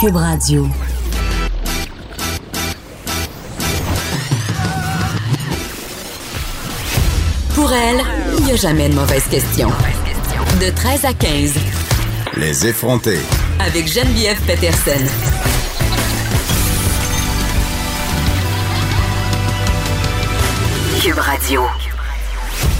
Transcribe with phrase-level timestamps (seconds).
[0.00, 0.68] Cube Radio.
[7.56, 8.00] Pour elle,
[8.38, 9.70] il n'y a jamais de mauvaise question.
[10.60, 11.54] De 13 à 15.
[12.36, 13.18] Les effronter.
[13.58, 15.04] Avec Geneviève Peterson.
[21.02, 21.62] Cube Radio.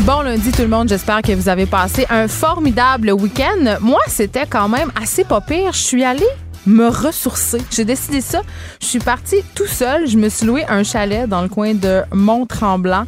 [0.01, 3.79] Bon lundi tout le monde, j'espère que vous avez passé un formidable week-end.
[3.81, 5.73] Moi, c'était quand même assez pas pire.
[5.73, 6.25] Je suis allée
[6.69, 7.59] me ressourcer.
[7.71, 8.43] J'ai décidé ça.
[8.81, 10.07] Je suis partie tout seul.
[10.07, 13.05] Je me suis loué un chalet dans le coin de Mont-Tremblant.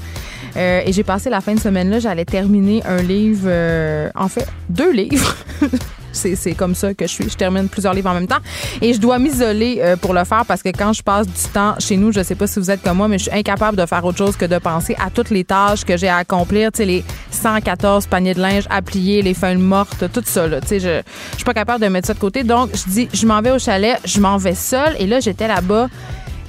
[0.57, 2.01] Euh, et j'ai passé la fin de semaine là.
[2.01, 5.37] J'allais terminer un livre, euh, en fait, deux livres.
[6.13, 7.29] C'est comme ça que je suis.
[7.29, 8.39] Je termine plusieurs livres en même temps.
[8.81, 11.75] Et je dois m'isoler euh, pour le faire parce que quand je passe du temps
[11.79, 13.87] chez nous, je sais pas si vous êtes comme moi, mais je suis incapable de
[13.87, 16.73] faire autre chose que de penser à toutes les tâches que j'ai à accomplir.
[16.73, 20.47] Tu sais, les 114 paniers de linge à plier, les feuilles mortes, tout ça.
[20.47, 20.61] Là.
[20.69, 22.43] Je, je suis pas capable de mettre ça de côté.
[22.45, 24.97] Donc, je dis, je m'en vais au chalet, je m'en vais seule.
[24.99, 25.89] Et là, j'étais là-bas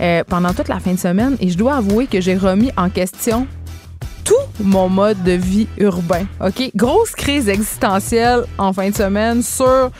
[0.01, 2.89] euh, pendant toute la fin de semaine et je dois avouer que j'ai remis en
[2.89, 3.45] question
[4.31, 6.25] tout mon mode de vie urbain.
[6.39, 6.71] OK?
[6.73, 9.91] Grosse crise existentielle en fin de semaine sur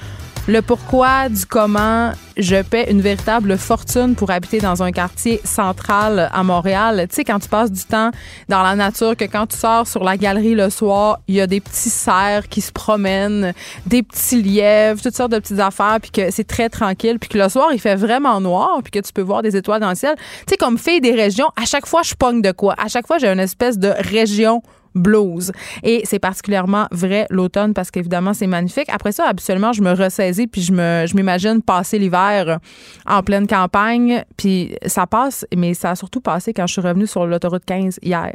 [0.47, 6.29] le pourquoi du comment je paie une véritable fortune pour habiter dans un quartier central
[6.33, 7.05] à Montréal.
[7.09, 8.09] Tu sais, quand tu passes du temps
[8.49, 11.47] dans la nature, que quand tu sors sur la galerie le soir, il y a
[11.47, 13.53] des petits cerfs qui se promènent,
[13.85, 17.37] des petits lièvres, toutes sortes de petites affaires, puis que c'est très tranquille, puis que
[17.37, 19.95] le soir, il fait vraiment noir, puis que tu peux voir des étoiles dans le
[19.95, 20.15] ciel.
[20.17, 22.75] Tu sais, comme fille des régions, à chaque fois, je pogne de quoi?
[22.83, 24.63] À chaque fois, j'ai une espèce de région
[24.95, 25.51] blues.
[25.83, 28.87] Et c'est particulièrement vrai l'automne parce qu'évidemment, c'est magnifique.
[28.89, 32.59] Après ça, absolument, je me ressaisis puis je m'imagine passer l'hiver
[33.05, 34.23] en pleine campagne.
[34.37, 37.99] Puis ça passe, mais ça a surtout passé quand je suis revenue sur l'autoroute 15
[38.01, 38.33] hier.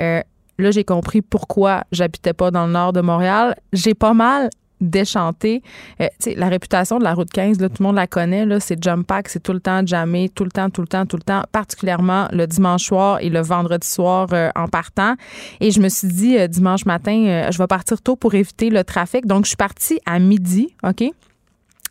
[0.00, 0.20] Euh,
[0.58, 3.54] là, j'ai compris pourquoi j'habitais pas dans le nord de Montréal.
[3.72, 4.50] J'ai pas mal
[4.84, 5.62] déchanté.
[6.00, 8.46] Euh, la réputation de la route 15, là, tout le monde la connaît.
[8.60, 11.16] C'est jump pack, c'est tout le temps jamais, tout le temps, tout le temps, tout
[11.16, 15.14] le temps, particulièrement le dimanche soir et le vendredi soir euh, en partant.
[15.60, 18.84] Et je me suis dit, euh, dimanche matin, je vais partir tôt pour éviter le
[18.84, 19.26] trafic.
[19.26, 21.04] Donc, je suis partie à midi, OK?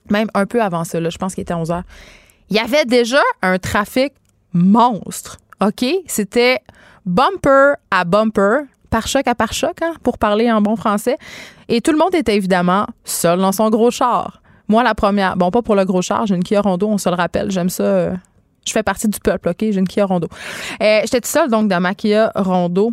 [0.09, 1.84] Même un peu avant ça, je pense qu'il était 11 heures.
[2.50, 4.13] Il y avait déjà un trafic
[4.53, 5.85] monstre, OK?
[6.07, 6.59] C'était
[7.06, 11.18] bumper à bumper pare-choc à pare-choc, hein, pour parler en bon français.
[11.73, 14.44] Et tout le monde était évidemment seul dans son gros char.
[14.67, 17.09] Moi, la première, bon, pas pour le gros char, j'ai une Kia Rondo, on se
[17.09, 17.84] le rappelle, j'aime ça.
[17.84, 18.16] Euh,
[18.63, 19.57] je fais partie du peuple, OK?
[19.59, 20.28] J'ai une Kia Rondo.
[20.83, 22.91] Euh, J'étais toute seule, donc, dans ma Kia Rondo.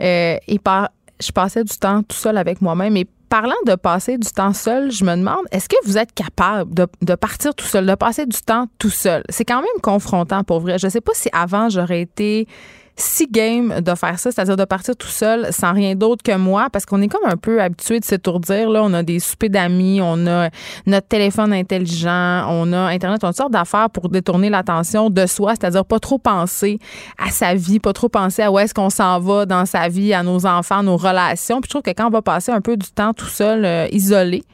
[0.00, 0.88] Euh, et par,
[1.20, 2.96] je passais du temps tout seul avec moi-même.
[2.96, 6.72] Et parlant de passer du temps seul, je me demande, est-ce que vous êtes capable
[6.72, 9.22] de, de, partir tout seul, de passer du temps tout seul?
[9.28, 10.78] C'est quand même confrontant pour vrai.
[10.78, 12.48] Je sais pas si avant j'aurais été
[12.96, 16.68] si game de faire ça, c'est-à-dire de partir tout seul sans rien d'autre que moi,
[16.72, 18.70] parce qu'on est comme un peu habitué de s'étourdir.
[18.70, 20.50] Là, on a des soupers d'amis, on a
[20.86, 25.26] notre téléphone intelligent, on a Internet, on a toutes sortes d'affaires pour détourner l'attention de
[25.26, 26.78] soi, c'est-à-dire pas trop penser
[27.18, 30.14] à sa vie, pas trop penser à où est-ce qu'on s'en va dans sa vie,
[30.14, 31.60] à nos enfants, nos relations.
[31.60, 33.88] Puis je trouve que quand on va passer un peu du temps tout seul, euh,
[33.90, 34.44] isolé,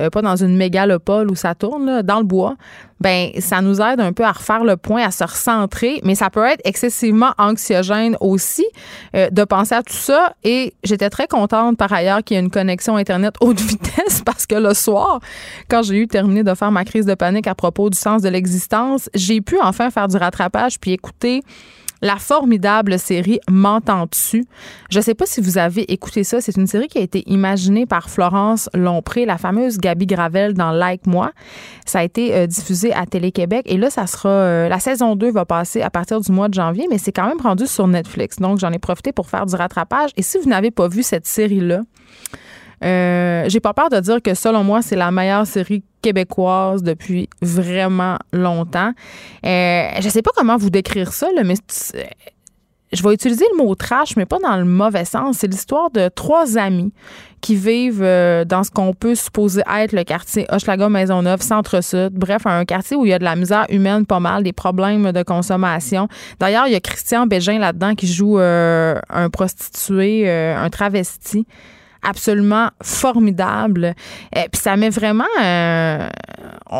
[0.00, 2.56] euh, pas dans une mégalopole où ça tourne, dans le bois,
[3.00, 6.30] ben ça nous aide un peu à refaire le point, à se recentrer, mais ça
[6.30, 8.64] peut être excessivement anxiogène aussi
[9.14, 10.34] euh, de penser à tout ça.
[10.44, 14.46] Et j'étais très contente par ailleurs qu'il y ait une connexion Internet haute vitesse parce
[14.46, 15.20] que le soir,
[15.68, 18.28] quand j'ai eu terminé de faire ma crise de panique à propos du sens de
[18.28, 21.42] l'existence, j'ai pu enfin faire du rattrapage puis écouter
[22.02, 24.44] la formidable série M'entends-tu?
[24.90, 26.40] Je ne sais pas si vous avez écouté ça.
[26.40, 30.72] C'est une série qui a été imaginée par Florence Lompré, la fameuse Gabi Gravel dans
[30.72, 31.30] Like Moi.
[31.86, 34.28] Ça a été euh, diffusé à Télé-Québec et là, ça sera.
[34.28, 37.26] Euh, la saison 2 va passer à partir du mois de janvier, mais c'est quand
[37.26, 38.36] même rendu sur Netflix.
[38.38, 40.10] Donc, j'en ai profité pour faire du rattrapage.
[40.16, 41.82] Et si vous n'avez pas vu cette série-là,
[42.84, 47.30] euh, j'ai pas peur de dire que selon moi, c'est la meilleure série québécoise depuis
[47.40, 48.92] vraiment longtemps.
[49.46, 52.02] Euh, je sais pas comment vous décrire ça, mais euh,
[52.92, 55.38] je vais utiliser le mot trash, mais pas dans le mauvais sens.
[55.38, 56.92] C'est l'histoire de trois amis
[57.40, 62.12] qui vivent euh, dans ce qu'on peut supposer être le quartier Hochelaga Maisonneuve, Centre-Sud.
[62.12, 65.12] Bref, un quartier où il y a de la misère humaine pas mal, des problèmes
[65.12, 66.08] de consommation.
[66.38, 71.46] D'ailleurs, il y a Christian Bégin là-dedans qui joue un prostitué, un travesti
[72.02, 73.94] absolument formidable.
[74.34, 76.08] Et euh, puis ça met vraiment, euh,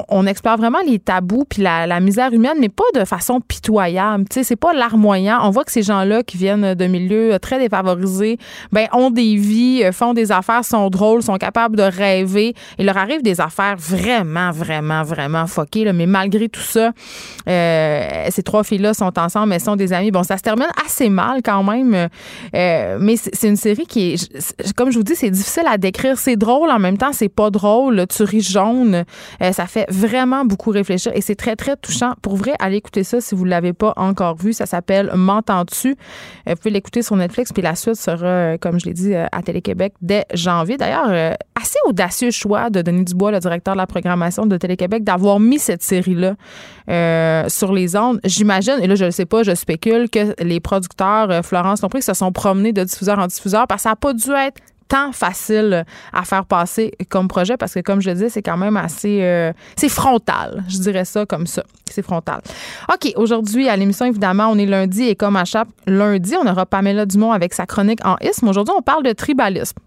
[0.08, 4.24] on, explore vraiment les tabous puis la, misère humaine, mais pas de façon pitoyable.
[4.28, 5.38] Tu sais, c'est pas larmoyant.
[5.42, 8.38] On voit que ces gens-là qui viennent de milieux très défavorisés,
[8.72, 12.54] ben ont des vies, euh, font des affaires, sont drôles, sont capables de rêver.
[12.78, 15.84] Il leur arrive des affaires vraiment, vraiment, vraiment fuckées.
[15.84, 15.92] Là.
[15.92, 16.92] Mais malgré tout ça,
[17.46, 20.10] ces trois filles-là sont ensemble, elles sont des amies.
[20.10, 22.08] Bon, ça se termine assez mal quand même,
[22.52, 26.18] mais c'est une série qui est, comme je vous dis c'est difficile à décrire.
[26.18, 28.06] C'est drôle, en même temps, c'est pas drôle.
[28.08, 29.04] Tu ris jaune.
[29.42, 32.12] Euh, ça fait vraiment beaucoup réfléchir et c'est très, très touchant.
[32.22, 34.52] Pour vrai, allez écouter ça si vous ne l'avez pas encore vu.
[34.52, 35.96] Ça s'appelle M'entends-tu?
[36.46, 39.94] Vous pouvez l'écouter sur Netflix, puis la suite sera, comme je l'ai dit, à Télé-Québec
[40.00, 40.76] dès janvier.
[40.76, 45.40] D'ailleurs, assez audacieux choix de Denis Dubois, le directeur de la programmation de Télé-Québec, d'avoir
[45.40, 46.34] mis cette série-là
[47.48, 48.20] sur les ondes.
[48.24, 52.14] J'imagine, et là, je ne sais pas, je spécule, que les producteurs, Florence Lompré, se
[52.14, 55.84] sont promenés de diffuseur en diffuseur parce que ça n'a pas dû être tant facile
[56.12, 59.20] à faire passer comme projet parce que, comme je le disais, c'est quand même assez.
[59.22, 60.64] Euh, c'est frontal.
[60.68, 61.62] Je dirais ça comme ça.
[61.90, 62.40] C'est frontal.
[62.92, 63.12] OK.
[63.16, 67.06] Aujourd'hui, à l'émission, évidemment, on est lundi et comme à chaque lundi, on aura Pamela
[67.06, 68.48] Dumont avec sa chronique en isme.
[68.48, 69.78] Aujourd'hui, on parle de tribalisme.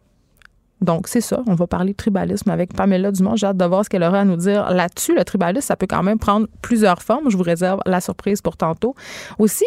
[0.82, 1.42] Donc, c'est ça.
[1.48, 3.36] On va parler de tribalisme avec Pamela Dumont.
[3.36, 5.16] J'ai hâte de voir ce qu'elle aura à nous dire là-dessus.
[5.16, 7.30] Le tribalisme, ça peut quand même prendre plusieurs formes.
[7.30, 8.94] Je vous réserve la surprise pour tantôt.
[9.40, 9.66] Aussi,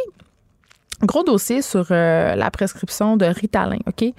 [1.05, 4.13] Gros dossier sur euh, la prescription de Ritalin, OK?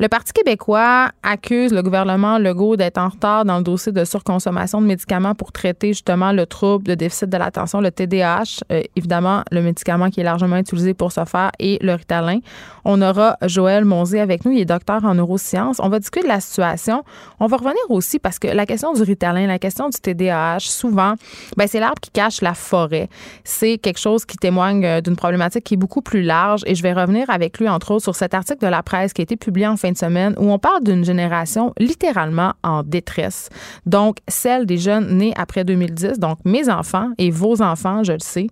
[0.00, 4.80] Le Parti québécois accuse le gouvernement Legault d'être en retard dans le dossier de surconsommation
[4.80, 8.64] de médicaments pour traiter justement le trouble de déficit de l'attention, le TDAH.
[8.72, 12.40] Euh, évidemment, le médicament qui est largement utilisé pour ce faire est le Ritalin.
[12.84, 15.78] On aura Joël Monzé avec nous, il est docteur en neurosciences.
[15.78, 17.04] On va discuter de la situation.
[17.38, 21.14] On va revenir aussi parce que la question du Ritalin, la question du TDAH, souvent,
[21.56, 23.08] ben, c'est l'arbre qui cache la forêt.
[23.44, 26.82] C'est quelque chose qui témoigne euh, d'une problématique qui est beaucoup plus large et je
[26.82, 29.36] vais revenir avec lui, entre autres, sur cet article de la presse qui a été
[29.36, 33.48] publié en fin de semaine où on parle d'une génération littéralement en détresse.
[33.86, 38.20] Donc, celle des jeunes nés après 2010, donc mes enfants et vos enfants, je le
[38.20, 38.46] sais.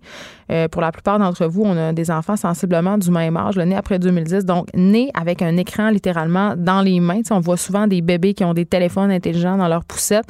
[0.51, 3.65] Euh, pour la plupart d'entre vous, on a des enfants sensiblement du même âge, le
[3.65, 7.21] né après 2010, donc nés avec un écran littéralement dans les mains.
[7.31, 10.25] on voit souvent des bébés qui ont des téléphones intelligents dans leur poussette.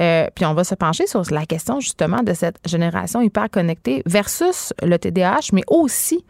[0.00, 4.02] Euh, puis on va se pencher sur la question justement de cette génération hyper connectée
[4.06, 6.24] versus le TDAH, mais aussi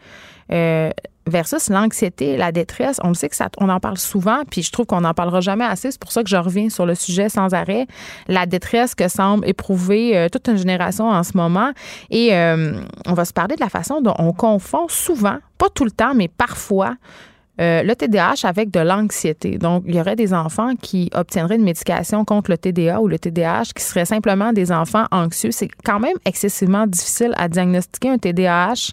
[0.51, 0.89] euh,
[1.27, 2.99] versus l'anxiété, la détresse.
[3.03, 5.65] On sait que ça, on en parle souvent, puis je trouve qu'on n'en parlera jamais
[5.65, 5.91] assez.
[5.91, 7.87] C'est pour ça que je reviens sur le sujet sans arrêt.
[8.27, 11.71] La détresse que semble éprouver euh, toute une génération en ce moment.
[12.11, 15.85] Et euh, on va se parler de la façon dont on confond souvent, pas tout
[15.85, 16.95] le temps, mais parfois,
[17.61, 19.57] euh, le TDAH avec de l'anxiété.
[19.57, 23.17] Donc, il y aurait des enfants qui obtiendraient une médication contre le TDA ou le
[23.17, 25.51] TDAH qui seraient simplement des enfants anxieux.
[25.51, 28.91] C'est quand même excessivement difficile à diagnostiquer un TDAH.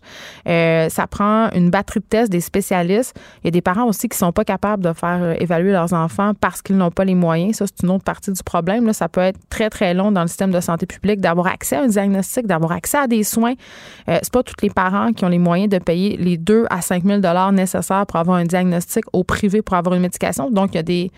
[0.49, 3.19] Euh, ça prend une batterie de tests des spécialistes.
[3.43, 5.93] Il y a des parents aussi qui sont pas capables de faire euh, évaluer leurs
[5.93, 7.57] enfants parce qu'ils n'ont pas les moyens.
[7.57, 8.87] Ça, c'est une autre partie du problème.
[8.87, 11.77] Là, ça peut être très, très long dans le système de santé publique d'avoir accès
[11.77, 13.55] à un diagnostic, d'avoir accès à des soins.
[14.09, 16.81] Euh, c'est pas tous les parents qui ont les moyens de payer les 2 à
[16.81, 17.21] 5 000
[17.53, 20.51] nécessaires pour avoir un diagnostic au privé pour avoir une médication.
[20.51, 21.11] Donc, il y a des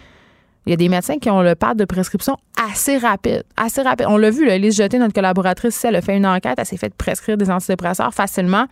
[0.67, 3.43] il y a des médecins qui ont le pad de prescription assez rapide.
[3.57, 4.07] Assez rapide.
[4.09, 6.79] On l'a vu, là, Elise Jeté, notre collaboratrice, elle a fait une enquête, elle s'est
[6.79, 8.67] fait prescrire des antidépresseurs facilement.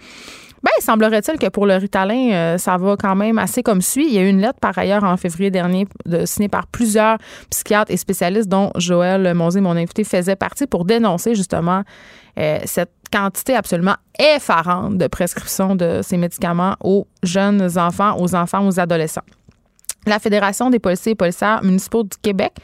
[0.62, 4.06] Bien, semblerait-il que pour le Ritalin, euh, ça va quand même assez comme suit.
[4.06, 7.18] Il y a eu une lettre par ailleurs en février dernier de, signée par plusieurs
[7.50, 11.82] psychiatres et spécialistes, dont Joël Monzé, mon invité, faisait partie pour dénoncer justement
[12.38, 18.66] euh, cette quantité absolument effarante de prescription de ces médicaments aux jeunes enfants, aux enfants,
[18.66, 19.22] aux adolescents.
[20.06, 22.54] La Fédération des policiers et policières municipaux du Québec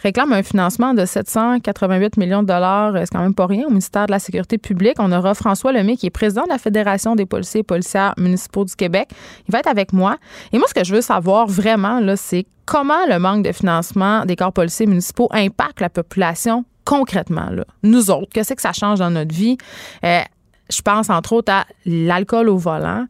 [0.00, 4.06] réclame un financement de 788 millions de dollars, c'est quand même pas rien, au ministère
[4.06, 4.94] de la Sécurité publique.
[4.98, 8.64] On aura François Lemay, qui est président de la Fédération des policiers et policières municipaux
[8.64, 9.08] du Québec.
[9.48, 10.16] Il va être avec moi.
[10.52, 14.24] Et moi, ce que je veux savoir vraiment, là, c'est comment le manque de financement
[14.24, 17.50] des corps policiers municipaux impacte la population concrètement.
[17.82, 19.58] Nous autres, qu'est-ce que ça change dans notre vie?
[20.04, 20.22] Euh,
[20.70, 23.04] je pense entre autres à l'alcool au volant.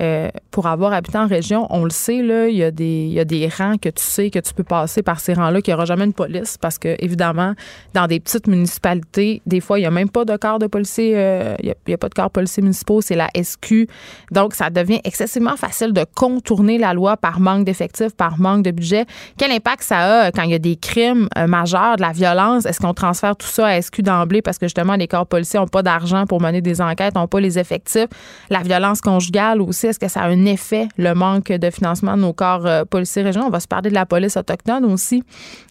[0.00, 3.76] Euh, pour avoir habité en région, on le sait, là, il y, a des, rangs
[3.76, 6.12] que tu sais que tu peux passer par ces rangs-là, qu'il n'y aura jamais une
[6.12, 7.54] police parce que, évidemment,
[7.94, 11.12] dans des petites municipalités, des fois, il n'y a même pas de corps de policiers,
[11.16, 13.88] euh, il n'y a, pas de corps policiers municipaux, c'est la SQ.
[14.30, 18.70] Donc, ça devient excessivement facile de contourner la loi par manque d'effectifs, par manque de
[18.70, 19.04] budget.
[19.38, 22.66] Quel impact ça a quand il y a des crimes euh, majeurs, de la violence?
[22.66, 25.66] Est-ce qu'on transfère tout ça à SQ d'emblée parce que, justement, les corps policiers n'ont
[25.66, 28.08] pas d'argent pour mener des enquêtes, n'ont pas les effectifs?
[28.50, 32.22] La violence conjugale aussi est-ce que ça a un effet, le manque de financement de
[32.22, 33.46] nos corps euh, policiers régionaux?
[33.46, 35.22] On va se parler de la police autochtone aussi.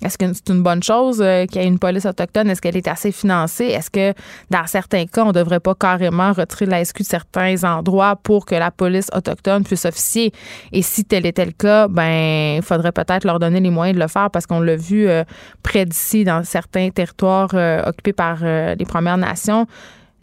[0.03, 2.49] Est-ce que c'est une bonne chose euh, qu'il y ait une police autochtone?
[2.49, 3.65] Est-ce qu'elle est assez financée?
[3.65, 4.13] Est-ce que
[4.49, 8.45] dans certains cas, on ne devrait pas carrément retirer la SQ de certains endroits pour
[8.45, 10.31] que la police autochtone puisse officier?
[10.71, 14.01] Et si tel était le cas, ben, il faudrait peut-être leur donner les moyens de
[14.01, 15.23] le faire parce qu'on l'a vu euh,
[15.63, 17.53] près d'ici, dans certains territoires
[17.85, 19.67] occupés par les Premières Nations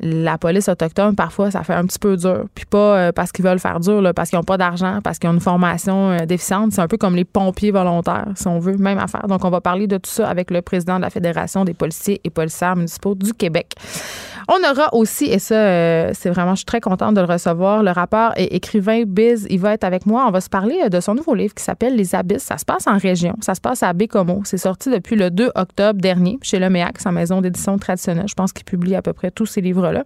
[0.00, 2.44] la police autochtone, parfois, ça fait un petit peu dur.
[2.54, 5.18] Puis pas euh, parce qu'ils veulent faire dur, là, parce qu'ils n'ont pas d'argent, parce
[5.18, 6.72] qu'ils ont une formation euh, déficiente.
[6.72, 9.26] C'est un peu comme les pompiers volontaires, si on veut, même affaire.
[9.26, 12.20] Donc, on va parler de tout ça avec le président de la Fédération des policiers
[12.22, 13.74] et policières municipaux du Québec.
[14.50, 17.82] On aura aussi, et ça, euh, c'est vraiment, je suis très contente de le recevoir,
[17.82, 20.24] le rappeur et écrivain Biz, il va être avec moi.
[20.26, 22.44] On va se parler euh, de son nouveau livre qui s'appelle Les Abysses.
[22.44, 24.40] Ça se passe en région, ça se passe à Bécomo.
[24.44, 28.24] C'est sorti depuis le 2 octobre dernier chez Le Méac, sa maison d'édition traditionnelle.
[28.26, 30.02] Je pense qu'il publie à peu près tous ces livres-là.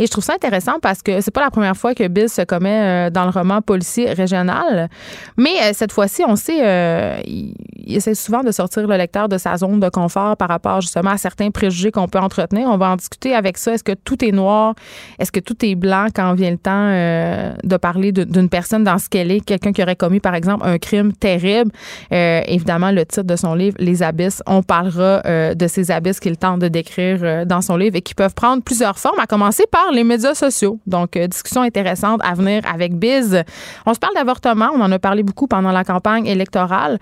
[0.00, 2.42] Et je trouve ça intéressant parce que c'est pas la première fois que Biz se
[2.42, 4.88] commet euh, dans le roman policier régional.
[5.36, 9.56] Mais cette fois-ci, on sait, il, il essaie souvent de sortir le lecteur de sa
[9.56, 12.68] zone de confort par rapport justement à certains préjugés qu'on peut entretenir.
[12.68, 14.74] On va en discuter avec ça est-ce que tout est noir?
[15.18, 18.98] Est-ce que tout est blanc quand vient le temps euh, de parler d'une personne dans
[18.98, 21.70] ce qu'elle est, quelqu'un qui aurait commis, par exemple, un crime terrible?
[22.12, 26.20] Euh, évidemment, le titre de son livre, Les abysses, on parlera euh, de ces abysses
[26.20, 29.64] qu'il tente de décrire dans son livre et qui peuvent prendre plusieurs formes, à commencer
[29.70, 30.78] par les médias sociaux.
[30.86, 33.42] Donc, discussion intéressante à venir avec Biz.
[33.86, 36.98] On se parle d'avortement, on en a parlé beaucoup pendant la campagne électorale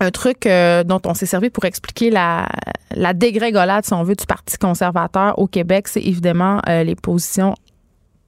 [0.00, 2.48] un truc euh, dont on s'est servi pour expliquer la,
[2.92, 7.54] la dégringolade, si on veut, du Parti conservateur au Québec, c'est évidemment euh, les positions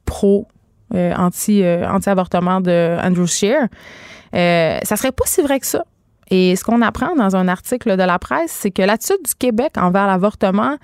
[0.04, 0.46] pro
[0.94, 3.66] euh, de Andrew Scheer.
[4.32, 5.84] ça serait pas si vrai que ça.
[6.30, 9.72] Et ce qu'on apprend dans un article de la presse, c'est que l'attitude du Québec
[9.76, 10.76] envers l'avortement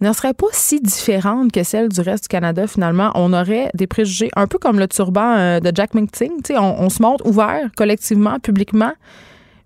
[0.00, 3.10] ne serait pas si différente que celle du reste du Canada, finalement.
[3.14, 6.32] On aurait des préjugés, un peu comme le turban de Jack Minting.
[6.50, 8.92] On, on se montre ouvert collectivement, publiquement.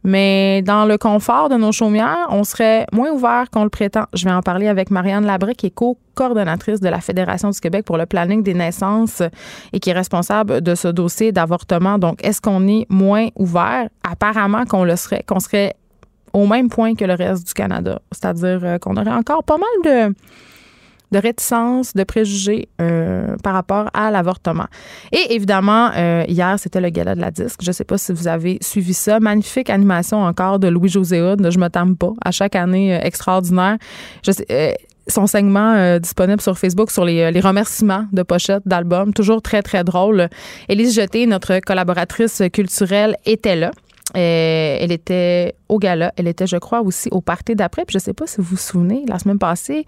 [0.03, 4.05] Mais dans le confort de nos chaumières, on serait moins ouvert qu'on le prétend.
[4.15, 7.85] Je vais en parler avec Marianne Labré, qui est co-coordonnatrice de la Fédération du Québec
[7.85, 9.23] pour le planning des naissances
[9.73, 11.99] et qui est responsable de ce dossier d'avortement.
[11.99, 13.89] Donc, est-ce qu'on est moins ouvert?
[14.03, 15.75] Apparemment qu'on le serait, qu'on serait
[16.33, 18.01] au même point que le reste du Canada.
[18.13, 19.69] C'est-à-dire euh, qu'on aurait encore pas mal
[20.09, 20.15] de
[21.13, 24.67] de réticence, de préjugés euh, par rapport à l'avortement.
[25.13, 27.61] Et évidemment, euh, hier, c'était le gala de la disque.
[27.63, 29.21] Je ne sais pas si vous avez suivi ça.
[29.21, 31.51] Magnifique animation encore de Louis-José Hood.
[31.51, 32.13] Je me tame pas.
[32.25, 33.77] À chaque année, euh, extraordinaire.
[34.25, 34.77] Je sais,
[35.09, 39.13] son segment disponible sur Facebook sur les, les remerciements de pochettes d'albums.
[39.13, 40.29] Toujours très, très drôle.
[40.69, 43.73] Élise Jeté, notre collaboratrice culturelle, était là.
[44.17, 46.13] Euh, elle était au gala.
[46.17, 47.85] Elle était, je crois, aussi au party d'après.
[47.85, 49.85] Puis je sais pas si vous vous souvenez, la semaine passée,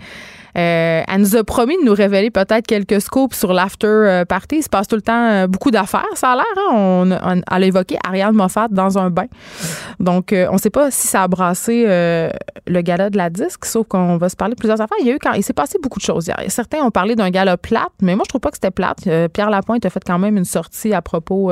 [0.57, 4.57] euh, elle nous a promis de nous révéler peut-être quelques scoops sur l'after euh, party.
[4.57, 6.45] Il se passe tout le temps beaucoup d'affaires, ça a l'air.
[6.57, 6.71] Hein?
[6.73, 9.27] On, elle a évoqué Ariane Moffat dans un bain.
[9.99, 13.89] Donc, on ne sait pas si ça a brassé le gala de la disque, sauf
[13.89, 14.99] qu'on va se parler de plusieurs affaires.
[15.01, 16.39] Il y a eu quand il s'est passé beaucoup de choses hier.
[16.49, 19.09] Certains ont parlé d'un gala plate, mais moi, je trouve pas que c'était plate.
[19.33, 21.51] Pierre Lapointe a fait quand même une sortie à propos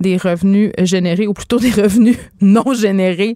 [0.00, 3.34] des revenus générés, ou plutôt des revenus non générés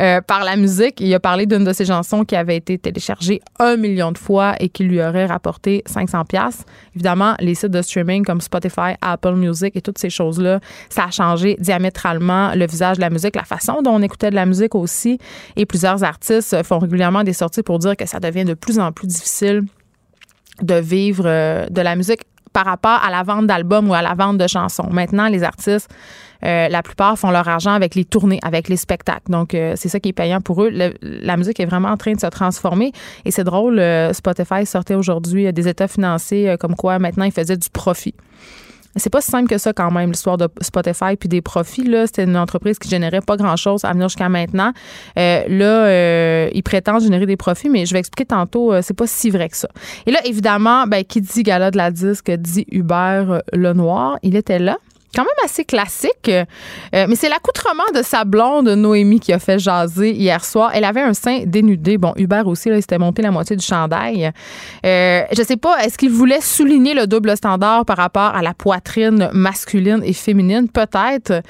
[0.00, 1.00] euh, par la musique.
[1.00, 4.54] Il a parlé d'une de ses chansons qui avait été téléchargée un million de fois
[4.60, 6.64] et qui lui aurait rapporté 500 pièces.
[6.94, 11.10] Évidemment, les sites de streaming comme Spotify, Apple Music et toutes ces choses-là, ça a
[11.10, 14.74] changé diamétralement le visage de la musique, la façon dont on écoutait de la musique
[14.74, 15.18] aussi.
[15.56, 18.92] Et plusieurs artistes font régulièrement des sorties pour dire que ça devient de plus en
[18.92, 19.62] plus difficile
[20.60, 24.14] de vivre euh, de la musique par rapport à la vente d'albums ou à la
[24.14, 24.88] vente de chansons.
[24.90, 25.88] Maintenant, les artistes,
[26.44, 29.30] euh, la plupart font leur argent avec les tournées, avec les spectacles.
[29.30, 30.70] Donc, euh, c'est ça qui est payant pour eux.
[30.70, 32.92] la musique est vraiment en train de se transformer.
[33.24, 37.56] Et c'est drôle, euh, Spotify sortait aujourd'hui des états financiers comme quoi maintenant ils faisaient
[37.56, 38.14] du profit.
[38.96, 41.84] C'est pas si simple que ça quand même, l'histoire de Spotify puis des profits.
[41.84, 44.72] Là, c'était une entreprise qui générait pas grand-chose à venir jusqu'à maintenant.
[45.18, 48.94] Euh, là, euh, ils prétendent générer des profits, mais je vais expliquer tantôt, euh, c'est
[48.96, 49.68] pas si vrai que ça.
[50.06, 54.18] Et là, évidemment, ben, qui dit gala de la disque dit Hubert Lenoir.
[54.22, 54.78] Il était là
[55.14, 56.28] quand même assez classique.
[56.28, 60.70] Euh, mais c'est l'accoutrement de sa blonde Noémie qui a fait jaser hier soir.
[60.74, 61.98] Elle avait un sein dénudé.
[61.98, 64.30] Bon, Hubert aussi, là, il s'était monté la moitié du chandail.
[64.84, 68.54] Euh, je sais pas, est-ce qu'il voulait souligner le double standard par rapport à la
[68.54, 70.68] poitrine masculine et féminine?
[70.68, 71.42] Peut-être.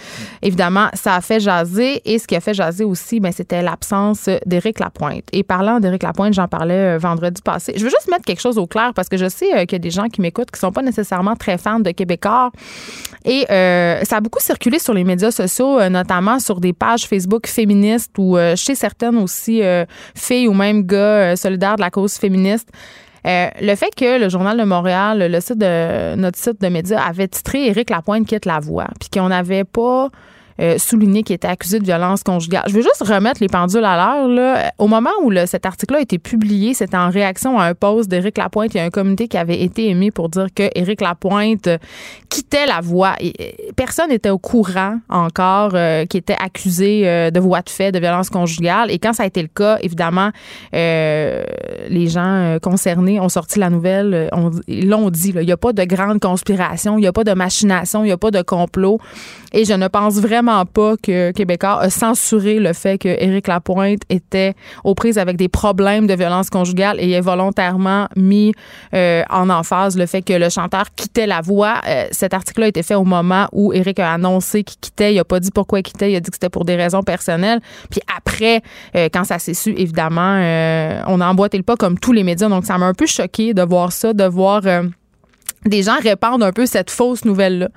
[0.42, 2.02] Évidemment, ça a fait jaser.
[2.04, 5.24] Et ce qui a fait jaser aussi, ben, c'était l'absence d'Éric Lapointe.
[5.32, 7.74] Et parlant d'Éric Lapointe, j'en parlais euh, vendredi passé.
[7.76, 9.78] Je veux juste mettre quelque chose au clair parce que je sais qu'il y a
[9.78, 12.50] des gens qui m'écoutent qui sont pas nécessairement très fans de Québécois.
[13.24, 17.04] Et euh, ça a beaucoup circulé sur les médias sociaux, euh, notamment sur des pages
[17.04, 19.62] Facebook féministes ou euh, chez certaines aussi
[20.14, 22.68] filles ou même gars solidaires de la cause féministe.
[23.24, 27.28] le fait que le Journal de Montréal, le site de notre site de médias, avait
[27.28, 30.08] titré Éric Lapointe quitte la voix, puis qu'on n'avait pas
[30.62, 32.62] euh, souligné qu'il était accusé de violence conjugale.
[32.68, 34.70] Je veux juste remettre les pendules à l'heure.
[34.78, 38.38] Au moment où cet article-là a été publié, c'était en réaction à un post d'Éric
[38.38, 38.72] Lapointe.
[38.74, 41.68] Il y a un communiqué qui avait été émis pour dire que Éric Lapointe
[42.28, 43.14] quittait la voie.
[43.74, 47.98] personne n'était au courant encore euh, qui était accusé euh, de voie de fait, de
[47.98, 48.90] violence conjugale.
[48.92, 50.30] Et quand ça a été le cas, évidemment,
[50.72, 54.30] les gens concernés ont sorti la nouvelle.
[54.68, 55.32] ils l'ont dit.
[55.34, 58.12] Il n'y a pas de grande conspiration, il n'y a pas de machination, il n'y
[58.12, 59.00] a pas de complot.
[59.52, 64.02] Et je ne pense vraiment pas que Québécois a censuré le fait que Éric Lapointe
[64.08, 64.54] était
[64.84, 68.52] aux prises avec des problèmes de violence conjugale et ait volontairement mis
[68.94, 71.80] euh, en emphase le fait que le chanteur quittait la voix.
[71.86, 75.14] Euh, cet article-là a été fait au moment où Éric a annoncé qu'il quittait.
[75.14, 76.12] Il a pas dit pourquoi il quittait.
[76.12, 77.60] Il a dit que c'était pour des raisons personnelles.
[77.90, 78.62] Puis après,
[78.96, 80.32] euh, quand ça s'est su, évidemment,
[81.06, 82.48] on a emboîté le pas comme tous les médias.
[82.48, 84.62] Donc, ça m'a un peu choqué de voir ça, de voir
[85.64, 87.68] des gens répandent un peu cette fausse nouvelle-là,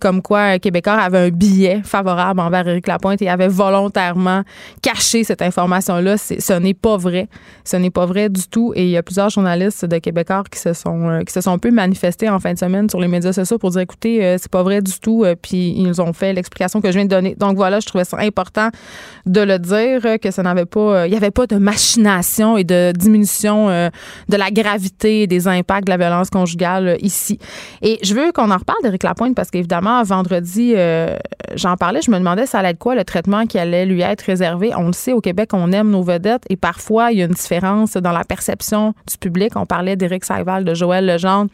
[0.00, 4.42] comme quoi Québécois avait un billet favorable envers Éric Lapointe et avait volontairement
[4.82, 6.16] caché cette information-là.
[6.16, 7.28] Ce n'est pas vrai.
[7.64, 8.72] Ce n'est pas vrai du tout.
[8.74, 11.52] Et il y a plusieurs journalistes de Québécois qui se sont euh, qui se sont
[11.52, 14.36] un peu manifestés en fin de semaine sur les médias sociaux pour dire écoutez, euh,
[14.38, 15.24] c'est pas vrai du tout.
[15.24, 17.34] Euh, puis ils ont fait l'explication que je viens de donner.
[17.34, 18.68] Donc voilà, je trouvais ça important
[19.26, 22.92] de le dire que ça n'avait pas, il y avait pas de machination et de
[22.92, 27.25] diminution de la gravité des impacts de la violence conjugale ici
[27.82, 31.16] et je veux qu'on en reparle d'Éric Lapointe parce qu'évidemment, vendredi, euh,
[31.54, 34.22] j'en parlais, je me demandais ça allait être quoi le traitement qui allait lui être
[34.22, 34.72] réservé.
[34.76, 37.32] On le sait, au Québec, on aime nos vedettes et parfois, il y a une
[37.32, 39.52] différence dans la perception du public.
[39.56, 41.50] On parlait d'Éric Saival, de Joël Legendre.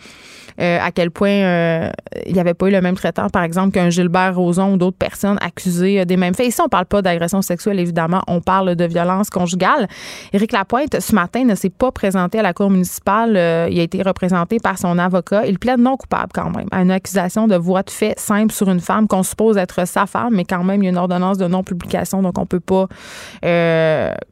[0.60, 1.90] Euh, à quel point euh,
[2.26, 4.96] il n'y avait pas eu le même traitement, par exemple, qu'un Gilbert Rozon ou d'autres
[4.96, 6.46] personnes accusées euh, des mêmes faits.
[6.46, 9.88] Ici, on ne parle pas d'agression sexuelle, évidemment, on parle de violence conjugale.
[10.32, 13.30] Éric Lapointe, ce matin, ne s'est pas présenté à la Cour municipale.
[13.70, 15.46] il a été représenté par son avocat.
[15.46, 18.68] Il plaide non coupable quand même à une accusation de voie de fait simple sur
[18.70, 21.38] une femme qu'on suppose être sa femme, mais quand même, il y a une ordonnance
[21.38, 22.86] de non-publication, donc on ne peut pas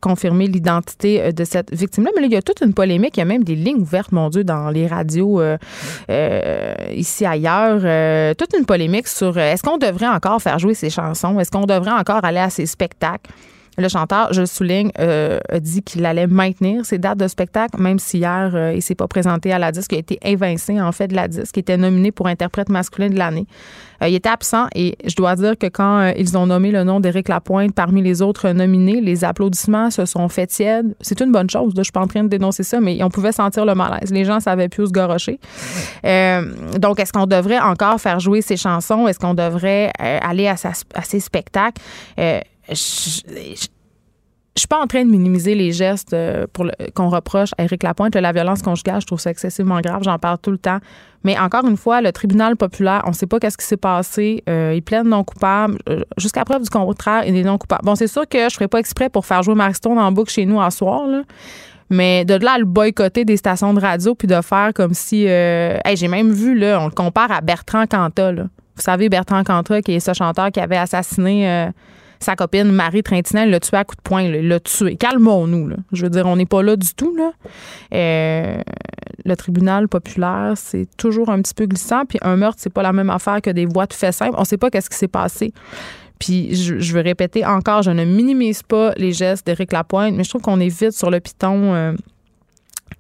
[0.01, 2.11] confirmer l'identité de cette victime-là.
[2.15, 3.17] Mais là, il y a toute une polémique.
[3.17, 5.41] Il y a même des lignes ouvertes, mon Dieu, dans les radios
[6.93, 10.91] ici ailleurs, euh, toute une polémique sur euh, est-ce qu'on devrait encore faire jouer ces
[10.91, 13.31] chansons, est-ce qu'on devrait encore aller à ces spectacles?
[13.79, 17.99] Le chanteur, je le souligne, a dit qu'il allait maintenir ses dates de spectacle, même
[17.99, 19.93] si hier, il s'est pas présenté à la disque.
[19.93, 21.57] Il a été évincé, en fait, de la disque.
[21.57, 23.47] Il était nominé pour interprète masculin de l'année.
[24.03, 26.85] Euh, il était absent et je dois dire que quand euh, ils ont nommé le
[26.85, 30.95] nom d'Éric Lapointe parmi les autres nominés, les applaudissements se sont faits tièdes.
[31.01, 31.73] C'est une bonne chose.
[31.77, 34.11] je suis pas en train de dénoncer ça, mais on pouvait sentir le malaise.
[34.11, 35.39] Les gens savaient plus où se gorocher.
[36.05, 39.07] Euh, donc, est-ce qu'on devrait encore faire jouer ces chansons?
[39.07, 41.81] Est-ce qu'on devrait aller à, ces spectacles?
[44.61, 47.83] Je suis pas en train de minimiser les gestes euh, pour qu'on reproche à Éric
[47.83, 48.17] Lapointe.
[48.17, 50.03] La violence conjugale, je trouve ça excessivement grave.
[50.03, 50.79] J'en parle tout le temps.
[51.23, 54.43] Mais encore une fois, le tribunal populaire, on ne sait pas qu'est-ce qui s'est passé.
[54.49, 55.79] Euh, il plaide non coupable.
[55.89, 57.85] Euh, jusqu'à preuve du contraire, il est non coupable.
[57.85, 60.47] Bon, c'est sûr que je ferai pas exprès pour faire jouer Mariston en boucle chez
[60.47, 61.07] nous à soir.
[61.89, 65.23] Mais de là à le boycotter des stations de radio puis de faire comme si.
[65.23, 68.33] j'ai même vu, là, on le compare à Bertrand Cantat.
[68.33, 71.71] Vous savez, Bertrand Cantat, qui est ce chanteur qui avait assassiné
[72.21, 74.97] sa copine Marie Trintignant, l'a tué à coup de poing, l'a tué.
[74.97, 75.71] Calmons-nous.
[75.93, 77.17] Je veux dire, on n'est pas là du tout.
[77.17, 77.33] Là.
[77.95, 78.61] Euh,
[79.25, 82.05] le tribunal populaire, c'est toujours un petit peu glissant.
[82.05, 84.35] Puis un meurtre, c'est pas la même affaire que des voies de fait simple.
[84.37, 85.53] On sait pas qu'est-ce qui s'est passé.
[86.19, 90.29] Puis je, veux répéter encore, je ne minimise pas les gestes d'Éric Lapointe, mais je
[90.29, 91.73] trouve qu'on est vite sur le piton.
[91.75, 91.93] Euh,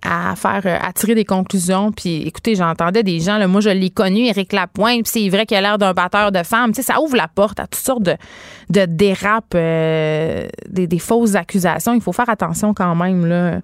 [0.02, 1.92] à faire euh, à tirer des conclusions.
[1.92, 5.46] Puis écoutez j'entendais des gens là, moi je l'ai connu Éric Lapointe puis c'est vrai
[5.46, 6.72] qu'il a l'air d'un batteur de femmes.
[6.72, 11.94] Tu sais ça ouvre la porte à toutes sortes de dérapes euh, des, fausses accusations.
[11.94, 13.60] Il faut faire attention quand même là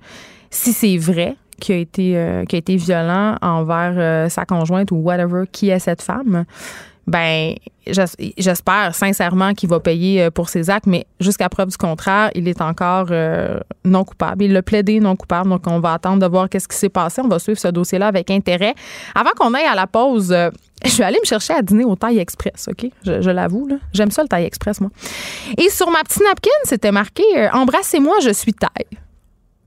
[0.50, 5.44] si c'est vrai qu'il a été euh, a été violent envers sa conjointe ou whatever
[5.50, 6.44] qui est cette femme
[7.06, 7.54] ben
[7.86, 12.48] j'espère sincèrement qu'il va payer euh, pour ses actes, mais jusqu'à preuve du contraire, il
[12.48, 14.44] est encore euh, non coupable.
[14.44, 17.22] Il l'a plaidé non coupable, donc on va attendre de voir qu'est-ce qui s'est passé.
[17.22, 18.74] On va suivre ce dossier-là avec intérêt.
[19.14, 20.50] Avant qu'on aille à la pause, euh,
[20.84, 22.90] je vais aller me chercher à dîner au Taille Express, OK?
[23.04, 24.90] Je, je l'avoue, J'aime ça le Taille Express, moi.
[25.56, 28.98] Et sur ma petite napkin, c'était marqué Embrassez-moi, je suis taille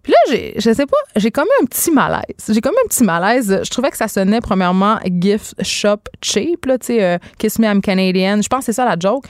[0.10, 2.24] là, je sais pas, j'ai comme un petit malaise.
[2.50, 3.62] J'ai comme un petit malaise.
[3.63, 7.65] Je trouvais que ça sonnait premièrement gift shop cheap, là, tu sais, euh, Kiss Me
[7.65, 8.41] I'm Canadian.
[8.41, 9.26] Je pense que c'est ça la joke.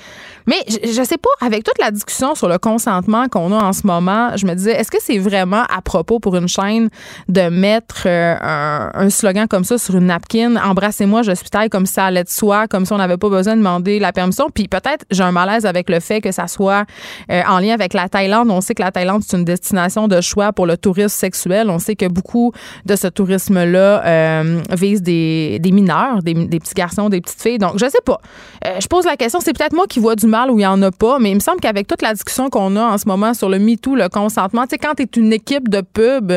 [0.48, 3.74] Mais je, je, sais pas, avec toute la discussion sur le consentement qu'on a en
[3.74, 6.90] ce moment, je me disais, est-ce que c'est vraiment à propos pour une chaîne
[7.28, 11.86] de mettre euh, un, slogan comme ça sur une napkin, embrassez-moi, je suis taille, comme
[11.86, 14.50] ça allait de soi, comme si on n'avait pas besoin de demander la permission.
[14.54, 16.86] Puis peut-être j'ai un malaise avec le fait que ça soit
[17.32, 18.50] euh, en lien avec la Thaïlande.
[18.50, 21.70] On sait que la Thaïlande, c'est une destination de choix pour le tourisme sexuel.
[21.70, 22.52] On sait que beaucoup
[22.86, 27.58] de ce tourisme-là euh, vise des, mineurs, des, petits garçons, des petites filles.
[27.58, 28.22] Donc, je sais pas.
[28.66, 30.68] Euh, je pose la question, c'est peut-être moi qui vois du mal où il y
[30.68, 33.08] en a pas, mais il me semble qu'avec toute la discussion qu'on a en ce
[33.08, 36.32] moment sur le MeToo, le consentement, tu sais, quand tu une équipe de pub,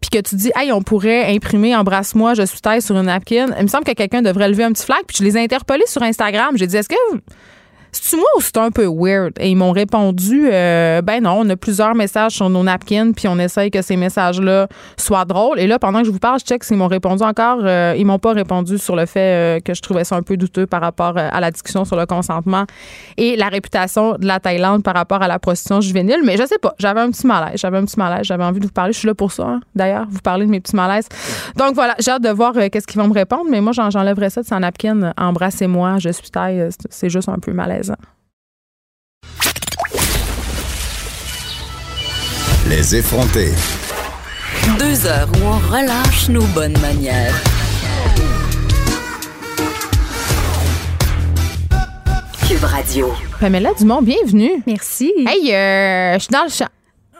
[0.00, 3.48] puis que tu dis, hey, on pourrait imprimer embrasse-moi, je suis taille sur une napkin,
[3.58, 5.00] il me semble que quelqu'un devrait lever un petit flag.
[5.06, 6.56] Puis je les ai interpellés sur Instagram.
[6.56, 6.94] J'ai dit, est-ce que
[7.92, 9.32] c'est-tu moi ou c'est un peu weird?
[9.40, 13.28] Et ils m'ont répondu, euh, ben non, on a plusieurs messages sur nos napkins, puis
[13.28, 15.58] on essaye que ces messages-là soient drôles.
[15.58, 17.58] Et là, pendant que je vous parle, je check s'ils m'ont répondu encore.
[17.62, 20.36] Euh, ils m'ont pas répondu sur le fait euh, que je trouvais ça un peu
[20.36, 22.64] douteux par rapport euh, à la discussion sur le consentement
[23.16, 26.20] et la réputation de la Thaïlande par rapport à la prostitution juvénile.
[26.24, 27.52] Mais je sais pas, j'avais un petit malaise.
[27.60, 28.24] J'avais un petit malaise.
[28.24, 28.92] J'avais envie de vous parler.
[28.92, 31.08] Je suis là pour ça, hein, d'ailleurs, vous parler de mes petits malaises.
[31.56, 33.46] Donc voilà, j'ai hâte de voir qu'est-ce qu'ils vont me répondre.
[33.50, 35.12] Mais moi, j'en- j'enlèverais ça de son napkin.
[35.16, 36.68] Embrassez-moi, je suis taille.
[36.90, 37.52] c'est- juste un peu
[42.68, 43.52] Les effrontés.
[44.78, 47.34] Deux heures où on relâche nos bonnes manières.
[52.48, 53.12] Cube Radio.
[53.40, 54.62] Pamela Dumont, bienvenue.
[54.66, 55.12] Merci.
[55.26, 56.68] Hey, euh, je suis dans le champ.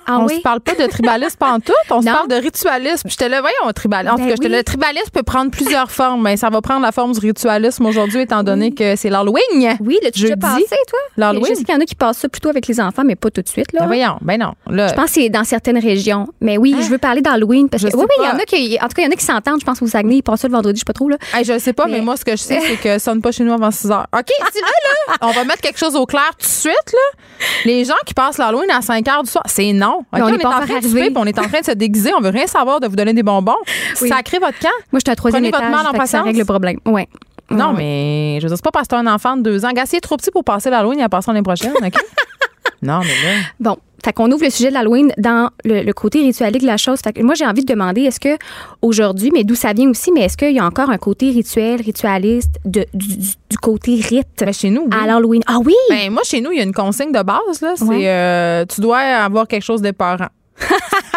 [0.09, 0.37] Ah on oui?
[0.37, 3.09] se parle pas de tribalisme pantoute, on se parle de ritualisme.
[3.09, 4.15] J'étais là, voyons, tribalisme.
[4.15, 4.49] En tout Ben cas, oui.
[4.49, 7.85] là, le tribalisme peut prendre plusieurs formes, mais ça va prendre la forme du ritualisme
[7.87, 9.77] aujourd'hui, étant donné que c'est l'Halloween.
[9.81, 10.41] Oui, déjà Jeudi.
[10.41, 10.99] passé, toi?
[11.17, 11.47] L'Halloween.
[11.51, 13.31] Je sais qu'il y en a qui passent ça plutôt avec les enfants, mais pas
[13.31, 13.73] tout de suite.
[13.73, 13.81] Là.
[13.81, 14.55] Ben voyons, ben non.
[14.71, 16.29] Là, Je pense que c'est dans certaines régions.
[16.41, 17.69] Mais oui, je veux parler d'Halloween.
[17.69, 19.13] Parce que, oui, oui, il y en a qui, en tout cas, il y en
[19.13, 19.61] a qui s'entendent.
[19.61, 21.09] Je pense au Saguenay, ils passent ça le vendredi, je sais pas trop.
[21.09, 21.17] Là.
[21.35, 23.21] hey, je sais pas, mais, Mais- moi, ce que je sais, c'est que ça sonne
[23.23, 24.07] pas chez nous avant 6 heures.
[24.17, 25.17] OK, dis-le, là.
[25.23, 27.19] On va mettre quelque chose au clair tout de suite, là.
[27.65, 29.98] Les gens qui passent l'Halloween à 5 heures du soir, c'est non.
[30.13, 32.11] On on, est en train de souper, on est en train de se déguiser.
[32.17, 33.57] On veut rien savoir de vous donner des bonbons.
[34.03, 34.09] Oui.
[34.09, 34.69] Sacrez votre camp.
[34.93, 36.25] Moi, j'étais à troisième Prenez votre mal en que ça patience.
[36.25, 36.79] règle le problème.
[36.87, 37.09] Ouais.
[37.51, 37.75] Non, Ouais.
[37.79, 39.71] mais je veux dire, c'est pas parce que t'as un enfant de deux ans.
[39.73, 41.93] Gars, s'il est trop petit pour passer l'Halloween, il va passer l'année prochaine, OK?
[42.83, 43.41] non, mais là.
[43.61, 46.77] Bon, fait qu'on ouvre le sujet de l'Halloween dans le, le côté ritualique de la
[46.77, 47.01] chose.
[47.03, 48.37] Fait que moi, j'ai envie de demander, est-ce que
[48.83, 51.81] aujourd'hui, mais d'où ça vient aussi, mais est-ce qu'il y a encore un côté rituel,
[51.83, 54.97] ritualiste de, du, du- côté rite Ben, chez nous, oui.
[54.97, 55.43] à l'Halloween?
[55.47, 55.75] Ah oui!
[55.91, 57.75] Ben, moi, chez nous, il y a une consigne de base, là.
[57.77, 58.09] C'est Ouais.
[58.09, 60.29] euh, tu dois avoir quelque chose d'épeurant.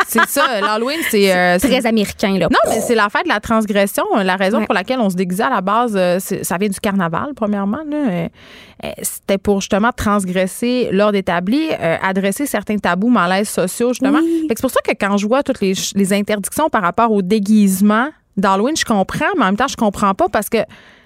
[0.08, 1.34] C'est ça, l'Halloween, c'est.
[1.36, 2.48] euh, c'est- Très américain, là.
[2.52, 4.04] non, mais c'est la fête de la transgression.
[4.24, 4.66] La raison Ouais.
[4.66, 7.80] pour laquelle on se déguisait à la base, euh, ça vient du carnaval, premièrement.
[7.90, 7.98] là.
[8.10, 8.28] Euh,
[8.86, 14.20] euh, C'était pour justement transgresser l'ordre établi, euh, adresser certains tabous, malaises sociaux, justement.
[14.22, 14.46] Oui.
[14.50, 18.10] C'est pour ça que quand je vois toutes les, les interdictions par rapport au déguisement
[18.38, 20.58] d'Halloween, je comprends, mais en même temps, je comprends pas parce que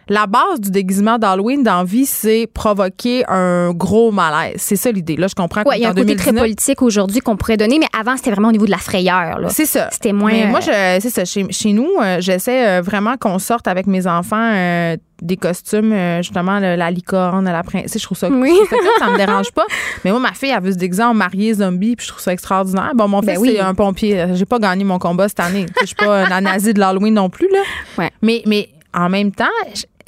[0.10, 4.56] la base du déguisement d'Halloween dans vie, c'est provoquer un gros malaise.
[4.58, 5.16] C'est ça l'idée.
[5.16, 7.58] Là, je comprends Ouais, il y a un côté très 2019, politique aujourd'hui qu'on pourrait
[7.58, 9.40] donner, mais avant, c'était vraiment au niveau de la frayeur.
[9.50, 9.90] C'est ça.
[9.92, 11.26] C'était moins, Mais moi, euh, je, c'est ça.
[11.26, 15.92] Chez, chez nous, euh, j'essaie euh, vraiment qu'on sorte avec mes enfants euh, des costumes,
[15.94, 18.00] euh, justement, le- la licorne, la princesse.
[18.00, 18.52] Je trouve ça, Oui.
[18.70, 19.66] cool, ça me dérange pas.
[20.04, 22.34] Mais moi, ma fille, elle veut se déguiser en mariée zombie, puis je trouve ça
[22.34, 22.92] extraordinaire.
[22.96, 23.54] Bon, mon Ben fils, oui.
[23.56, 24.26] c'est un pompier.
[24.34, 25.66] J'ai pas gagné mon combat cette année.
[25.82, 27.60] Je suis pas la nazie de l'Halloween non plus, là.
[27.98, 28.12] Ouais.
[28.22, 29.46] Mais, mais en même temps,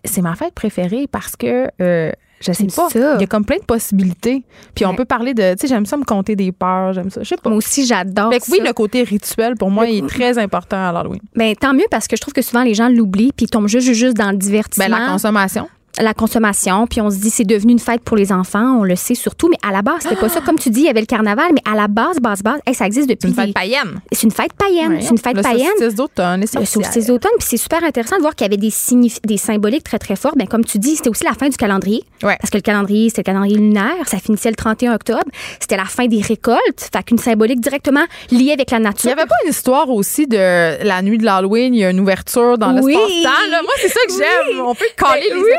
[0.08, 1.68] c'est ma fête préférée parce que.
[1.82, 2.90] euh, je sais pas.
[2.90, 3.16] ça.
[3.16, 4.44] Il y a comme plein de possibilités.
[4.76, 5.54] Puis on peut parler de.
[5.54, 6.94] Tu sais, j'aime ça me compter des peurs.
[6.94, 7.24] J'aime ça.
[7.24, 7.50] Je sais pas.
[7.50, 8.32] Moi aussi, j'adore.
[8.32, 8.64] Fait que oui, ça.
[8.64, 11.20] le côté rituel, pour moi, il est très important à l'Halloween.
[11.36, 13.68] Ben, tant mieux parce que je trouve que souvent les gens l'oublient puis ils tombent
[13.68, 14.86] juste, juste dans le divertissement.
[14.96, 15.68] Ben, la consommation.
[16.00, 18.96] La consommation, puis on se dit c'est devenu une fête pour les enfants, on le
[18.96, 20.42] sait surtout, mais à la base, c'était pas ça.
[20.42, 22.74] Comme tu dis, il y avait le carnaval, mais à la base, base, base, hey,
[22.76, 23.30] ça existe depuis.
[23.34, 24.00] C'est une fête païenne.
[24.12, 24.98] C'est une fête païenne.
[25.02, 25.68] C'est une fête le païenne.
[25.78, 28.72] solstice d'automne, Le solstice d'automne, puis c'est super intéressant de voir qu'il y avait des,
[29.26, 30.36] des symboliques très, très forts.
[30.36, 32.04] Ben, comme tu dis, c'était aussi la fin du calendrier.
[32.24, 32.38] Ouais.
[32.40, 34.08] Parce que le calendrier, c'était le calendrier lunaire.
[34.08, 35.24] Ça finissait le 31 octobre.
[35.60, 36.90] C'était la fin des récoltes.
[36.94, 39.08] Fait qu'une symbolique directement liée avec la Il nature.
[39.08, 40.38] n'y avait pas une histoire aussi de
[40.84, 42.94] la nuit de l'Halloween, il y a une ouverture dans Oui.
[42.94, 43.64] l'espace-temps.
[43.64, 44.62] Moi, c'est ça que j'aime.
[44.66, 45.50] On peut caler Ben les oui.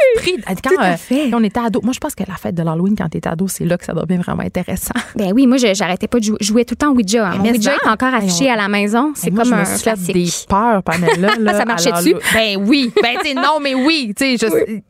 [0.47, 1.31] Quand Tout à euh, fait.
[1.31, 3.49] quand on était ado, moi, je pense que la fête de l'Halloween, quand t'es ado,
[3.49, 4.95] c'est là que ça devient vraiment intéressant.
[5.17, 6.37] Ben oui, moi, j'arrêtais pas de jouer.
[6.41, 7.29] Je jouais tout le temps au Ouija.
[7.29, 7.39] hein.
[7.39, 9.13] Mon Ouija est encore affiché on- à la maison.
[9.15, 10.15] C'est Et comme je me un suis fait classique.
[10.15, 11.35] des peurs, Pamela.
[11.39, 12.15] Là, Ça marchait dessus?
[12.35, 12.93] Ben oui.
[13.03, 14.13] Ben, tu non, mais oui.
[14.17, 14.49] Tu sais,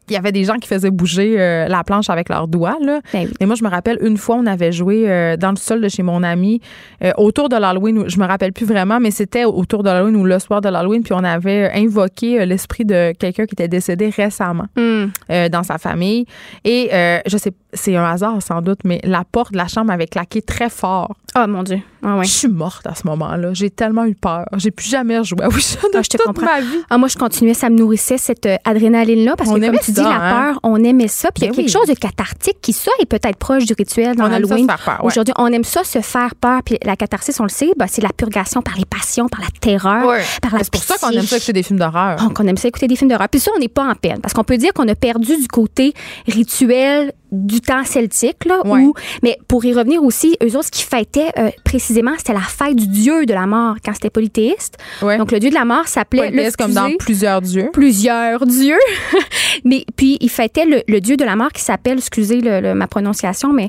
[0.09, 3.01] il y avait des gens qui faisaient bouger euh, la planche avec leurs doigts, là.
[3.13, 3.33] Ben oui.
[3.41, 5.89] Mais moi, je me rappelle une fois, on avait joué euh, dans le sol de
[5.89, 6.61] chez mon ami
[7.05, 8.05] euh, autour de l'Halloween.
[8.09, 11.03] Je me rappelle plus vraiment, mais c'était autour de l'Halloween ou le soir de l'Halloween.
[11.03, 15.11] Puis on avait invoqué l'esprit de quelqu'un qui était décédé récemment Hum.
[15.31, 16.27] Euh, dans sa famille.
[16.65, 19.93] Et euh, je sais, c'est un hasard sans doute, mais la porte de la chambre
[19.93, 21.17] avait claqué très fort.
[21.45, 21.81] Oh mon Dieu.
[22.03, 22.25] Ah ouais.
[22.25, 23.51] Je suis morte à ce moment-là.
[23.55, 24.45] J'ai tellement eu peur.
[24.57, 26.47] J'ai plus jamais rejoué à Ouija de Ah, je te toute comprends.
[26.47, 26.79] ma vie.
[26.91, 29.93] Ah, moi, je continuais, ça me nourrissait cette euh, adrénaline-là parce On que, comme tu
[29.93, 30.53] ça, dis, la hein?
[30.53, 31.31] peur, on aimait ça.
[31.33, 31.73] Puis il y a Ben quelque oui.
[31.73, 34.61] chose de cathartique qui, ça, est peut-être proche du rituel dans On aime ça Halloween.
[34.63, 35.07] se faire peur, ouais.
[35.07, 36.61] Aujourd'hui, on aime ça se faire peur.
[36.65, 39.49] Puis la catharsis, on le sait, ben, c'est la purgation par les passions, par la
[39.61, 40.05] terreur,
[40.41, 42.17] par la C'est pour ça qu'on aime ça écouter des films d'horreur.
[42.19, 43.29] Donc, on aime ça écouter des films d'horreur.
[43.29, 44.21] Puis ça, on n'est pas en peine.
[44.21, 45.95] Parce qu'on peut dire qu'on a perdu du côté
[46.27, 48.61] rituel du temps celtique, là.
[48.65, 48.81] Ouais.
[48.81, 52.41] où- mais pour y revenir aussi, eux autres, qu'ils fêtaient, c'était euh, précisément, c'était la
[52.41, 54.77] fête du dieu de la mort quand c'était polythéiste.
[55.03, 55.19] Ouais.
[55.19, 56.29] Donc, le dieu de la mort s'appelait.
[56.31, 57.71] Polythéiste comme dans plusieurs dieux.
[57.73, 58.79] plusieurs dieux.
[59.65, 62.75] mais puis, il fêtait le, le dieu de la mort qui s'appelle, excusez le- le-
[62.75, 63.67] ma prononciation, mais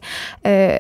[0.47, 0.77] euh.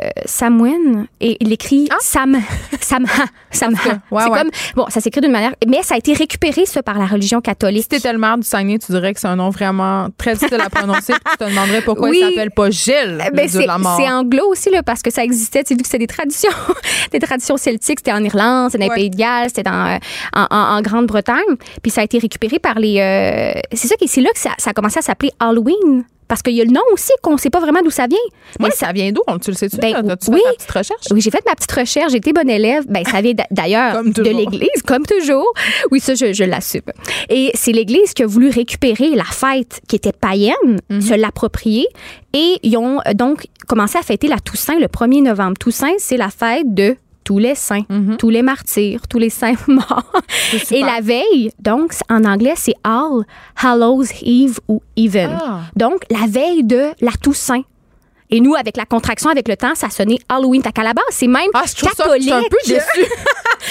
[1.21, 1.95] Et il écrit Ah.
[1.99, 2.37] Sam,
[2.81, 3.07] Samha,
[3.51, 3.77] Samha.
[4.11, 4.37] ouais, c'est ouais.
[4.39, 7.41] comme, bon, ça s'écrit d'une manière, mais ça a été récupéré, ça, par la religion
[7.41, 7.83] catholique.
[7.83, 10.61] Si t'étais le maire du Saguenay, tu dirais que c'est un nom vraiment très difficile
[10.61, 11.13] à prononcer.
[11.13, 12.19] tu te demanderais pourquoi Oui.
[12.21, 13.97] il s'appelle pas Gilles, le ben, dieu de c'est la mort.
[13.99, 15.63] c'est anglo aussi, là, parce que ça existait.
[15.63, 16.51] Tu sais, vu que c'était des traditions,
[17.11, 17.99] des traditions celtiques.
[17.99, 18.95] C'était en Irlande, c'était dans Ouais.
[18.97, 19.97] les Pays de Galles, c'était dans, euh,
[20.35, 21.55] en, en- en Grande-Bretagne.
[21.81, 22.99] Puis ça a été récupéré par les.
[22.99, 26.03] euh, c'est ça qui c'est là que ça, ça a commencé à s'appeler Halloween.
[26.29, 28.17] Parce qu'il y a le nom aussi qu'on sait pas vraiment d'où ça vient.
[28.59, 29.21] Moi, Mais ça vient d'où?
[29.43, 29.75] Tu le sais-tu?
[29.77, 29.93] Ben, oui.
[29.95, 30.15] fait ta
[30.55, 31.05] petite recherche?
[31.11, 32.85] Oui, j'ai fait ma petite recherche, j'ai été bonne élève.
[32.87, 35.51] Ben, ça vient d'a- d'ailleurs de l'Église, comme toujours.
[35.91, 36.81] Oui, ça, je, je l'assume.
[37.29, 41.01] Et c'est l'Église qui a voulu récupérer la fête qui était païenne, Mhm.
[41.01, 41.87] se l'approprier,
[42.33, 45.57] et ils ont euh, donc commencé à fêter la Toussaint le 1er novembre.
[45.59, 46.95] Toussaint, c'est la fête de
[47.29, 47.83] tous les saints,
[48.17, 50.11] tous les martyrs, tous les saints morts.
[50.71, 53.21] Et la veille, donc, en anglais, c'est All
[53.55, 55.37] Hallows Eve ou Even.
[55.39, 55.59] Ah.
[55.75, 57.61] Donc, la veille de la Toussaint.
[58.31, 60.61] Et nous, avec la contraction, avec le temps, ça sonnait Halloween.
[60.61, 62.21] Fait qu'à la base, c'est même Ah, je ça, catholique.
[62.21, 63.11] je suis un peu déçue.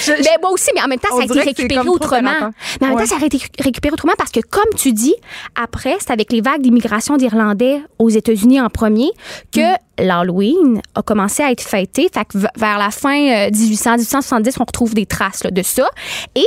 [0.23, 2.21] Mais moi aussi, mais en même temps, On ça a été récupéré autrement.
[2.31, 2.51] délatant.
[2.79, 3.05] Mais en même Ouais.
[3.07, 5.15] temps, ça a été récupéré autrement parce que, comme tu dis,
[5.61, 9.09] après, c'est avec les vagues d'immigration d'Irlandais aux États-Unis en premier
[9.51, 10.05] que Mm.
[10.07, 12.09] l'Halloween a commencé à être fêté.
[12.13, 15.87] Fait que vers la fin euh, 1800, 1870, on retrouve des traces là, de ça.
[16.35, 16.45] Et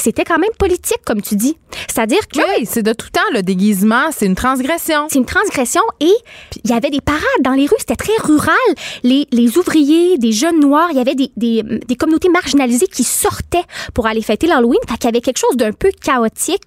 [0.00, 1.56] c'était quand même politique, comme tu dis.
[1.88, 5.06] C'est-à-dire que Oui, c'est de tout temps, le déguisement, c'est une transgression.
[5.10, 6.12] c'est une transgression et
[6.64, 7.76] il y avait des parades dans les rues.
[7.78, 8.54] C'était très rural.
[9.02, 13.04] Les, les ouvriers, des jeunes noirs, il y avait des, des, des communautés marginalisées qui
[13.04, 14.80] sortaient pour aller fêter l'Halloween.
[14.88, 16.62] Fait qu'il y avait quelque chose d'un peu chaotique.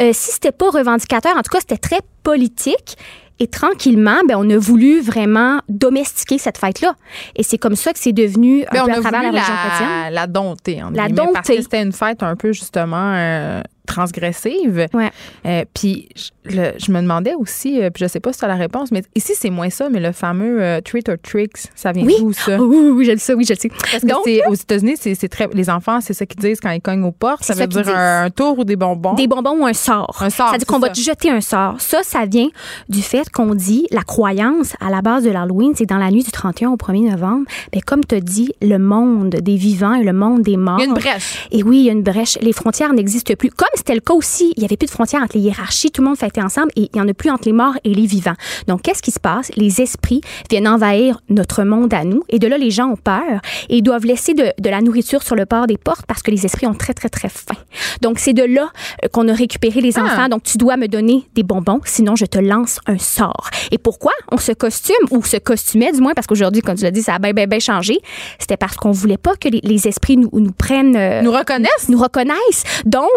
[0.00, 2.96] Euh, si c'était pas revendicateur, en tout cas, c'était très politique.
[3.38, 6.94] Et tranquillement, ben, on a voulu vraiment domestiquer cette fête-là.
[7.36, 9.28] Et c'est comme ça que c'est devenu un Mais peu on à a travers la
[9.28, 10.14] religion chrétienne.
[10.14, 10.82] la, dompter.
[10.82, 14.86] entre La guillemets, Parce que c'était une fête un peu, justement, euh, transgressive.
[14.92, 15.10] Ouais.
[15.46, 16.08] Euh, puis
[16.44, 19.02] je, me demandais aussi, euh, puis je sais pas si tu as la réponse, mais
[19.14, 22.14] ici, c'est moins ça, mais le fameux euh, Treat or Tricks, ça vient Oui.
[22.18, 22.56] d'où, ça?
[22.60, 23.68] Oh, oui, oui, le sais, oui, je le sais.
[23.68, 25.48] Parce que Donc, c'est- aux États-Unis, c'est très.
[25.52, 27.44] Les enfants, c'est ça qu'ils disent quand ils cognent aux portes.
[27.44, 29.14] Ça veut ça dire un, un tour ou des bonbons.
[29.14, 30.16] Des bonbons ou un sort.
[30.20, 30.94] Un sort, C'est-à-dire c'est qu'on va ça.
[30.94, 31.80] te jeter un sort.
[31.80, 32.48] Ça, ça vient
[32.88, 36.22] du fait qu'on dit, la croyance à la base de l'Halloween, c'est dans la nuit
[36.24, 37.44] du 31 au 1er novembre.
[37.74, 40.78] Mais comme tu dit, le monde des vivants et le monde des morts.
[40.78, 41.48] Il y a une brèche.
[41.52, 42.38] Et oui, il y a une brèche.
[42.40, 43.50] Les frontières n'existent plus.
[43.50, 45.90] Comme c'était le cas aussi, il n'y avait plus de frontières entre les hiérarchies.
[45.90, 47.94] Tout le monde fêtait ensemble et il n'y en a plus entre les morts et
[47.94, 48.34] les vivants.
[48.66, 49.50] Donc, qu'est-ce qui se passe?
[49.56, 53.40] Les esprits viennent envahir notre monde à nous et de là, les gens ont peur
[53.68, 56.30] et ils doivent laisser de, de la nourriture sur le port des portes parce que
[56.30, 57.54] les esprits ont très, très, très faim.
[58.02, 58.70] Donc, c'est de là
[59.04, 60.04] euh, qu'on a récupéré les Ah.
[60.04, 60.28] enfants.
[60.28, 63.50] Donc, tu dois me donner des bonbons, sinon je te lance un sort.
[63.70, 66.90] Et pourquoi on se costume ou se costumait, du moins, parce qu'aujourd'hui, comme tu l'as
[66.90, 67.98] dit, ça a bien, bien, bien changé.
[68.38, 70.96] C'était parce qu'on voulait pas que les, les esprits nous, nous prennent.
[70.96, 71.88] euh, Nous reconnaissent?
[71.88, 72.64] nous reconnaissent.
[72.84, 73.08] Donc,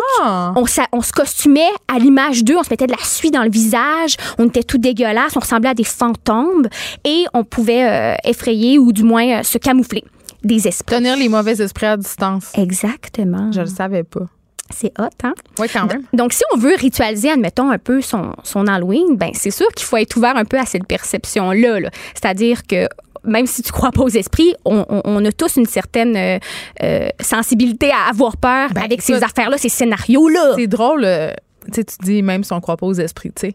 [0.56, 0.88] Ah.
[0.92, 4.18] on, se costumait à l'image d'eux, on se mettait de la suie dans le visage,
[4.38, 6.68] on était tout dégueulasse, on ressemblait à des fantômes
[7.04, 10.04] et on pouvait euh, effrayer ou du moins euh, se camoufler
[10.44, 10.96] des esprits.
[10.96, 12.52] Tenir les mauvais esprits à distance.
[12.56, 13.52] Exactement.
[13.52, 14.26] Je le savais pas.
[14.72, 15.34] C'est hot, hein?
[15.58, 16.04] Oui, quand même.
[16.14, 19.86] Donc, si on veut ritualiser, admettons, un peu son, son Halloween, ben c'est sûr qu'il
[19.86, 21.80] faut être ouvert un peu à cette perception-là.
[21.80, 21.90] là.
[22.14, 22.88] C'est-à-dire que
[23.24, 26.40] même si tu crois pas aux esprits, on, on- on a tous une certaine euh,
[26.84, 30.54] euh, sensibilité à avoir peur Ben, avec ces affaires-là, ces scénarios-là.
[30.56, 31.32] C'est drôle, euh,
[31.74, 33.50] tu dis même si on croit pas aux esprits, tu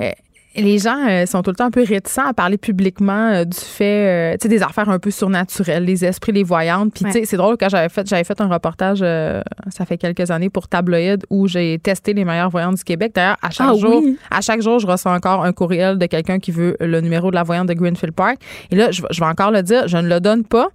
[0.00, 0.14] sais.
[0.54, 3.56] Les gens euh, sont tout le temps un peu réticents à parler publiquement euh, du
[3.58, 6.92] fait, euh, tu sais, des affaires un peu surnaturelles, les esprits, les voyantes.
[6.94, 8.98] Puis, tu sais, c'est drôle, quand j'avais fait, j'avais fait un reportage,
[9.70, 13.12] ça fait quelques années, pour Tabloïd, où j'ai testé les meilleures voyantes du Québec.
[13.14, 14.18] D'ailleurs, à chaque Ah jour, oui.
[14.30, 17.34] à chaque jour, je reçois encore un courriel de quelqu'un qui veut le numéro de
[17.34, 18.36] la voyante de Greenfield Park.
[18.70, 20.68] Et là, je, vais- je vais encore le dire, je ne le donne pas.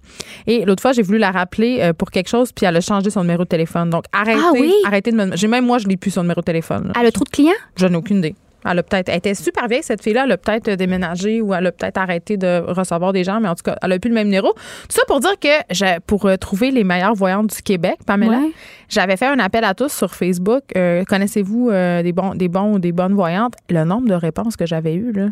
[0.46, 3.20] Et l'autre fois, j'ai voulu la rappeler pour quelque chose, puis elle a changé son
[3.22, 3.90] numéro de téléphone.
[3.90, 4.72] Donc, arrêtez, Ah oui?
[4.86, 5.36] arrêtez de me.
[5.36, 6.88] J'ai même moi, je l'ai plus son numéro de téléphone.
[6.88, 6.92] là.
[7.00, 7.52] Elle a trop de clients?
[7.76, 8.34] Je n'ai aucune idée.
[8.70, 10.24] Elle a peut-être, était super vieille, cette fille-là.
[10.24, 13.54] Elle a peut-être déménagé ou elle a peut-être arrêté de recevoir des gens, mais en
[13.54, 14.52] tout cas, elle a plus le même numéro.
[14.52, 18.52] Tout ça pour dire que pour euh, trouver les meilleures voyantes du Québec, Pamela, Ouais.
[18.88, 20.62] j'avais fait un appel à tous sur Facebook.
[20.76, 23.54] Euh, Connaissez-vous euh, des bons, des bons ou des bonnes voyantes?
[23.70, 25.28] Le nombre de réponses que j'avais eues, là.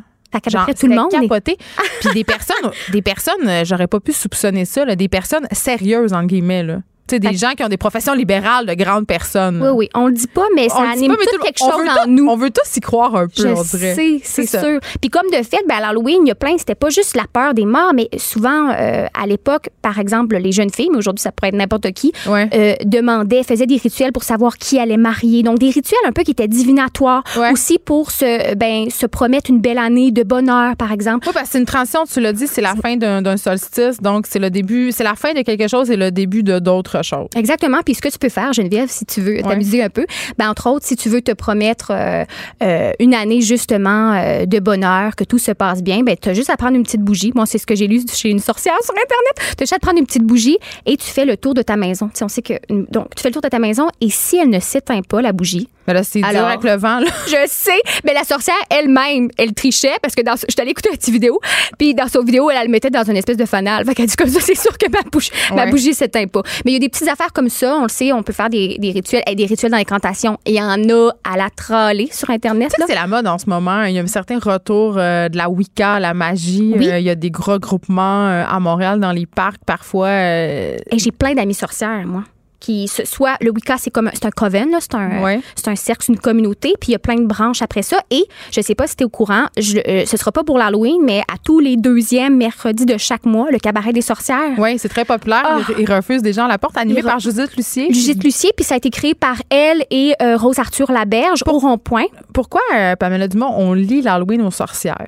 [0.48, 1.10] Genre, tout le monde.
[1.10, 1.56] capoté.
[2.00, 6.24] Puis des personnes, des personnes, j'aurais pas pu soupçonner ça, là, des personnes sérieuses, en
[6.24, 6.78] guillemets, là.
[7.08, 9.60] Tu sais, des gens qui ont des professions libérales de grandes personnes.
[9.62, 9.88] Oui, oui.
[9.94, 11.88] On le dit pas, mais ça On anime pas, mais tout tout- quelque on chose
[11.88, 12.26] en tout- nous.
[12.28, 13.94] On veut tous y croire un peu, Je on dirait.
[13.94, 14.80] sais, c'est sûr.
[15.00, 17.24] Puis comme de fait, ben à l'Halloween, il y a plein, c'était pas juste la
[17.32, 21.22] peur des morts, mais souvent, euh, à l'époque, par exemple, les jeunes filles, mais aujourd'hui,
[21.22, 22.48] ça pourrait être n'importe qui, Ouais.
[22.54, 25.42] euh, demandaient, faisaient des rituels pour savoir qui allait marier.
[25.42, 27.22] Donc, des rituels un peu qui étaient divinatoires.
[27.36, 27.52] Ouais.
[27.52, 31.26] Aussi pour se, ben, se promettre une belle année de bonheur, par exemple.
[31.28, 34.00] Oui, parce que c'est une transition, tu l'as dit, c'est la fin d'un d'un solstice.
[34.00, 36.95] Donc, c'est le début, c'est la fin de quelque chose et le début de d'autres
[37.36, 37.78] Exactement.
[37.84, 40.06] Puis ce que tu peux faire, Geneviève, si tu veux t'amuser un peu,
[40.38, 42.24] ben entre autres, si tu veux te promettre euh,
[42.62, 46.34] euh, une année justement euh, de bonheur, que tout se passe bien, ben tu as
[46.34, 47.32] juste à prendre une petite bougie.
[47.34, 49.56] Moi, c'est ce que j'ai lu chez une sorcière sur internet.
[49.56, 51.76] Tu as juste à prendre une petite bougie et tu fais le tour de ta
[51.76, 52.10] maison.
[52.20, 54.60] On sait que donc tu fais le tour de ta maison et si elle ne
[54.60, 57.00] s'éteint pas la bougie, Mais là, c'est dur Alors- avec le vent.
[57.00, 57.06] Là.
[57.26, 60.96] je sais, mais la sorcière elle-même, elle trichait parce que dans, je allée écouter une
[60.96, 61.40] petite vidéo,
[61.78, 63.84] puis dans son vidéo, elle, elle le mettait dans une espèce de fanal.
[63.84, 66.42] Fait qu'elle dit comme ça, c'est sûr que ma bougie, ma bougie s'éteint pas.
[66.64, 68.50] Mais il y a des petites affaires comme ça, on le sait, on peut faire
[68.50, 70.38] des, des rituels, et des rituels dans les cantations.
[70.46, 72.72] Il y en a à la tralée sur Internet.
[72.86, 73.82] C'est la mode en ce moment.
[73.84, 76.72] Il y a un certain retour euh, de la Wicca, la magie.
[76.76, 76.88] Oui.
[76.88, 80.10] Euh, il y a des gros groupements euh, à Montréal, dans les parcs, parfois.
[80.10, 82.24] Et j'ai plein d'amis sorcières, moi.
[82.66, 85.40] Qui, soit le Wicca, c'est comme un- c'est un coven, c'est un, Ouais.
[85.54, 87.98] c'est un cercle, c'est une communauté, puis il y a plein de branches après ça.
[88.10, 90.58] Et je sais pas si tu es au courant, je, euh, ce sera pas pour
[90.58, 94.58] l'Halloween, mais à tous les deuxièmes mercredis de chaque mois, le cabaret des sorcières.
[94.58, 95.42] Oui, c'est très populaire.
[95.44, 95.58] Ah.
[95.78, 97.86] Ils, refusent des gens à la porte, animé re- par Judith Lucier.
[97.92, 101.58] Judith Lucier, puis ça a été créé par elle et euh, Rose Arthur Laberge au
[101.58, 102.06] rond-point.
[102.34, 105.06] Pourquoi, euh, Pamela Dumont, on lit l'Halloween aux sorcières?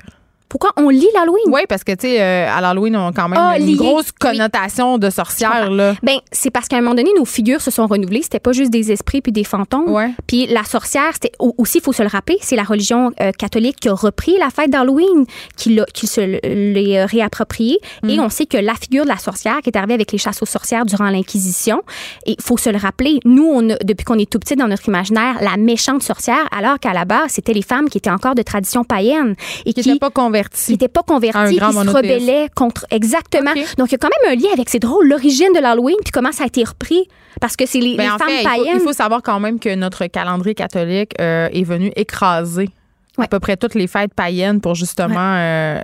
[0.49, 1.45] Pourquoi on lit l'Halloween?
[1.49, 3.75] Oui, parce que, tu sais, euh, à l'Halloween, on a quand même Ah, une lié.
[3.77, 4.31] grosse Oui.
[4.31, 5.95] connotation de sorcière, là.
[6.03, 8.23] Ben, c'est parce qu'à un moment donné, nos figures se sont renouvelées.
[8.23, 9.91] C'était pas juste des esprits puis des fantômes.
[9.91, 10.11] Ouais.
[10.27, 13.31] Puis la sorcière, c'était au- aussi, il faut se le rappeler, c'est la religion euh,
[13.33, 17.79] catholique qui a repris la fête d'Halloween, qui, l'a- qui se l'est euh, réappropriée.
[18.03, 18.09] Mm.
[18.11, 20.41] Et on sait que la figure de la sorcière qui est arrivée avec les chasses
[20.43, 21.83] aux sorcières durant l'Inquisition,
[22.27, 24.69] et il faut se le rappeler, nous, on a- depuis qu'on est tout petit dans
[24.69, 28.35] notre imaginaire, la méchante sorcière, alors qu'à la base, c'était les femmes qui étaient encore
[28.35, 29.35] de tradition païenne
[29.67, 30.73] et Qui qui, pas qui converti.
[30.73, 32.87] n'étaient pas Un convertis, grand qui se rebellaient contre.
[32.91, 33.53] Exactement.
[33.77, 36.11] Donc, il y a quand même un lien avec, c'est drôle, l'origine de l'Halloween, puis
[36.13, 37.09] comment ça a été repris.
[37.41, 38.77] Parce que c'est les, Ben, les en femmes fait, il faut, païennes.
[38.77, 42.69] il faut savoir quand même que notre calendrier catholique euh, est venu écraser
[43.17, 43.25] Ouais.
[43.25, 45.81] à peu près toutes les fêtes païennes pour justement euh,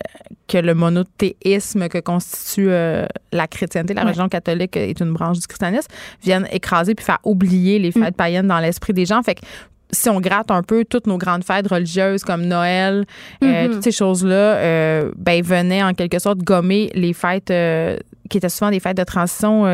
[0.47, 4.07] que le monothéisme que constitue euh, la chrétienté, la Ouais.
[4.07, 5.89] religion catholique est une branche du christianisme,
[6.23, 9.21] vienne écraser puis faire oublier les fêtes païennes dans l'esprit des gens.
[9.25, 9.41] Fait que
[9.95, 13.05] si on gratte un peu toutes nos grandes fêtes religieuses comme Noël,
[13.43, 13.73] euh, Mhm.
[13.75, 17.97] toutes ces choses-là, euh, ben venaient en quelque sorte gommer les fêtes euh,
[18.29, 19.65] qui étaient souvent des fêtes de transition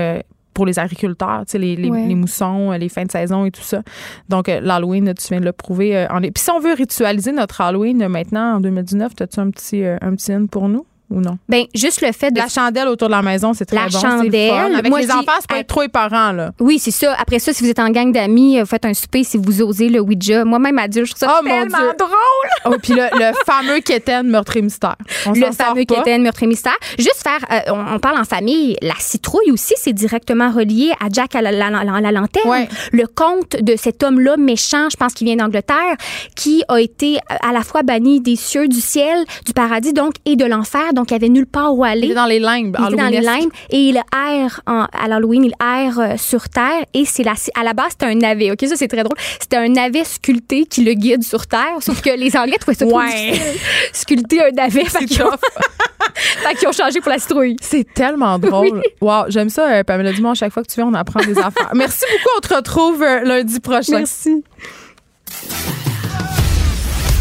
[0.52, 2.06] pour les agriculteurs, tu sais, les, les, Ouais.
[2.06, 3.82] les moussons, les fins de saison et tout ça.
[4.28, 6.06] Donc, l'Halloween, tu viens de le prouver.
[6.10, 6.20] en...
[6.20, 10.32] Puis si on veut ritualiser notre Halloween maintenant, en 2019, as-tu un petit, un petit
[10.32, 10.84] in pour nous?
[11.10, 11.38] Ou non?
[11.48, 12.38] Ben, juste le fait de.
[12.38, 13.90] La chandelle autour de la maison, c'est très La bon.
[13.94, 14.50] le chandelle.
[14.50, 14.74] fun.
[14.74, 16.52] Avec Moi, les enfants, c'est pas être trop éparant, là.
[16.60, 17.14] Oui, c'est ça.
[17.18, 19.62] Après ça, si vous êtes en gang d'amis, euh, vous faites un souper si vous
[19.62, 20.44] osez le Ouija.
[20.44, 21.92] Moi-même, adulte, je trouve ça Oh, mon tellement Dieu.
[21.98, 22.72] drôle.
[22.72, 24.96] Oh, puis le, le fameux Kéten meurtre et mystère.
[25.26, 25.84] On le fameux.
[25.84, 26.76] Kéten, meurtre et mystère.
[26.98, 31.06] Juste faire, euh, on, on parle en famille, la citrouille aussi, c'est directement relié à
[31.10, 32.48] Jack à la, la- la- la lanterne.
[32.48, 32.68] Ouais.
[32.92, 35.96] Le conte de cet homme-là méchant, je pense qu'il vient d'Angleterre,
[36.36, 40.36] qui a été à la fois banni des cieux, du ciel, du paradis, donc, et
[40.36, 42.06] de l'enfer, donc il avait nulle part où aller.
[42.06, 42.76] Il est dans les limbes.
[42.78, 46.48] Il était dans les limbes et il erre en- à l'Halloween, il erre euh, sur
[46.48, 48.50] Terre et c'est la, à la base c'était un navet.
[48.52, 49.16] Ok, ça c'est très drôle.
[49.40, 52.86] C'était un navet sculpté qui le guide sur Terre, sauf que les Anglais trouvaient ça
[52.86, 53.30] trop Ouais.
[53.32, 53.60] difficile.
[53.92, 55.30] Sculpter un navet, fait qu'ils ont,
[56.14, 57.56] fait qu'ils ont changé pour la citrouille.
[57.60, 58.82] C'est tellement drôle.
[59.00, 60.34] Wow, j'aime ça, euh, Pamela Dumont.
[60.34, 61.70] Chaque fois que tu viens, on apprend des affaires.
[61.74, 62.30] Merci beaucoup.
[62.36, 63.98] On te retrouve euh, lundi prochain.
[63.98, 64.42] Merci.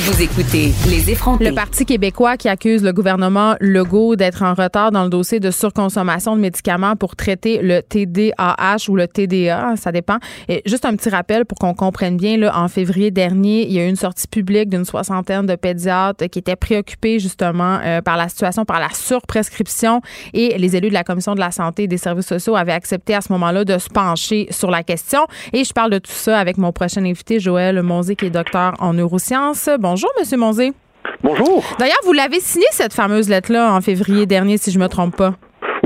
[0.00, 1.48] vous écoutez Les effrontés.
[1.48, 5.50] Le Parti québécois qui accuse le gouvernement Legault d'être en retard dans le dossier de
[5.50, 10.18] surconsommation de médicaments pour traiter le TDAH ou le TDA, ça dépend.
[10.48, 13.80] Et juste un petit rappel pour qu'on comprenne bien, là, en février dernier, il y
[13.80, 18.16] a eu une sortie publique d'une soixantaine de pédiatres qui étaient préoccupés justement euh, par
[18.16, 20.00] la situation, par la surprescription
[20.32, 23.16] et les élus de la Commission de la santé et des services sociaux avaient accepté
[23.16, 25.26] à ce moment-là de se pencher sur la question.
[25.52, 28.74] Et je parle de tout ça avec mon prochain invité, Joël Monzé, qui est docteur
[28.78, 29.68] en neurosciences.
[29.90, 30.74] Bonjour, Monsieur Monzé.
[31.22, 31.64] Bonjour.
[31.78, 35.32] D'ailleurs, vous l'avez signé cette fameuse lettre-là en février dernier, si je me trompe pas.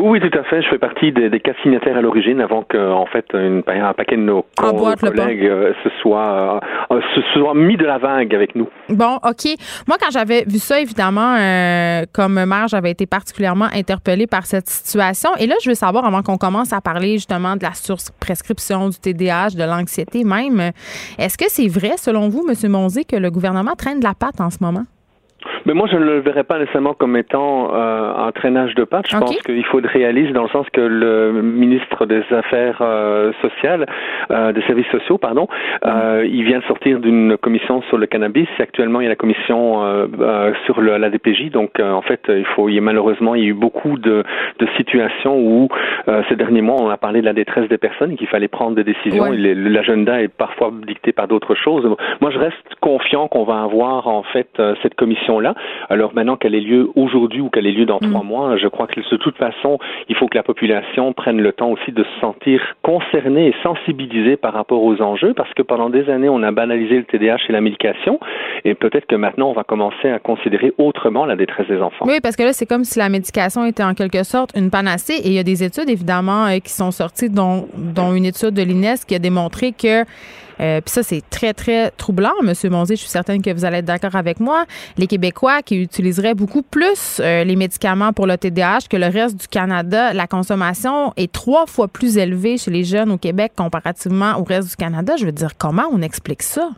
[0.05, 0.61] Oui, tout à fait.
[0.63, 3.93] Je fais partie des, des cas signataires à l'origine avant que, en fait, une, un
[3.95, 4.97] paquet de nos co- pas.
[4.97, 6.61] collègues euh, se soit,
[6.91, 8.69] euh, se soit mis de la vague avec nous.
[8.89, 9.45] Bon, OK.
[9.87, 14.69] Moi, quand j'avais vu ça, évidemment, euh, comme mère, j'avais été particulièrement interpellée par cette
[14.69, 15.31] situation.
[15.39, 18.99] Et là, je veux savoir, avant qu'on commence à parler justement de la surprescription, du
[18.99, 20.73] TDAH, de l'anxiété même,
[21.19, 22.71] est-ce que c'est vrai, selon vous, M.
[22.73, 24.83] Monzé, que le gouvernement traîne de la patte en ce moment?
[25.67, 29.09] Mais moi, je ne le verrais pas nécessairement comme étant euh, un traînage de pattes.
[29.09, 33.33] Je pense qu'il faut être réaliste dans le sens que le ministre des Affaires euh,
[33.41, 33.87] sociales,
[34.31, 35.47] euh, des services sociaux, pardon,
[35.85, 38.49] euh, il vient de sortir d'une commission sur le cannabis.
[38.59, 41.51] Actuellement, il y a la commission euh, euh, sur le, la DPJ.
[41.51, 44.25] Donc, en fait, il faut, il y a malheureusement, il y a eu beaucoup de,
[44.59, 45.69] de situations où
[46.29, 48.77] ces derniers mois, on a parlé de la détresse des personnes et qu'il fallait prendre
[48.77, 49.27] des décisions.
[49.33, 51.85] L'agenda est parfois dicté par d'autres choses.
[52.21, 54.95] Moi, je reste confiant qu'on va avoir en fait cette
[55.91, 58.11] Alors maintenant qu'elle ait lieu aujourd'hui ou qu'elle ait lieu dans mm.
[58.11, 61.53] trois mois, je crois que de toute façon, il faut que la population prenne le
[61.53, 65.91] temps aussi de se sentir concernée et sensibilisée par rapport aux enjeux, parce que pendant
[65.91, 68.19] des années, on a banalisé le TDAH et la médication,
[68.65, 72.07] et peut-être que maintenant, on va commencer à considérer autrement la détresse des enfants.
[72.07, 75.15] Oui, parce que là, c'est comme si la médication était en quelque sorte une panacée,
[75.15, 78.51] et il y a des études, évidemment, euh, qui sont sorties, dont, dont une étude
[78.55, 80.05] de l'INES qui a démontré que
[80.61, 82.53] euh, ça, c'est très, très troublant, M.
[82.71, 82.97] Monzé.
[82.97, 84.65] Je suis certaine que vous allez être d'accord avec moi.
[84.97, 89.37] Les Québécois qui utiliseraient beaucoup plus euh, les médicaments pour le TDAH que le reste
[89.37, 94.39] du Canada, la consommation est trois fois plus élevée chez les jeunes au Québec comparativement
[94.39, 95.15] au reste du Canada.
[95.19, 96.71] Je veux dire, comment on explique ça?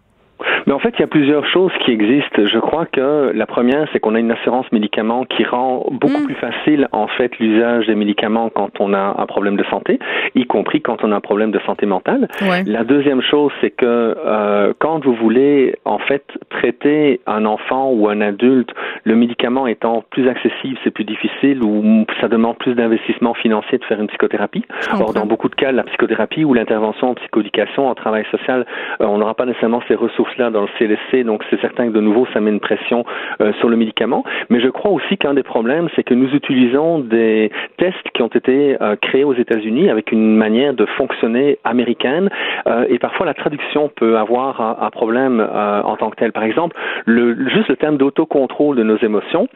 [0.66, 2.44] Mais en fait, il y a plusieurs choses qui existent.
[2.44, 6.26] Je crois que la première, c'est qu'on a une assurance médicaments qui rend beaucoup mm.
[6.26, 9.98] plus facile, en fait, l'usage des médicaments quand on a un problème de santé,
[10.34, 12.28] y compris quand on a un problème de santé mentale.
[12.66, 18.08] La deuxième chose, c'est que euh, quand vous voulez, en fait, traiter un enfant ou
[18.08, 18.70] un adulte,
[19.04, 23.84] le médicament étant plus accessible, c'est plus difficile ou ça demande plus d'investissement financier de
[23.84, 24.64] faire une psychothérapie.
[24.92, 28.66] Or, dans beaucoup de cas, la psychothérapie ou l'intervention en psychoéducation, en travail social,
[29.00, 32.00] euh, on n'aura pas nécessairement ces ressources-là dans le CLSC, donc c'est certain que de
[32.00, 33.04] nouveau, ça met une pression
[33.42, 34.24] euh, sur le médicament.
[34.48, 38.28] Mais je crois aussi qu'un des problèmes, c'est que nous utilisons des tests qui ont
[38.28, 42.30] été euh, créés aux États-Unis avec une manière de fonctionner américaine,
[42.66, 46.30] euh, et parfois la traduction peut avoir un, problème en tant que tel.
[46.30, 49.48] Par exemple, le, juste le terme d'autocontrôle de nos émotions,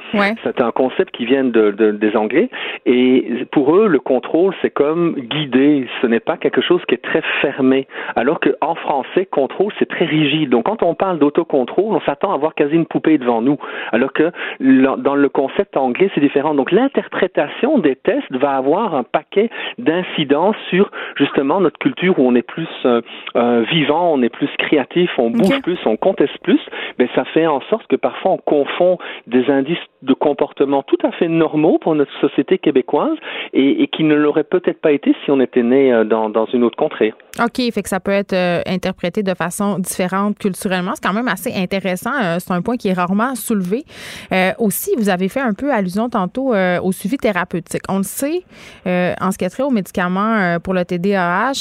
[0.43, 2.49] c'est un concept qui vient de, de, des Anglais,
[2.87, 7.03] et pour eux, le contrôle, c'est comme guider, ce n'est pas quelque chose qui est
[7.03, 7.87] très fermé,
[8.17, 10.51] alors qu'en français, contrôle, c'est très rigide.
[10.51, 13.59] Donc quand on parle d'autocontrôle, on s'attend à voir quasi une poupée devant nous,
[13.93, 14.31] alors que
[14.61, 16.55] dans le concept anglais, c'est différent.
[16.55, 22.35] Donc l'interprétation des tests va avoir un paquet d'incidences sur justement notre culture où on
[22.35, 23.01] est plus euh,
[23.37, 26.61] euh, vivant, on est plus créatif, on bouge plus, on conteste plus.
[26.99, 31.11] Mais ça fait en sorte que parfois on confond des indices de comportement tout à
[31.13, 33.17] fait normaux pour notre société québécoise
[33.53, 36.65] et, qui ne l'auraient peut-être pas été si on était né euh, dans, dans une
[36.65, 37.13] autre contrée.
[37.41, 38.35] OK, fait que ça peut être
[38.67, 42.13] interprété de façon différente culturellement c'est quand même assez intéressant.
[42.21, 43.85] Euh, c'est un point qui est rarement soulevé.
[44.33, 47.83] Euh, aussi, vous avez fait un peu allusion tantôt euh, au suivi thérapeutique.
[47.89, 48.45] On le sait,
[48.87, 51.53] en ce qui a trait aux médicaments pour le TDAH,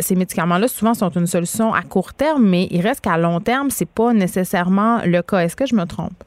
[0.00, 3.70] ces médicaments-là, souvent, sont une solution à court terme, mais il reste qu'à long terme,
[3.70, 5.40] c'est pas nécessairement le cas.
[5.40, 6.24] Est-ce que je me trompe?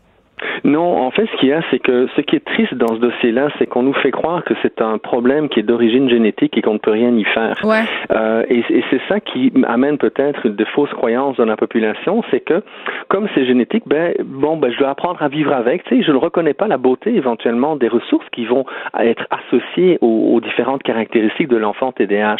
[0.63, 2.99] Non, en fait, ce qu'il y a, c'est que ce qui est triste dans ce
[2.99, 6.61] dossier-là, c'est qu'on nous fait croire que c'est un problème qui est d'origine génétique et
[6.61, 7.59] qu'on ne peut rien y faire.
[7.63, 7.83] Ouais.
[8.11, 12.41] Euh, et, et c'est ça qui amène peut-être de fausses croyances dans la population, c'est
[12.41, 12.63] que
[13.07, 15.83] comme c'est génétique, ben bon, ben je dois apprendre à vivre avec.
[15.85, 18.65] Tu sais, je ne reconnais pas la beauté éventuellement des ressources qui vont
[18.99, 22.37] être associées aux, différentes caractéristiques de l'enfant TDAH.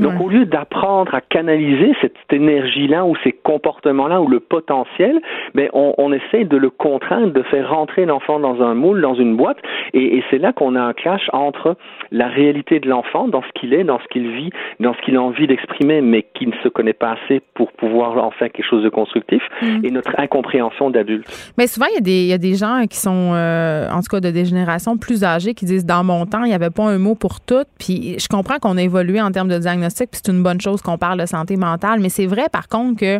[0.00, 5.20] Donc, au lieu d'apprendre à canaliser cette énergie-là ou ces comportements-là ou le potentiel,
[5.54, 9.14] ben on, on essaie de le contraindre, de faire rentrer l'enfant dans un moule, dans
[9.14, 9.58] une boîte,
[9.92, 11.76] et, et c'est là qu'on a un clash entre
[12.10, 14.50] la réalité de l'enfant, dans ce qu'il est, dans ce qu'il vit,
[14.80, 18.22] dans ce qu'il a envie d'exprimer, mais qui ne se connaît pas assez pour pouvoir
[18.22, 19.84] en faire quelque chose de constructif, mm.
[19.84, 21.26] et notre incompréhension d'adulte.
[21.56, 24.00] Mais souvent, il y, a des, il y a des gens qui sont, euh, en
[24.00, 26.70] tout cas de des générations plus âgées, qui disent, dans mon temps, il n'y avait
[26.70, 30.10] pas un mot pour tout, puis je comprends qu'on a évolué en termes de diagnostic,
[30.10, 33.00] puis c'est une bonne chose qu'on parle de santé mentale, mais c'est vrai, par contre,
[33.00, 33.18] que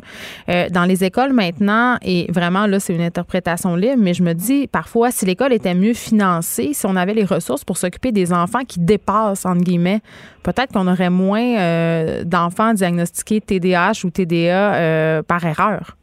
[0.49, 4.34] euh, dans les écoles maintenant, et vraiment, là, c'est une interprétation libre, mais je me
[4.35, 8.33] dis parfois si l'école était mieux financée, si on avait les ressources pour s'occuper des
[8.33, 10.01] enfants qui dépassent, entre guillemets,
[10.43, 15.97] peut-être qu'on aurait moins euh, d'enfants diagnostiqués TDAH ou TDA euh, par erreur.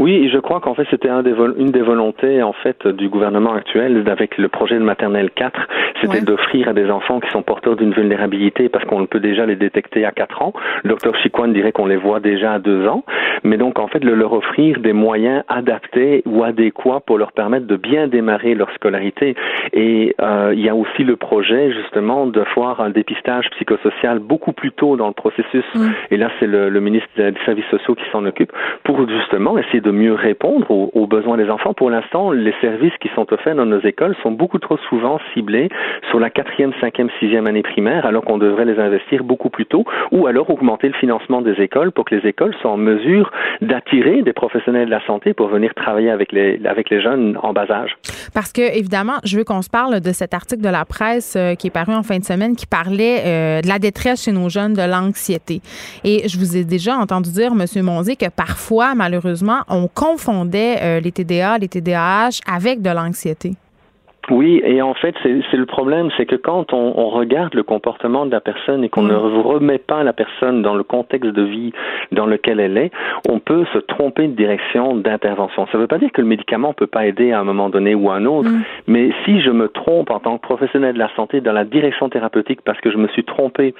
[0.00, 3.52] Oui, je crois qu'en fait c'était un des une des volontés en fait du gouvernement
[3.52, 5.68] actuel avec le projet de maternelle 4,
[6.00, 9.56] c'était d'offrir à des enfants qui sont porteurs d'une vulnérabilité parce qu'on peut déjà les
[9.56, 10.54] détecter à 4 ans.
[10.84, 13.04] Le docteur Chiquan dirait qu'on les voit déjà à 2 ans,
[13.44, 17.66] mais donc en fait de leur offrir des moyens adaptés ou adéquats pour leur permettre
[17.66, 19.34] de bien démarrer leur scolarité.
[19.74, 24.52] Et euh, il y a aussi le projet justement de faire un dépistage psychosocial beaucoup
[24.52, 25.64] plus tôt dans le processus.
[26.10, 28.52] Et là c'est le, le ministre des services sociaux qui s'en occupe
[28.84, 31.74] pour justement essayer de mieux répondre aux, besoins des enfants.
[31.74, 35.68] Pour l'instant, les services qui sont offerts dans nos écoles sont beaucoup trop souvent ciblés
[36.10, 39.84] sur la quatrième, cinquième, sixième année primaire, alors qu'on devrait les investir beaucoup plus tôt,
[40.12, 43.30] ou alors augmenter le financement des écoles pour que les écoles soient en mesure
[43.60, 47.52] d'attirer des professionnels de la santé pour venir travailler avec les, avec les jeunes en
[47.52, 47.96] bas âge.
[48.34, 51.54] Parce que, évidemment, je veux qu'on se parle de cet article de la presse euh,
[51.54, 54.48] qui est paru en fin de semaine qui parlait euh, de la détresse chez nos
[54.48, 55.60] jeunes, de l'anxiété.
[56.04, 57.82] Et je vous ai déjà entendu dire, M.
[57.82, 63.54] Monzi, que parfois, malheureusement, on confondait euh, les TDA, les TDAH avec de l'anxiété.
[64.28, 68.26] Oui, et en fait, c'est le problème, c'est que quand on, on, regarde le comportement
[68.26, 69.40] de la personne et qu'on ne mm.
[69.40, 71.72] remet pas la personne dans le contexte de vie
[72.12, 72.92] dans lequel elle est,
[73.28, 75.66] on peut se tromper de direction d'intervention.
[75.66, 77.70] Ça ne veut pas dire que le médicament ne peut pas aider à un moment
[77.70, 78.62] donné ou à un autre, mm.
[78.88, 82.08] mais si je me trompe en tant que professionnel de la santé dans la direction
[82.08, 83.74] thérapeutique parce que je me suis trompé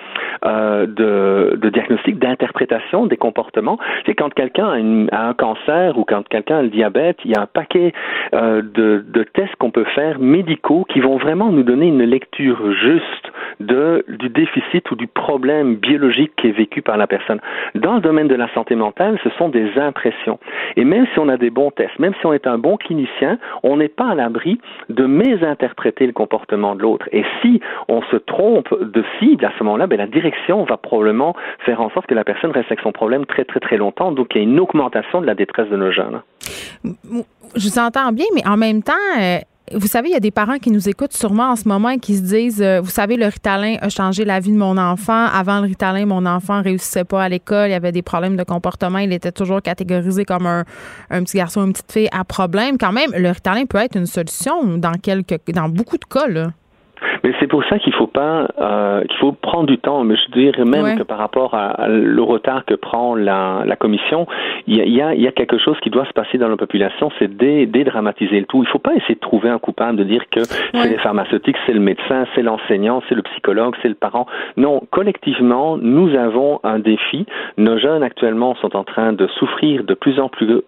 [0.45, 4.67] euh, de, de, diagnostic, d'interprétation des comportements, c'est quand quelqu'un
[5.13, 7.93] a, a, un cancer ou quand quelqu'un a le diabète, il y a un paquet
[8.35, 12.73] euh, de, de tests qu'on peut faire médicaux qui vont vraiment nous donner une lecture
[12.73, 13.27] juste
[13.61, 17.41] de, du déficit ou du problème biologique qui est vécu par la personne.
[17.75, 20.39] Dans le domaine de la santé mentale, ce sont des impressions.
[20.77, 23.39] Et même si on a des bons tests, même si on est un bon clinicien,
[23.63, 27.07] on n'est pas à l'abri de mésinterpréter le comportement de l'autre.
[27.13, 31.37] Et si on se trompe de cible, à ce moment-là, ben, la direction va probablement
[31.67, 34.13] faire en sorte que la personne reste avec son problème très, très, très longtemps.
[34.13, 36.23] Donc, il y a une augmentation de la détresse de nos jeunes.
[36.85, 39.39] Je vous entends bien, mais en même temps, euh,
[39.73, 41.99] vous savez, il y a des parents qui nous écoutent sûrement en ce moment et
[41.99, 45.27] qui se disent, euh, vous savez, le Ritalin a changé la vie de mon enfant.
[45.27, 48.99] Avant le Ritalin, mon enfant réussissait pas à l'école, il avait des problèmes de comportement,
[48.99, 50.65] il était toujours catégorisé comme un,
[51.23, 52.79] petit garçon, une petite fille à problème.
[52.79, 56.21] Quand même, le Ritalin peut être une solution dans quelques, dans beaucoup de cas.
[57.25, 60.05] Mais c'est pour ça qu'il faut pas, euh, qu'il faut prendre du temps.
[60.05, 64.27] Mais je dirais même que par rapport à, le retard que prend la, la commission,
[64.67, 67.11] il y, a, il y, a, quelque chose qui doit se passer dans la population,
[67.19, 68.63] c'est dédramatiser le tout.
[68.63, 71.73] Il faut pas essayer de trouver un coupable, de dire que c'est les pharmaceutiques, c'est
[71.73, 74.27] le médecin, c'est l'enseignant, c'est le psychologue, c'est le parent.
[74.57, 77.27] Non, collectivement, nous avons un défi.
[77.57, 80.63] Nos jeunes actuellement sont en train de souffrir de plus en plus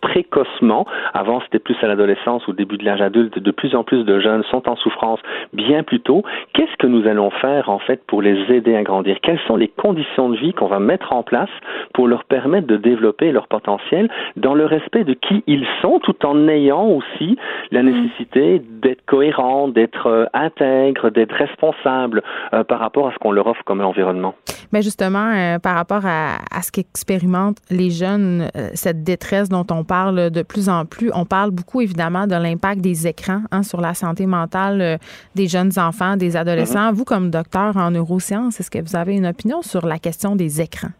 [0.00, 0.86] précocement.
[1.14, 3.38] Avant, c'était plus à l'adolescence ou au début de l'âge adulte.
[3.38, 5.20] De plus en plus de jeunes sont en souffrance
[5.54, 6.22] bien plus tôt.
[6.52, 9.16] Qu'est-ce que nous allons faire, en fait, pour les aider à grandir?
[9.22, 11.50] Quelles sont les conditions de vie qu'on va mettre en place
[11.92, 16.26] pour leur permettre de développer leur potentiel dans le respect de qui ils sont, tout
[16.26, 17.36] en ayant aussi
[17.70, 17.86] la mm.
[17.86, 23.46] nécessité d'être cohérent, d'être euh, intègre, d'être responsable euh, par rapport à ce qu'on leur
[23.46, 24.34] offre comme environnement?
[24.72, 29.84] Mais justement, euh, par rapport à, à ce qu'expérimentent les jeunes, cette détresse dont on
[29.84, 31.10] parle, parle de plus en plus.
[31.14, 34.96] On parle beaucoup, évidemment, de l'impact des écrans hein, sur la santé mentale euh,
[35.36, 36.90] des jeunes enfants, des adolescents.
[36.90, 36.94] Mm-hmm.
[36.94, 40.60] Vous, comme docteur en neurosciences, est-ce que vous avez une opinion sur la question des
[40.60, 40.92] écrans?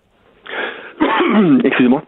[1.64, 2.02] Excusez-moi.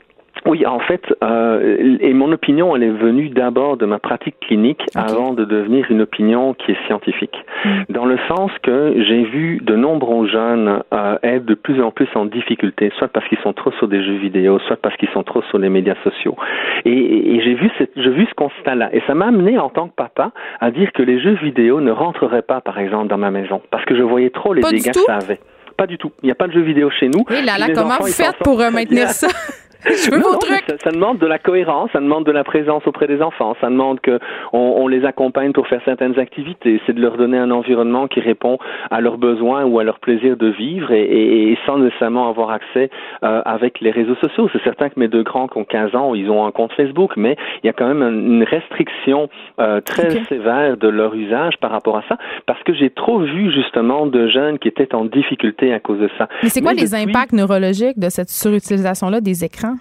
[0.45, 4.83] Oui, en fait, euh, et mon opinion, elle est venue d'abord de ma pratique clinique
[4.95, 7.37] avant de devenir une opinion qui est scientifique.
[7.65, 7.71] Mm.
[7.89, 12.09] Dans le sens que j'ai vu de nombreux jeunes euh, être de plus en plus
[12.15, 15.23] en difficulté, soit parce qu'ils sont trop sur des jeux vidéo, soit parce qu'ils sont
[15.23, 16.37] trop sur les médias sociaux.
[16.85, 18.91] Et, et j'ai vu, cette, vu ce constat-là.
[18.93, 21.91] Et ça m'a amené, en tant que papa, à dire que les jeux vidéo ne
[21.91, 25.01] rentreraient pas, par exemple, dans ma maison, parce que je voyais trop les dégâts que
[25.01, 25.41] ça avait.
[25.77, 26.11] Pas du tout.
[26.23, 27.25] Il n'y a pas de jeux vidéo chez nous.
[27.29, 29.29] Oui, là, là, comment vous faites pour euh, maintenir ça?
[29.85, 34.01] Ça, demande de la cohérence, ça demande de la présence auprès des enfants, ça demande
[34.01, 34.19] que
[34.53, 38.59] on, les accompagne pour faire certaines activités, c'est de leur donner un environnement qui répond
[38.91, 42.91] à leurs besoins ou à leur plaisir de vivre et, sans nécessairement avoir accès
[43.23, 44.49] euh, avec les réseaux sociaux.
[44.53, 47.13] C'est certain que mes deux grands qui ont 15 ans, ils ont un compte Facebook,
[47.17, 49.29] mais il y a quand même une restriction
[49.61, 52.17] euh, très sévère de leur usage par rapport à ça,
[52.47, 56.11] parce que j'ai trop vu justement de jeunes qui étaient en difficulté à cause de
[56.19, 56.29] ça.
[56.43, 59.76] Mais c'est quoi les impacts neurologiques de cette surutilisation-là des écrans?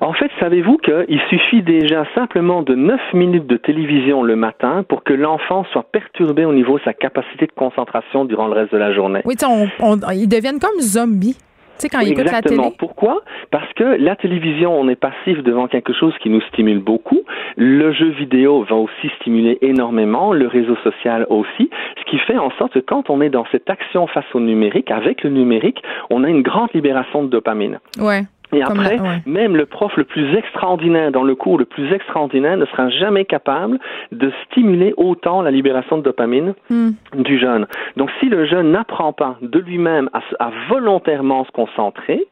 [0.00, 5.02] En fait, savez-vous qu'il suffit déjà simplement de 9 minutes de télévision le matin pour
[5.04, 8.78] que l'enfant soit perturbé au niveau de sa capacité de concentration durant le reste de
[8.78, 9.22] la journée?
[9.24, 9.34] Oui,
[10.14, 11.36] ils deviennent comme zombies.
[11.78, 12.74] Tu sais, quand ils écoutent la télé.
[12.76, 13.20] Pourquoi?
[13.52, 17.20] Parce que la télévision, on est passif devant quelque chose qui nous stimule beaucoup.
[17.56, 22.50] Le jeu vidéo va aussi stimuler énormément, le réseau social aussi, ce qui fait en
[22.58, 25.80] sorte que quand on est dans cette action face au numérique, avec le numérique,
[26.10, 27.78] on a une grande libération de dopamine.
[28.00, 28.22] Ouais.
[28.52, 32.64] Et après, même le prof le plus extraordinaire dans le cours le plus extraordinaire ne
[32.66, 33.78] sera jamais capable
[34.12, 36.90] de stimuler autant la libération de dopamine hmm.
[37.14, 37.66] du jeune.
[37.96, 42.26] Donc si le jeune n'apprend pas de lui-même à, à volontairement se concentrer,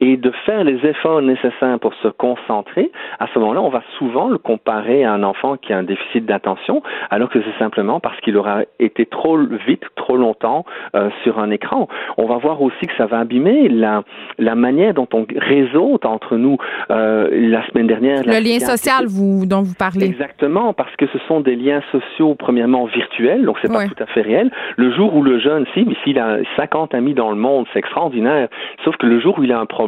[0.00, 4.28] et de faire les efforts nécessaires pour se concentrer, à ce moment-là, on va souvent
[4.28, 8.18] le comparer à un enfant qui a un déficit d'attention, alors que c'est simplement parce
[8.20, 10.64] qu'il aura été trop vite, trop longtemps
[10.94, 11.88] euh, sur un écran.
[12.16, 14.02] On va voir aussi que ça va abîmer la,
[14.38, 16.56] la manière dont on réseaute entre nous.
[16.90, 20.06] Euh, la semaine dernière, le lien social vous, dont vous parlez.
[20.06, 24.06] Exactement, parce que ce sont des liens sociaux premièrement virtuels, donc c'est pas tout à
[24.06, 24.50] fait réel.
[24.76, 28.48] Le jour où le jeune, si, s'il a 50 amis dans le monde, c'est extraordinaire.
[28.84, 29.79] Sauf que le jour où il a un problème,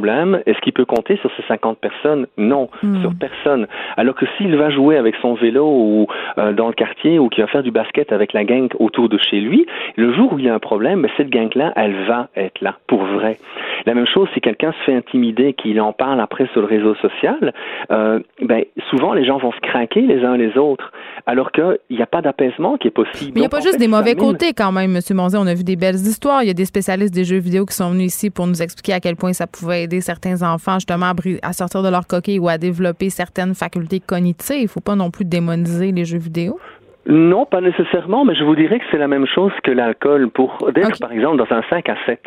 [0.47, 2.27] est-ce qu'il peut compter sur ces 50 personnes?
[2.37, 3.01] Non, hmm.
[3.01, 3.67] sur personne.
[3.97, 6.07] Alors que s'il va jouer avec son vélo ou
[6.39, 9.19] euh, dans le quartier ou qu'il va faire du basket avec la gang autour de
[9.19, 9.67] chez lui,
[9.97, 12.77] le jour où il y a un problème, ben, cette gang-là, elle va être là
[12.87, 13.39] pour vrai.
[13.87, 16.95] La même chose si quelqu'un se fait intimider, qu'il en parle après sur le réseau
[16.97, 17.53] social,
[17.91, 20.93] euh, ben, souvent les gens vont se craquer les uns les autres,
[21.27, 23.33] alors qu'il n'y a pas d'apaisement qui est possible.
[23.35, 25.17] Mais il n'y a pas juste des mauvais côtés quand même, M.
[25.17, 25.39] Monzé.
[25.39, 26.43] On a vu des belles histoires.
[26.43, 28.95] Il y a des spécialistes des jeux vidéo qui sont venus ici pour nous expliquer
[28.95, 32.39] à quel point ça pouvait aider certains enfants justement à, à sortir de leur coquille
[32.39, 34.57] ou à développer certaines facultés cognitives.
[34.59, 36.59] Il ne faut pas non plus démoniser les jeux vidéo.
[37.07, 40.31] Non, pas nécessairement, mais je vous dirais que c'est la même chose que l'alcool.
[40.31, 42.21] Pour d'être, par exemple, dans un 5 à 7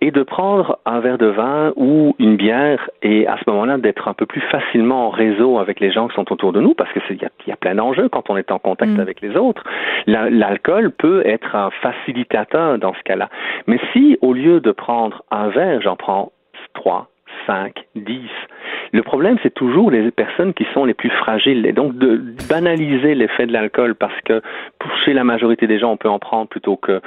[0.00, 4.06] et de prendre un verre de vin ou une bière et à ce moment-là d'être
[4.06, 6.92] un peu plus facilement en réseau avec les gens qui sont autour de nous, parce
[6.92, 9.00] que il y, a plein d'enjeux quand on est en contact mm.
[9.00, 9.64] avec les autres.
[10.06, 13.28] L'alcool peut être un facilitateur dans ce cas-là.
[13.66, 16.30] Mais si, au lieu de prendre un verre, j'en prends
[16.74, 17.08] trois,
[17.46, 18.28] 5, 10.
[18.92, 21.64] Le problème, c'est toujours les personnes qui sont les plus fragiles.
[21.64, 22.20] Et donc, de
[22.50, 24.42] banaliser l'effet de l'alcool parce que
[25.04, 27.00] chez la majorité des gens, on peut en prendre plutôt que, euh,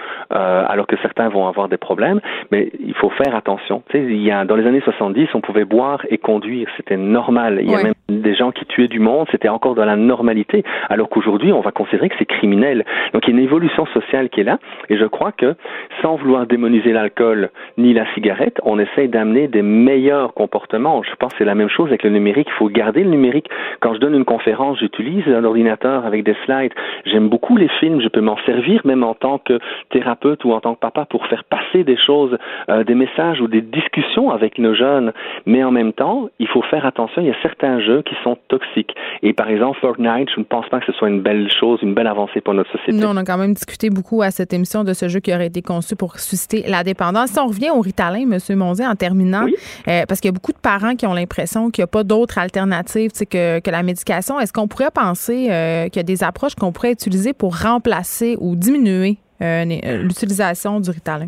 [0.67, 2.21] alors que certains vont avoir des problèmes.
[2.51, 3.83] Mais il faut faire attention.
[3.89, 6.67] Tu sais, il y a, dans les années 70, on pouvait boire et conduire.
[6.75, 7.59] C'était normal.
[7.61, 9.27] Il y a même des gens qui tuaient du monde.
[9.29, 10.63] C'était encore dans la normalité.
[10.89, 12.83] Alors qu'aujourd'hui, on va considérer que c'est criminel.
[13.13, 14.57] Donc, il y a une évolution sociale qui est là.
[14.89, 15.53] Et je crois que,
[16.01, 21.03] sans vouloir démoniser l'alcool ni la cigarette, on essaye d'amener des meilleurs comportement.
[21.03, 22.47] Je pense que c'est la même chose avec le numérique.
[22.49, 23.49] Il faut garder le numérique.
[23.81, 26.73] Quand je donne une conférence, j'utilise un ordinateur avec des slides.
[27.05, 28.01] J'aime beaucoup les films.
[28.01, 29.59] Je peux m'en servir même en tant que
[29.89, 32.37] thérapeute ou en tant que papa pour faire passer des choses,
[32.69, 35.11] euh, des messages ou des discussions avec nos jeunes.
[35.45, 37.21] Mais en même temps, il faut faire attention.
[37.21, 38.95] Il y a certains jeux qui sont toxiques.
[39.21, 41.93] Et par exemple, Fortnite, je ne pense pas que ce soit une belle chose, une
[41.93, 42.93] belle avancée pour notre société.
[42.93, 45.47] Non, on a quand même discuté beaucoup à cette émission de ce jeu qui aurait
[45.47, 47.31] été conçu pour susciter la dépendance.
[47.31, 48.39] Si on revient au Ritalin, M.
[48.57, 49.45] Monzé, en terminant,
[49.87, 52.03] euh, parce qu'il y a beaucoup de parents qui ont l'impression qu'il n'y a pas
[52.03, 54.39] d'autre alternative que, la médication.
[54.39, 58.37] Est-ce qu'on pourrait penser euh, qu'il y a des approches qu'on pourrait utiliser pour remplacer
[58.39, 61.27] ou diminuer euh, euh, l'utilisation du Ritalin?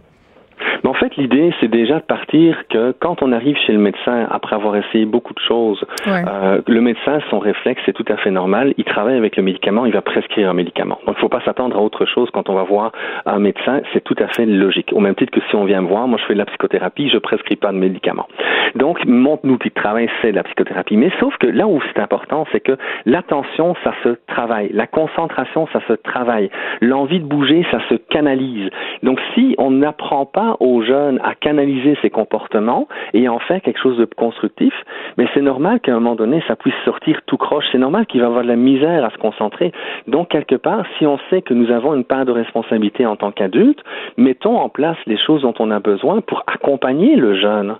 [0.85, 4.55] En fait, l'idée, c'est déjà de partir que quand on arrive chez le médecin, après
[4.55, 8.73] avoir essayé beaucoup de choses, euh, le médecin, son réflexe, c'est tout à fait normal.
[8.77, 10.99] Il travaille avec le médicament, il va prescrire un médicament.
[11.05, 12.91] Donc, il ne faut pas s'attendre à autre chose quand on va voir
[13.25, 13.81] un médecin.
[13.93, 14.91] C'est tout à fait logique.
[14.93, 17.09] Au même titre que si on vient me voir, moi, je fais de la psychothérapie,
[17.09, 18.27] je prescris pas de médicaments.
[18.75, 20.97] Donc, mon outil de travail, c'est la psychothérapie.
[20.97, 24.69] Mais sauf que là où c'est important, c'est que l'attention, ça se travaille.
[24.73, 26.49] La concentration, ça se travaille.
[26.81, 28.69] L'envie de bouger, ça se canalise.
[29.03, 33.81] Donc, si on n'apprend pas aux jeunes à canaliser ses comportements et en faire quelque
[33.81, 34.73] chose de constructif,
[35.17, 37.65] mais c'est normal qu'à un moment donné, ça puisse sortir tout croche.
[37.71, 39.71] C'est normal qu'il va avoir de la misère à se concentrer.
[40.07, 43.31] Donc, quelque part, si on sait que nous avons une part de responsabilité en tant
[43.31, 43.83] qu'adultes,
[44.17, 47.75] mettons en place les choses dont on a besoin pour accompagner le jeune.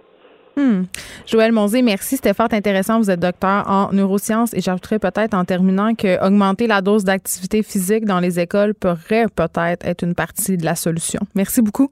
[0.58, 0.86] Hmm.
[1.28, 2.16] Joël Monzé, merci.
[2.16, 2.98] C'était fort intéressant.
[2.98, 7.62] Vous êtes docteur en neurosciences et j'ajouterais peut-être en terminant que augmenter la dose d'activité
[7.62, 11.20] physique dans les écoles pourrait peut-être être une partie de la solution.
[11.36, 11.92] Merci beaucoup.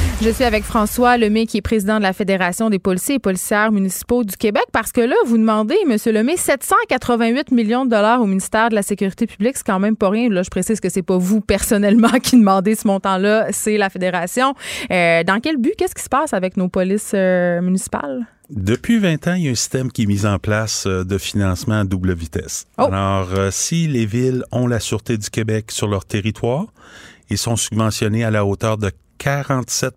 [0.23, 3.71] Je suis avec François Lemay, qui est président de la Fédération des policiers et policières
[3.71, 5.97] municipaux du Québec, parce que là, vous demandez, M.
[6.13, 10.09] Lemay, 788 millions de dollars au ministère de la Sécurité publique, c'est quand même pas
[10.09, 10.29] rien.
[10.29, 14.53] Là, je précise que c'est pas vous personnellement qui demandez ce montant-là, c'est la Fédération.
[14.91, 15.73] Euh, dans quel but?
[15.75, 18.27] Qu'est-ce qui se passe avec nos polices euh, municipales?
[18.51, 21.17] Depuis 20 ans, il y a un système qui est mis en place euh, de
[21.17, 22.67] financement à double vitesse.
[22.77, 22.83] Oh.
[22.83, 26.67] Alors, si les villes ont la Sûreté du Québec sur leur territoire,
[27.31, 28.91] ils sont subventionnés à la hauteur de
[29.21, 29.93] 47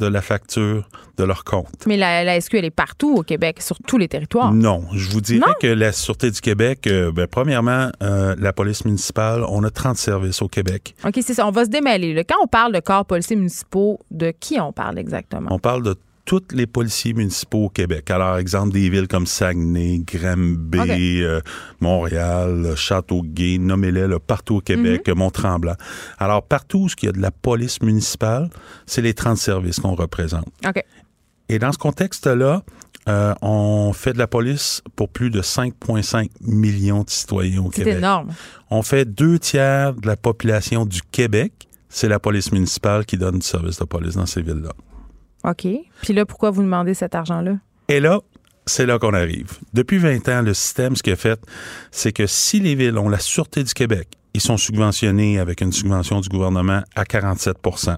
[0.00, 1.86] de la facture de leur compte.
[1.86, 4.52] Mais la, la, SQ, elle est partout au Québec, sur tous les territoires.
[4.52, 4.82] Non.
[4.92, 9.44] Je vous dirais que la Sûreté du Québec, euh, ben, premièrement, euh, la police municipale,
[9.48, 10.96] on a 30 services au Québec.
[11.04, 11.46] OK, c'est ça.
[11.46, 12.24] On va se démêler.
[12.28, 15.48] Quand on parle de corps policiers municipaux, de qui on parle exactement?
[15.52, 15.94] On parle de
[16.26, 18.10] tous les policiers municipaux au Québec.
[18.10, 21.40] Alors, exemple, des villes comme Saguenay, Granby, euh,
[21.80, 25.14] Montréal, Châteauguay, nommez-les partout au Québec, mhm.
[25.14, 25.76] Mont-Tremblant.
[26.18, 28.50] Alors, partout où il y a de la police municipale,
[28.84, 30.48] c'est les 30 services qu'on représente.
[31.48, 32.62] Et dans ce contexte-là,
[33.08, 37.84] euh, on fait de la police pour plus de 5,5 millions de citoyens au C'est
[37.84, 37.98] Québec.
[37.98, 38.32] énorme.
[38.68, 41.52] On fait deux tiers de la population du Québec.
[41.88, 44.72] C'est la police municipale qui donne du service de police dans ces villes-là.
[45.46, 45.66] OK.
[46.02, 47.56] Puis là, pourquoi vous demandez cet argent-là?
[47.88, 48.20] Et là,
[48.66, 49.58] c'est là qu'on arrive.
[49.72, 51.40] Depuis 20 ans, le système, ce qu'il a fait,
[51.90, 55.72] c'est que si les villes ont la Sûreté du Québec, ils sont subventionnés avec une
[55.72, 57.96] subvention du gouvernement à 47%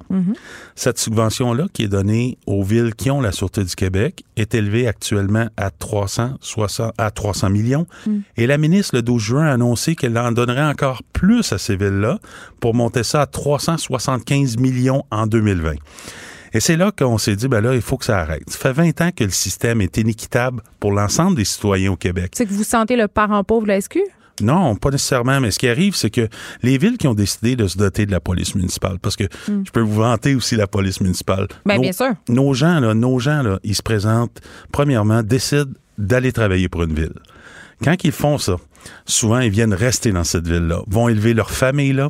[0.77, 4.87] Cette subvention-là, qui est donnée aux villes qui ont la Sûreté du Québec, est élevée
[4.87, 7.89] actuellement à 360, à 300 millions.
[8.37, 11.75] Et la ministre, le 12 juin, a annoncé qu'elle en donnerait encore plus à ces
[11.75, 12.21] villes-là
[12.61, 15.73] pour monter ça à 375 millions en 2020.
[16.53, 18.49] Et c'est là qu'on s'est dit, ben là, il faut que ça arrête.
[18.49, 22.33] Ça fait 20 ans que le système est inéquitable pour l'ensemble des citoyens au Québec.
[22.35, 23.99] C'est que vous sentez le parent pauvre de la SQ?
[24.41, 25.41] Non, pas nécessairement.
[25.41, 26.29] Mais ce qui arrive, c'est que
[26.63, 29.71] les villes qui ont décidé de se doter de la police municipale, parce que je
[29.73, 31.49] peux vous vanter aussi la police municipale.
[31.67, 32.13] Ben, Nos- bien sûr.
[32.29, 34.41] Nos gens, là, nos gens, là, ils se présentent,
[34.71, 37.15] premièrement, décident d'aller travailler pour une ville.
[37.83, 38.57] Quand ils font ça,
[39.07, 42.09] souvent, ils viennent rester dans cette ville-là, vont élever leur famille là,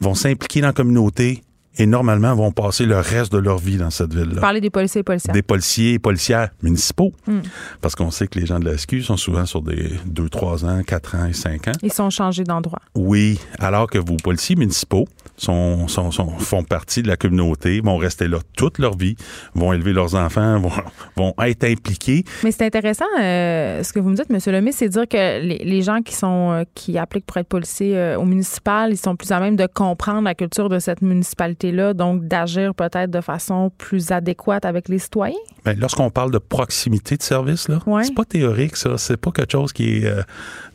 [0.00, 1.42] vont s'impliquer dans la communauté
[1.80, 5.00] et normalement vont passer le reste de leur vie dans cette ville-là Parler des policiers
[5.00, 5.32] et policiers.
[5.32, 7.12] des policiers et policières municipaux.
[7.26, 7.40] Hmm.
[7.80, 10.66] Parce qu'on sait que les gens de la SQ sont souvent sur des 2, 3
[10.66, 11.72] ans, 4 ans et 5 ans.
[11.82, 12.80] Ils sont changés d'endroit.
[12.94, 15.08] Oui, alors que vos policiers municipaux
[15.40, 19.16] sont, sont- sont- font partie de la communauté, vont rester là toute leur vie,
[19.54, 20.70] vont élever leurs enfants, vont,
[21.16, 22.24] vont être impliqués.
[22.44, 24.38] Mais c'est intéressant euh, ce que vous me dites, M.
[24.52, 27.96] Lemay, c'est dire que les, les gens qui sont euh, qui appliquent pour être policiers
[27.96, 31.94] euh, au municipal, ils sont plus à même de comprendre la culture de cette municipalité-là,
[31.94, 35.36] donc d'agir peut-être de façon plus adéquate avec les citoyens?
[35.64, 38.04] Ben, Lorsqu'on parle de proximité de service, là, Ouais.
[38.04, 38.98] c'est pas théorique, ça.
[38.98, 40.22] C'est pas quelque chose qui est euh,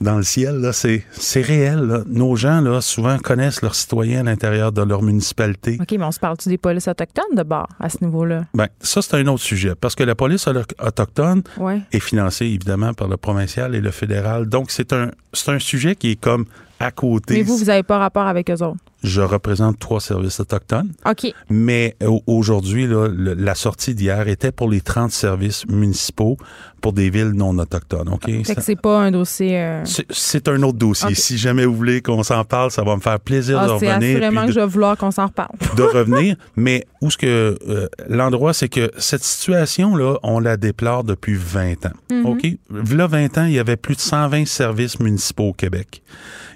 [0.01, 0.55] dans le ciel.
[0.57, 0.73] là.
[0.73, 1.79] C'est, c'est réel.
[1.81, 1.99] là.
[2.07, 5.77] Nos gens, là, souvent, connaissent leurs citoyens à l'intérieur de leur municipalité.
[5.81, 8.45] OK, mais on se parle-tu des polices autochtones de bord à ce niveau-là?
[8.53, 9.73] Ben, ça, c'est un autre sujet.
[9.79, 11.43] Parce que la police auto- autochtone,
[11.91, 14.47] est financé évidemment par le provincial et le fédéral.
[14.47, 16.45] Donc, c'est un, c'est un sujet qui est comme
[16.79, 17.35] à côté.
[17.35, 18.77] Mais vous, vous n'avez pas rapport avec eux autres?
[19.03, 21.31] Je représente trois services autochtones, OK.
[21.49, 26.37] mais au- aujourd'hui, la sortie d'hier était pour les 30 services municipaux
[26.81, 28.09] pour des villes non autochtones.
[28.09, 28.25] OK?
[28.43, 29.59] Fait que c'est pas un dossier.
[29.59, 31.13] euh, c'est- c'est un autre dossier.
[31.13, 33.93] Si jamais vous voulez qu'on s'en parle, ça va me faire plaisir Ah, de c'est
[33.93, 34.15] revenir.
[34.17, 35.51] assurément puis que de- je vais vouloir qu'on s'en reparle.
[35.77, 36.35] de revenir.
[36.55, 41.85] Mais où ce que euh, l'endroit, c'est que cette situation-là, on la déplore depuis 20
[41.85, 41.93] ans.
[42.11, 42.25] Mhm.
[42.25, 42.47] OK?
[42.95, 46.01] Là, 20 ans, il y avait plus de 120 services municipaux au Québec.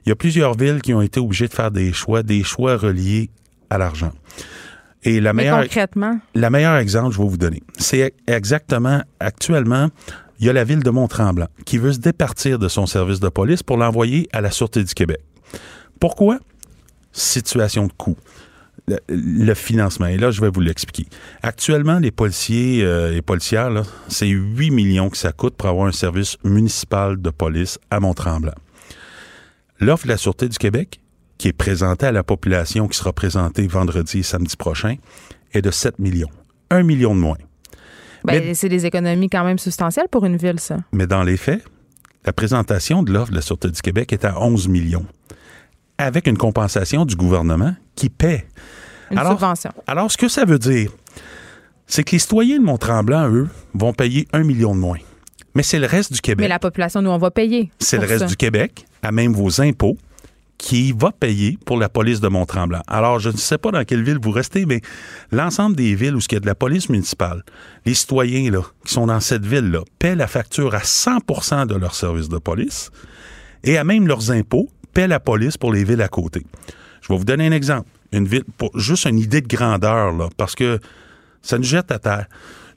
[0.10, 2.78] Il y a plusieurs villes qui ont été obligées de faire des choix, des choix
[2.78, 3.30] reliés
[3.70, 4.12] à l'argent.
[5.03, 7.62] Et la Mais meilleure, concrètement, la meilleure exemple, je vais vous donner.
[7.78, 9.89] C'est exactement, actuellement,
[10.39, 13.30] il y a la ville de Mont-Tremblant qui veut se départir de son service de
[13.30, 15.22] police pour l'envoyer à la Sûreté du Québec.
[15.99, 16.39] Pourquoi?
[17.12, 18.18] Situation de coût.
[18.88, 20.07] Le, le financement.
[20.07, 21.05] Et là, je vais vous l'expliquer.
[21.43, 25.86] Actuellement, les policiers euh, et policières, là, c'est 8 millions que ça coûte pour avoir
[25.86, 28.55] un service municipal de police à Mont-Tremblant.
[29.80, 30.99] L'offre de la Sûreté du Québec,
[31.38, 34.95] qui est présentée à la population qui sera présentée vendredi et samedi prochain,
[35.53, 36.30] est de 7 millions.
[36.69, 37.38] 1 million de moins.
[38.25, 40.77] ben, Mais- c'est des économies quand même substantielles pour une ville, ça.
[40.91, 41.63] Mais dans les faits,
[42.25, 45.05] la présentation de l'offre de la Sûreté du Québec est à 11 millions,
[45.97, 48.45] avec une compensation du gouvernement qui paie.
[49.11, 49.71] Une Alors- subvention.
[49.88, 50.91] Alors, ce que ça veut dire,
[51.88, 54.99] c'est que les citoyens de Mont-Tremblant, eux, vont payer 1 million de moins.
[55.55, 56.43] Mais c'est le reste du Québec.
[56.43, 57.71] Mais la population, nous, on va payer.
[57.79, 58.25] C'est le reste ça.
[58.25, 59.97] du Québec, à même vos impôts,
[60.59, 62.81] qui va payer pour la police de Mont-Tremblant.
[62.87, 64.81] Alors, je ne sais pas dans quelle ville vous restez, mais
[65.31, 67.43] l'ensemble des villes où il y a de la police municipale,
[67.85, 71.95] les citoyens là, qui sont dans cette ville-là paient la facture à 100% de leur
[71.95, 72.91] service de police
[73.63, 76.45] et à même leurs impôts paient la police pour les villes à côté.
[77.01, 77.87] Je vais vous donner un exemple.
[78.11, 80.79] Une ville, pour juste une idée de grandeur, là, parce que
[81.41, 82.25] ça nous jette à terre.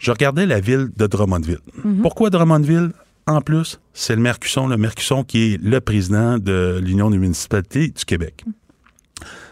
[0.03, 1.61] Je regardais la ville de Drummondville.
[2.03, 2.90] Pourquoi Drummondville?
[3.28, 7.86] En plus, c'est le Mercusson, le Mercusson qui est le président de l'Union des municipalités
[7.86, 8.44] du Québec.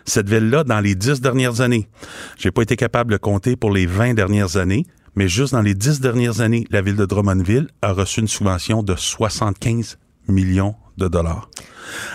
[0.04, 1.88] Cette ville-là, dans les dix dernières années,
[2.36, 5.74] j'ai pas été capable de compter pour les 20 dernières années, mais juste dans les
[5.74, 11.06] dix dernières années, la ville de Drummondville a reçu une subvention de 75 millions de
[11.06, 11.48] dollars.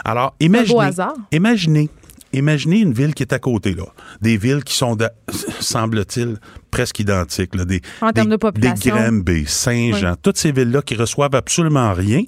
[0.04, 1.16] Alors, imaginez, hasard.
[1.32, 1.90] imaginez,
[2.38, 3.86] imaginez une ville qui est à côté, là.
[4.22, 4.98] Des villes qui sont,
[5.60, 6.38] semble-t-il,
[6.72, 7.66] presque identiques, là.
[7.66, 8.96] Des, En termes des- de population.
[8.96, 12.22] Des Granby, Saint-Jean, toutes ces villes-là qui reçoivent absolument rien.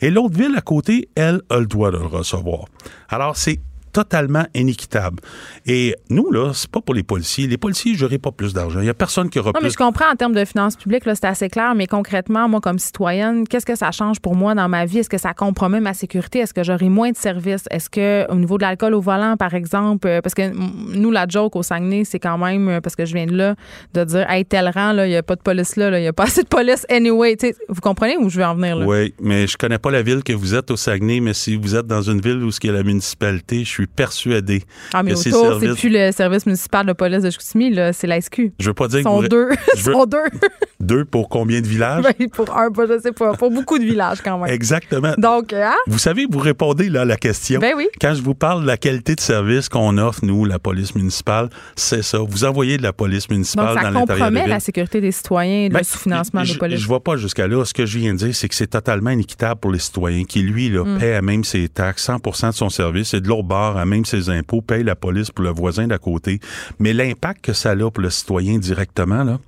[0.00, 2.64] Et l'autre ville à côté, elle, a le droit de le recevoir.
[3.08, 3.60] Alors, c'est
[3.94, 5.20] totalement inéquitable.
[5.66, 7.46] Et nous, là, c'est pas pour les policiers.
[7.46, 8.80] Les policiers, j'aurai pas plus d'argent.
[8.80, 9.66] Il y a personne qui aura non, plus.
[9.66, 12.60] mais je comprends en termes de finances publiques, là, c'est assez clair, mais concrètement, moi,
[12.60, 14.98] comme citoyenne, qu'est-ce que ça change pour moi dans ma vie?
[14.98, 16.40] Est-ce que ça compromet ma sécurité?
[16.40, 17.64] Est-ce que j'aurai moins de services?
[17.70, 21.26] Est-ce que, au niveau de l'alcool au volant, par exemple, euh, parce que nous, la
[21.28, 23.54] joke au Saguenay, c'est quand même, euh, parce que je viens de là,
[23.94, 26.12] de dire, hey, tel rang, il n'y a pas de police là, il n'y a
[26.12, 27.36] pas assez de police anyway.
[27.68, 28.86] vous comprenez où je veux en venir, là?
[28.86, 31.76] Oui, mais je connais pas la ville que vous êtes au Saguenay, mais si vous
[31.76, 34.62] êtes dans une ville où il y a la municipalité, je suis persuadé.
[34.92, 38.52] Ah, mais autour, c'est plus le service municipal de police de Chicoutimi, c'est la SQ.
[38.58, 39.48] Je veux pas dire Ils sont deux.
[39.76, 40.18] Ils sont deux.
[40.80, 42.04] deux pour combien de villages?
[42.04, 43.34] Ben, pour un, je sais pas.
[43.34, 44.52] Pour beaucoup de villages, quand même.
[44.52, 45.14] Exactement.
[45.18, 45.74] Donc, hein?
[45.86, 47.60] Vous savez, vous répondez là à la question.
[47.60, 47.88] Ben oui.
[48.00, 51.48] Quand je vous parle de la qualité de service qu'on offre, nous, la police municipale,
[51.76, 52.18] c'est ça.
[52.18, 55.12] Vous envoyez de la police municipale Donc, ça dans l'intérieur la compromet la sécurité des
[55.12, 56.80] citoyens, le Ben, sous-financement de je, police.
[56.80, 57.64] Je vois pas jusqu'à là.
[57.64, 60.42] Ce que je viens de dire, c'est que c'est totalement inéquitable pour les citoyens qui,
[60.42, 60.98] lui, là, Mm.
[60.98, 64.30] paie à même ses taxes, 100% de son service, et de l'autre bord, même ses
[64.30, 66.40] impôts, paye la police pour le voisin d'à côté.
[66.78, 69.38] Mais l'impact que ça a pour le citoyen directement, là,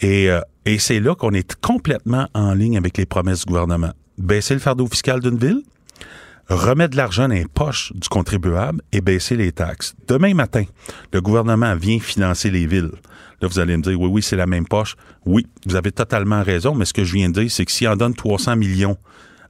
[0.00, 3.92] et, euh, et c'est là qu'on est complètement en ligne avec les promesses du gouvernement.
[4.16, 5.62] Baisser le fardeau fiscal d'une ville,
[6.48, 9.94] remettre de l'argent dans les poches du contribuable et baisser les taxes.
[10.06, 10.64] Demain matin,
[11.12, 12.90] le gouvernement vient financer les villes.
[13.40, 14.96] Là, vous allez me dire, oui, oui, c'est la même poche.
[15.24, 17.88] Oui, vous avez totalement raison, mais ce que je viens de dire, c'est que s'il
[17.88, 18.96] en donne 300 millions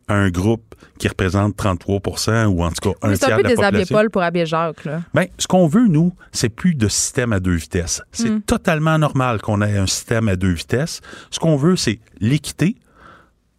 [0.09, 3.49] un groupe qui représente 33% ou en tout cas un c'est tiers un peu de
[3.49, 3.97] la déshabiller population...
[3.97, 5.03] Paul pour habiller Jacques, là.
[5.15, 8.03] Ben, ce qu'on veut, nous, c'est plus de système à deux vitesses.
[8.13, 8.43] C'est Mm.
[8.43, 11.01] totalement normal qu'on ait un système à deux vitesses.
[11.31, 12.77] Ce qu'on veut, c'est l'équité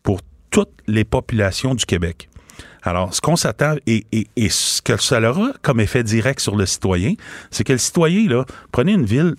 [0.04, 0.20] pour
[0.52, 2.30] toutes les populations du Québec.
[2.82, 6.56] Alors, ce qu'on s'attend et, et, et ce que ça aura comme effet direct sur
[6.56, 7.14] le citoyen,
[7.52, 9.36] c'est que le citoyen, là, prenez une ville,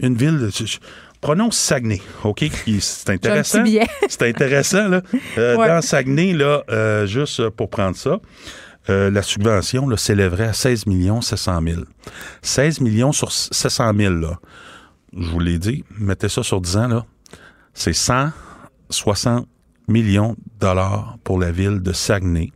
[0.00, 0.78] une ville, je- je-
[1.20, 2.44] prenons Saguenay, OK?
[2.80, 3.64] C'est intéressant.
[4.08, 5.02] C'est intéressant, là.
[5.38, 5.68] Euh, Ouais.
[5.68, 8.18] Dans Saguenay, là, euh, juste pour prendre ça,
[8.88, 11.80] euh, la subvention s'élèverait à 16 millions 700 000.
[12.42, 14.38] 16 millions sur 700 000, là.
[15.16, 17.06] Je vous l'ai dit, mettez ça sur 10 ans, là.
[17.74, 19.46] C'est 160
[19.88, 22.52] millions de dollars pour la ville de Saguenay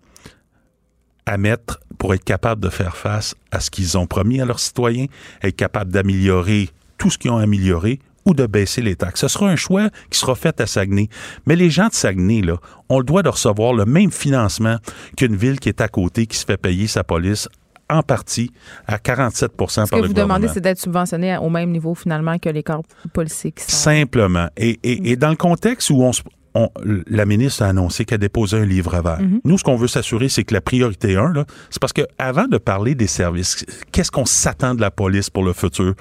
[1.26, 4.58] à mettre pour être capable de faire face à ce qu'ils ont promis à leurs
[4.58, 5.06] citoyens,
[5.42, 9.20] être capable d'améliorer tout ce qu'ils ont amélioré ou de baisser les taxes.
[9.22, 11.08] Ce sera un choix qui sera fait à Saguenay.
[11.46, 12.56] Mais les gens de Saguenay, là,
[12.88, 14.76] on le doit de recevoir le même financement
[15.16, 17.48] qu'une ville qui est à côté, qui se fait payer sa police
[17.88, 18.52] en partie
[18.86, 20.34] à 47% par Ce que le vous gouvernement.
[20.36, 23.70] demandez, c'est d'être subventionné au même niveau, finalement, que les corps policiers qui sont.
[23.76, 24.48] Simplement.
[24.56, 26.22] Et, et- et dans le contexte où on, se-
[26.54, 26.68] on-
[27.08, 29.40] la ministre a annoncé qu'elle déposait un livre vert, Mhm.
[29.44, 32.46] nous, ce qu'on veut s'assurer, c'est que la priorité 1, là, c'est parce que avant
[32.46, 35.94] de parler des services, qu'est-ce qu'on s'attend de la police pour le futur?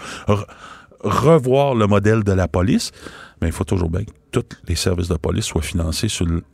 [1.03, 2.91] Re- revoir le modèle de la police,
[3.41, 6.07] mais il faut toujours bien que tous les services de police soient financés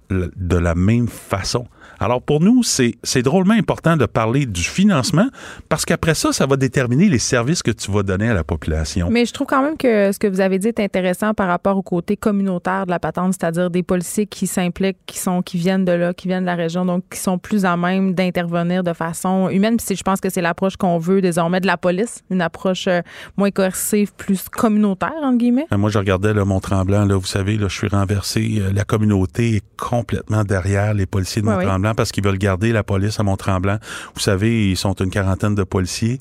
[0.10, 1.66] de la même façon.
[2.00, 5.28] Alors pour nous, c'est c'est drôlement important de parler du financement
[5.70, 9.10] parce qu'après ça, ça va déterminer les services que tu vas donner à la population.
[9.10, 11.78] Mais je trouve quand même que ce que vous avez dit est intéressant par rapport
[11.78, 15.86] au côté communautaire de la patente, c'est-à-dire des policiers qui s'impliquent, qui sont, qui viennent
[15.86, 18.94] de là, qui viennent de la région, donc qui sont plus à même d'intervenir de
[18.94, 19.78] façon humaine.
[19.78, 23.02] Puis je pense que c'est l'approche qu'on veut désormais de la police, une approche euh,
[23.38, 25.68] moins coercive, plus communautaire entre guillemets.
[25.72, 28.58] Euh, Moi, je regardais le Mont-Tremblant, là, vous savez, là, je suis renversé.
[28.60, 32.72] Euh, La communauté est complètement derrière les policiers de Ouais, Mont-Tremblant parce qu'ils veulent garder
[32.72, 33.78] la police à Mont-Tremblant.
[34.14, 36.20] Vous savez, ils sont une quarantaine de policiers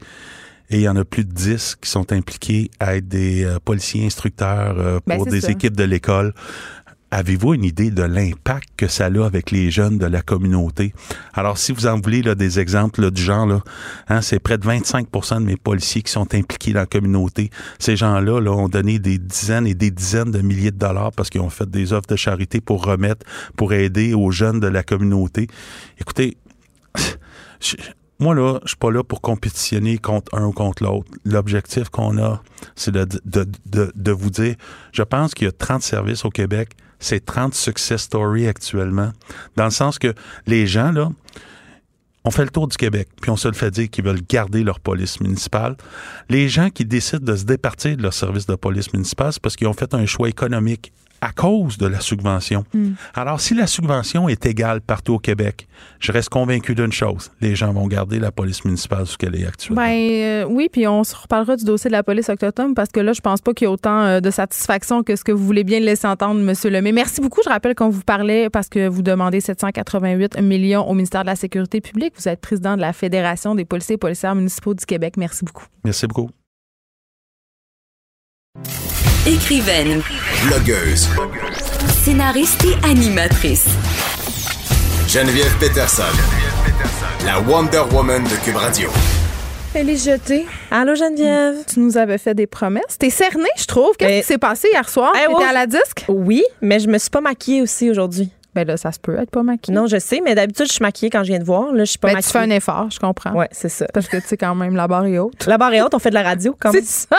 [0.71, 3.59] et il y en a plus de 10 qui sont impliqués à être des euh,
[3.65, 5.51] policiers instructeurs euh, Ben, pour des ça.
[5.51, 6.35] équipes de l'école.
[7.17, 10.93] Avez-vous une idée de l'impact que ça a avec les jeunes de la communauté?
[11.33, 13.61] Alors, si vous en voulez là, des exemples là, du genre, là,
[14.09, 17.51] hein, c'est près de 25% de mes policiers qui sont impliqués dans la communauté.
[17.79, 21.31] Ces gens-là là, ont donné des dizaines et des dizaines de milliers de dollars parce
[21.31, 23.25] qu'ils ont fait des offres de charité pour remettre,
[23.57, 25.47] pour aider aux jeunes de la communauté.
[26.01, 26.37] Écoutez,
[28.19, 31.13] moi, là, je suis pas là pour compétitionner contre un ou contre l'autre.
[31.25, 32.43] L'objectif qu'on a,
[32.75, 34.57] c'est de vous dire,
[34.91, 36.71] je pense qu'il y a 30 services au Québec,
[37.05, 39.13] c'est 30 success stories actuellement,
[39.57, 40.15] dans le sens que
[40.47, 41.11] les gens, là,
[42.25, 44.65] on fait le tour du Québec, puis on se le fait dire qu'ils veulent garder
[44.65, 45.77] leur police municipale.
[46.31, 49.57] Les gens qui décident de se départir de leur service de police municipale, c'est parce
[49.57, 50.93] qu'ils ont fait un choix économique
[51.25, 52.65] à cause de la subvention.
[53.15, 55.67] Alors, si la subvention est égale partout au Québec,
[56.01, 59.47] je reste convaincu d'une chose, les gens vont garder la police municipale ce qu'elle est
[59.47, 59.81] actuellement.
[59.81, 63.01] Ben euh, oui, puis on se reparlera du dossier de la police autochtone parce que
[63.01, 65.45] là, je pense pas qu'il y ait autant euh, de satisfaction que ce que vous
[65.45, 66.93] voulez bien laisser entendre, Monsieur Lemay.
[66.93, 67.41] Merci beaucoup.
[67.43, 71.37] Je rappelle qu'on vous parlait parce que vous demandez 788 millions au ministère de la
[71.37, 72.13] Sécurité publique.
[72.19, 75.15] Vous êtes président de la Fédération des policiers et policières municipaux du Québec.
[75.17, 75.65] Merci beaucoup.
[75.85, 76.29] Merci beaucoup.
[79.27, 80.03] Écrivaine,
[80.47, 81.09] Blogueuse.
[82.05, 83.67] scénariste et animatrice.
[85.09, 86.03] Geneviève Peterson.
[87.25, 88.91] La Wonder Woman de Cube Radio.
[89.75, 90.47] Elle est jetée.
[90.71, 91.57] Allô Geneviève?
[91.73, 92.99] Tu nous avais fait des promesses.
[92.99, 93.97] T'es cernée, je trouve.
[93.99, 95.13] Qu'est-ce Ben- qui s'est passé hier soir?
[95.17, 95.45] Eh, T'étais ouais.
[95.49, 96.05] à la disque?
[96.09, 98.31] Oui, mais je me suis pas maquillée aussi aujourd'hui.
[98.55, 99.75] Ben là, ça se peut être pas maquillée.
[99.77, 101.73] Non, je sais, mais d'habitude, je suis maquillée quand je viens de voir.
[101.73, 102.33] Là, je suis pas Ben, tu maquillée.
[102.33, 103.33] fais un effort, je comprends.
[103.33, 103.87] Ouais, c'est ça.
[103.93, 105.45] Parce que tu sais, quand même, la barre est haute.
[105.47, 106.83] La barre est haute, on fait de la radio quand même.
[106.85, 107.17] C'est ça.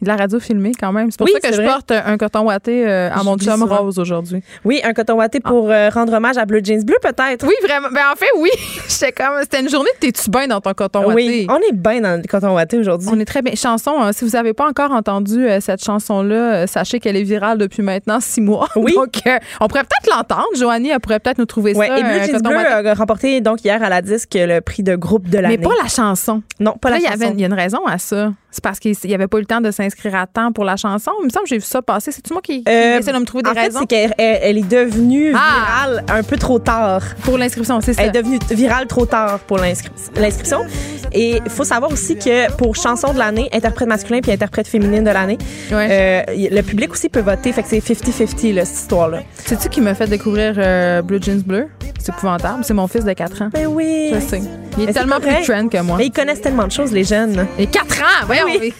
[0.00, 1.10] Il y a de la radio filmée quand même.
[1.10, 1.66] C'est pour Oui, ça que je vrai.
[1.70, 4.42] porte un coton watté euh, à mon chum rose aujourd'hui.
[4.64, 7.46] Oui, un coton watté pour euh, rendre hommage à Blue Jeans Bleu, peut-être.
[7.46, 7.88] Oui, vraiment.
[7.92, 8.50] Ben, en fait, oui.
[8.88, 9.34] J'étais comme.
[9.42, 11.14] C'était une journée de t'es-tu bien dans ton coton watté?
[11.14, 13.08] Oui, on est bien dans le coton watté aujourd'hui.
[13.12, 13.54] On est très bien.
[13.54, 17.22] Chanson, hein, si vous n'avez pas encore entendu euh, cette chanson-là, euh, sachez qu'elle est
[17.22, 18.68] virale depuis maintenant six mois.
[18.76, 18.92] Oui.
[18.96, 20.46] Donc, euh, on pourrait peut-être l'entendre.
[20.56, 21.98] Joanie, elle pourrait peut-être nous trouver Ouais, ça.
[21.98, 22.56] et Blue euh, Jeans Bleu
[22.90, 25.56] a remporté donc hier à la disque le prix de groupe de l'année.
[25.58, 26.42] Mais pas la chanson.
[26.60, 27.22] Non, pas la Là, il y chanson.
[27.24, 28.32] avait- il y a une raison à ça.
[28.56, 30.76] C'est parce qu'il n'y avait pas eu le temps de s'inscrire à temps pour la
[30.76, 31.10] chanson.
[31.20, 32.10] Il me semble que j'ai vu ça passer.
[32.10, 34.38] C'est-tu moi qui, qui Euh, essaie de me trouver des en fait, c'est qu'elle elle-
[34.42, 35.88] elle est devenue Ah!
[35.90, 37.02] virale un peu trop tard.
[37.22, 37.82] pour l'inscription?
[37.82, 38.02] C'est ça.
[38.02, 40.60] Elle est devenue virale trop tard pour l'inscri- l'inscription.
[41.12, 45.04] Et il faut savoir aussi que pour chanson de l'année, interprète masculin puis interprète féminine
[45.04, 45.36] de l'année,
[45.70, 46.24] Ouais.
[46.30, 47.52] euh, le public aussi peut voter.
[47.52, 49.20] Fait que c'est 50-50, là, cette histoire-là.
[49.34, 51.68] C'est-tu qui m'a fait découvrir euh, Blue Jeans Bleu?
[52.00, 52.64] C'est épouvantable.
[52.64, 53.48] C'est mon fils de 4 ans.
[53.52, 54.10] Ben oui.
[54.14, 54.40] Je sais.
[54.78, 55.96] Il est Mais tellement plus trend que moi.
[55.98, 57.46] Mais ils connaissent tellement de choses, les jeunes.
[57.58, 58.26] Et 4 ans!
[58.26, 58.72] Voyons, Oui.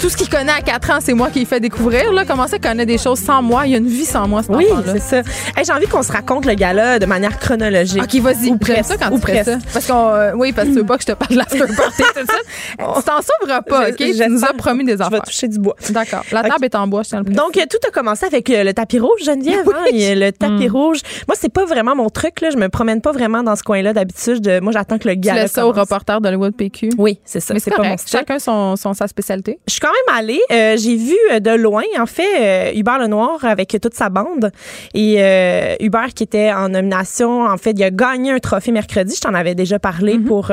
[0.00, 2.12] tout ce qu'il connaît à 4 ans, c'est moi qui lui fait découvrir.
[2.12, 2.24] Là.
[2.26, 3.66] Comment ça connaît des choses sans moi?
[3.66, 5.16] Il y a une vie sans moi, cet Oui, c'est ça.
[5.56, 8.02] Hey, J'ai envie qu'on se raconte le gala de manière chronologique.
[8.02, 8.50] OK, vas-y.
[8.50, 8.84] Ou presque.
[8.84, 9.58] ça quand Ou tu fais ça.
[9.72, 11.58] Parce qu'on, euh, oui, parce que tu veux pas que je te parle de l'after
[11.58, 12.30] party tout suite.
[13.00, 13.96] Tu t'en sauveras pas, Je- OK?
[13.96, 15.22] Tu nous as promis des Je vais affaires.
[15.22, 15.76] toucher du bois.
[15.90, 16.22] D'accord.
[16.32, 18.64] La table est en bois, je tiens le Donc, euh, tout a commencé avec euh,
[18.64, 19.66] le tapis rouge, Geneviève.
[19.68, 20.72] hein, et le tapis Mm.
[20.72, 20.98] rouge.
[21.28, 22.40] Moi, c'est pas vraiment mon truc.
[22.40, 22.50] Là.
[22.50, 24.40] Je me promène pas vraiment dans ce coin-là d'habitude.
[24.44, 26.90] Je- Moi, j'attends que le Tu gala laisses ça au reporter d'Hollywood PQ.
[26.98, 27.54] Oui, c'est ça.
[27.54, 28.18] Mais c'est pas mon style.
[28.18, 29.58] Chacun son, son, sa spécialité?
[29.66, 30.40] Je suis quand même allée.
[30.52, 34.50] euh, j'ai vu euh, de loin, en fait, euh, Hubert Lenoir avec toute sa bande.
[34.94, 39.14] Et euh, Hubert qui était en nomination, en fait, il a gagné un trophée mercredi.
[39.16, 40.24] Je t'en avais déjà parlé Mm-hmm.
[40.24, 40.48] pour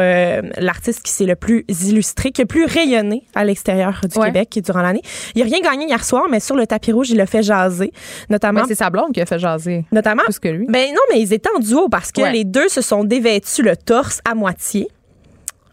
[0.58, 4.28] l'artiste qui s'est le plus illustré, qui a le plus rayonné à l'extérieur du Ouais.
[4.28, 5.02] Québec durant l'année.
[5.36, 7.92] Il a rien gagné hier soir, mais sur le tapis rouge, il a fait jaser,
[8.30, 8.62] notamment.
[8.62, 9.86] Mais c'est sa blonde qui a fait jaser.
[9.92, 10.66] notamment Plus que lui.
[10.70, 12.32] ben non, mais ils étaient en duo parce que Ouais.
[12.32, 14.88] les deux se sont dévêtus le torse à moitié.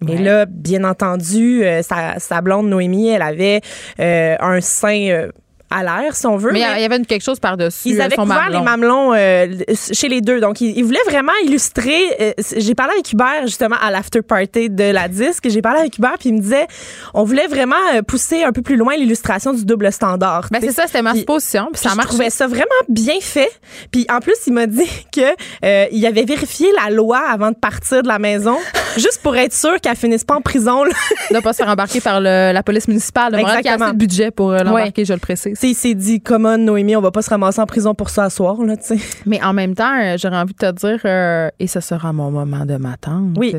[0.09, 0.23] Et Ouais.
[0.23, 3.61] là, bien entendu, euh, sa, sa blonde Noémie, elle avait
[4.01, 5.31] euh, un sein euh,
[5.75, 6.53] à l'air, si on veut.
[6.53, 7.89] Mais il y avait quelque chose par-dessus.
[7.89, 8.59] ils avaient son couvert mamelon.
[8.59, 9.47] les mamelons euh,
[9.93, 10.41] chez les deux.
[10.41, 12.01] Donc, ils, ils voulaient vraiment illustrer.
[12.20, 15.49] euh, J'ai parlé avec Hubert, justement, à l'after party de la disque.
[15.49, 16.66] J'ai parlé avec Hubert, puis il me disait
[17.12, 20.47] on voulait vraiment euh, pousser un peu plus loin l'illustration du double standard.
[20.51, 21.68] Ben, c'est ça, c'était ma Puis- supposition.
[21.72, 22.09] Puis ça je marche.
[22.09, 23.51] trouvais ça vraiment bien fait.
[23.91, 25.20] Puis en plus, il m'a dit que
[25.64, 28.57] euh, il avait vérifié la loi avant de partir de la maison,
[28.97, 30.85] juste pour être sûr qu'elle finisse pas en prison.
[30.85, 30.91] là.
[31.31, 33.85] de pas se faire embarquer par le- la police municipale de Montréal qui a Exactement.
[33.87, 35.57] assez de budget pour l'embarquer, je le précise.
[35.65, 38.11] Sais, il s'est dit, come on, Noémie, on va pas se ramasser en prison pour
[38.11, 38.99] ça à soir, là, tu sais.
[39.25, 42.31] Mais en même temps, euh, j'aurais envie de te dire, euh, et ce sera mon
[42.31, 43.57] moment de m'attendre, Oui.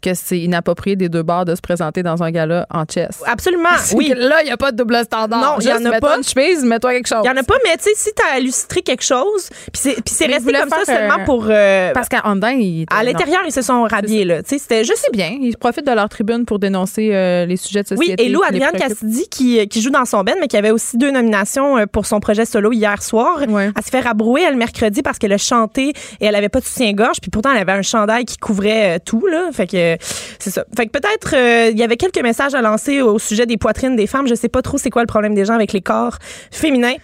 [0.00, 3.20] Que c'est inapproprié des deux bars de se présenter dans un gala en chess.
[3.26, 4.12] Absolument, oui.
[4.16, 5.40] Là, il n'y a pas de double standard.
[5.40, 6.16] Non, il y en a mets-toi pas.
[6.18, 7.18] une chemise, mets-toi quelque chose.
[7.24, 9.94] Il y en a pas, mais tu sais, si t'as illustré quelque chose, puis c'est,
[9.94, 11.46] puis c'est resté comme ça seulement euh, pour...
[11.50, 14.42] euh, Parce qu'à Andin, il était- à l'intérieur, ils se sont rhabillés, là.
[14.42, 14.98] Tu sais, c'était juste...
[15.04, 15.36] C'est bien.
[15.40, 18.26] Ils profitent de leur tribune pour dénoncer euh, les sujets de Oui, société.
[18.26, 18.70] et Lou Adrienne.
[18.78, 22.06] Cassidy qui, qui joue dans son band, mais qui avait aussi deux nominations euh, pour
[22.06, 23.40] son projet solo hier soir.
[23.48, 23.70] Ouais.
[23.76, 25.88] Elle s'est fait rabrouer elle mercredi parce qu'elle a chanté
[26.20, 28.98] et elle avait pas de soutien-gorge, puis pourtant elle avait un chandail qui couvrait euh,
[29.04, 29.48] tout là.
[29.52, 29.96] Fait que euh,
[30.38, 30.64] c'est ça.
[30.76, 33.96] Fait que peut-être euh, il y avait quelques messages à lancer au sujet des poitrines
[33.96, 34.26] des femmes.
[34.26, 36.18] Je sais pas trop c'est quoi le problème des gens avec les corps
[36.50, 36.96] féminins.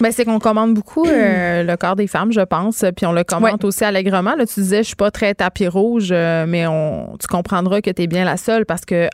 [0.00, 3.24] Ben, c'est qu'on commande beaucoup euh, le corps des femmes, je pense, puis on le
[3.24, 4.34] commente aussi allègrement.
[4.36, 8.02] Là, tu disais, je suis pas très tapis rouge, mais on, tu comprendras que tu
[8.02, 9.08] es bien la seule parce que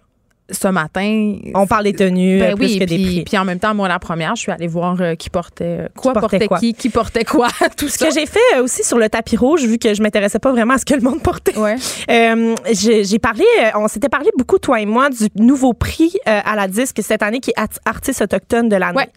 [0.50, 1.36] ce matin.
[1.54, 3.24] On parle des tenues Ben plus oui, que des puis, prix.
[3.24, 5.88] puis en même temps, moi, la première, je suis allée voir euh, qui portait euh,
[5.96, 6.58] quoi, Qui portait portait, quoi.
[6.58, 8.08] qui, qui portait quoi, tout Ce ça.
[8.08, 10.74] que j'ai fait euh, aussi sur le tapis rouge, vu que je m'intéressais pas vraiment
[10.74, 11.56] à ce que le monde portait.
[11.58, 11.76] Ouais.
[12.10, 16.68] Euh, j'ai parlé, on s'était parlé beaucoup, toi et moi, du nouveau prix à la
[16.68, 18.96] disque cette année qui est Art- artiste autochtone de l'année.
[18.96, 19.08] Ouais.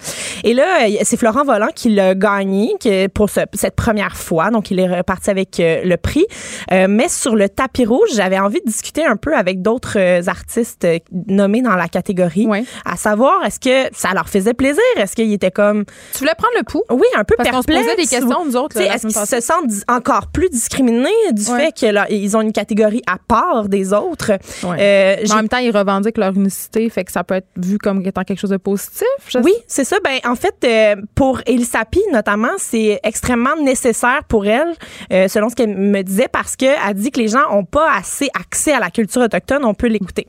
[0.43, 2.73] Et là, c'est Florent Volant qui l'a gagné
[3.13, 4.49] pour ce- cette première fois.
[4.49, 6.25] Donc, il est reparti avec le prix.
[6.71, 9.97] Mais sur le tapis rouge, j'avais envie de discuter un peu avec d'autres
[10.29, 10.87] artistes
[11.27, 12.45] nommés dans la catégorie.
[12.45, 12.63] Ouais.
[12.85, 14.81] À savoir, est-ce que ça leur faisait plaisir?
[14.97, 16.83] Est-ce qu'ils étaient comme, Tu voulais prendre le pouls?
[16.91, 17.85] oui, un peu Parce qu'on se perplexes?
[17.85, 21.65] posait des questions, nous autres, Est-ce qu'ils se sentent encore plus discriminés du Ouais.
[21.67, 24.31] fait que là, ils ont une catégorie à part des autres?
[24.63, 24.77] Ouais.
[25.21, 28.05] Euh, en même temps, ils revendiquent leur unicité, fait que ça peut être vu comme
[28.05, 29.03] étant quelque chose de positif.
[29.29, 29.97] je oui, c'est ça.
[30.03, 34.73] Ben, en fait, euh, pour Elisapi, notamment, c'est extrêmement nécessaire pour elle,
[35.11, 38.29] euh, selon ce qu'elle me disait, parce qu'elle dit que les gens ont pas assez
[38.39, 39.63] accès à la culture autochtone.
[39.65, 40.27] On peut l'écouter.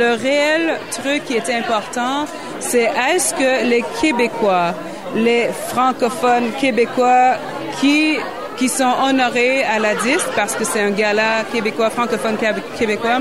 [0.00, 2.24] Le réel truc qui est important,
[2.58, 4.72] c'est est-ce que les Québécois,
[5.14, 7.34] les francophones québécois
[7.78, 8.16] qui
[8.56, 12.38] qui sont honorés à la disque parce que c'est un gala québécois, francophone
[12.78, 13.20] québécois.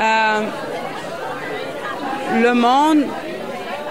[0.00, 0.40] Euh,
[2.42, 3.04] le monde,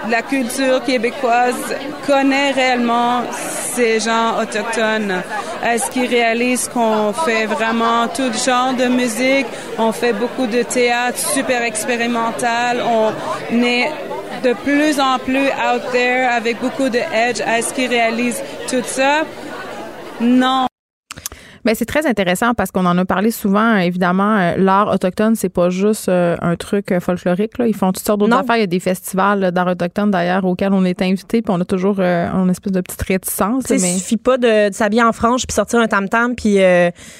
[0.08, 1.76] la culture québécoise
[2.06, 5.22] connaît réellement ces gens autochtones.
[5.64, 9.46] Est-ce qu'ils réalisent qu'on fait vraiment tout genre de musique?
[9.78, 12.82] On fait beaucoup de théâtre super expérimental.
[12.82, 13.90] On est
[14.42, 17.40] de plus en plus out there avec beaucoup de edge.
[17.40, 19.22] Est-ce qu'ils réalisent tout ça?
[20.20, 20.69] Non.
[21.64, 23.76] Ben c'est très intéressant parce qu'on en a parlé souvent.
[23.76, 27.58] Évidemment, euh, l'art autochtone, c'est pas juste euh, un truc euh, folklorique.
[27.58, 27.66] Là.
[27.66, 28.56] Ils font toutes sortes d'autres affaires.
[28.56, 31.64] Il y a des festivals d'art autochtone d'ailleurs auxquels on est invité, puis on a
[31.64, 33.64] toujours une espèce de petite réticence.
[33.68, 33.98] Il mais...
[33.98, 36.58] suffit pas de, s'habiller en frange puis sortir un tam tam puis.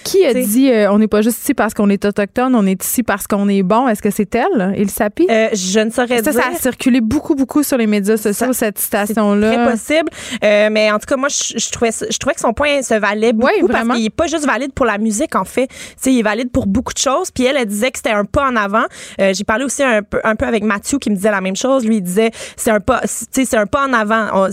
[0.04, 3.02] Qui a dit on n'est pas juste ici parce qu'on est autochtone, on est ici
[3.02, 3.88] parce qu'on est bon?
[3.88, 6.40] Est-ce que c'est elle, Il s'appuie Je ne saurais ça, dire.
[6.40, 9.52] Ça a circulé beaucoup beaucoup sur les médias sociaux cette citation là.
[9.52, 10.10] Très possible.
[10.42, 13.52] mais en tout cas, moi, je, trouvais je trouvais que son point se valait beaucoup
[13.60, 15.68] oui, parce qu'il est pas juste valide pour la musique, en fait.
[15.96, 17.30] sais, il est valide pour beaucoup de choses.
[17.30, 18.84] Puis elle, elle disait que c'était un pas en avant.
[19.20, 21.56] Euh, j'ai parlé aussi un peu, un peu avec Mathieu qui me disait la même
[21.56, 21.84] chose.
[21.84, 24.48] Lui, il disait c'est un pas, c'est un pas en avant.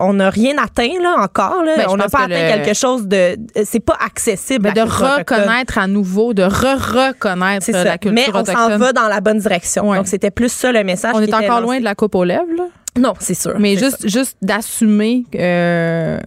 [0.00, 1.62] On n'a rien atteint là encore.
[1.64, 1.76] Là.
[1.76, 3.36] Ben, on n'a pas atteint quelque chose de.
[3.64, 4.72] C'est pas accessible.
[4.72, 9.20] Ben, de reconnaître à nouveau, de re-reconnaître la culture Mais on s'en va dans la
[9.20, 9.92] bonne direction.
[9.94, 11.12] Donc c'était plus ça le message.
[11.14, 12.44] On est encore loin de la coupe aux lèvres.
[12.56, 12.64] Là?
[12.96, 13.54] Non, c'est sûr.
[13.58, 16.18] Mais juste, juste d'assumer euh,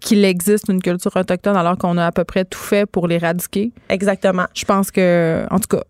[0.00, 3.72] qu'il existe une culture autochtone alors qu'on a à peu près tout fait pour l'éradiquer.
[3.88, 4.46] Exactement.
[4.54, 5.82] Je pense que, en tout cas,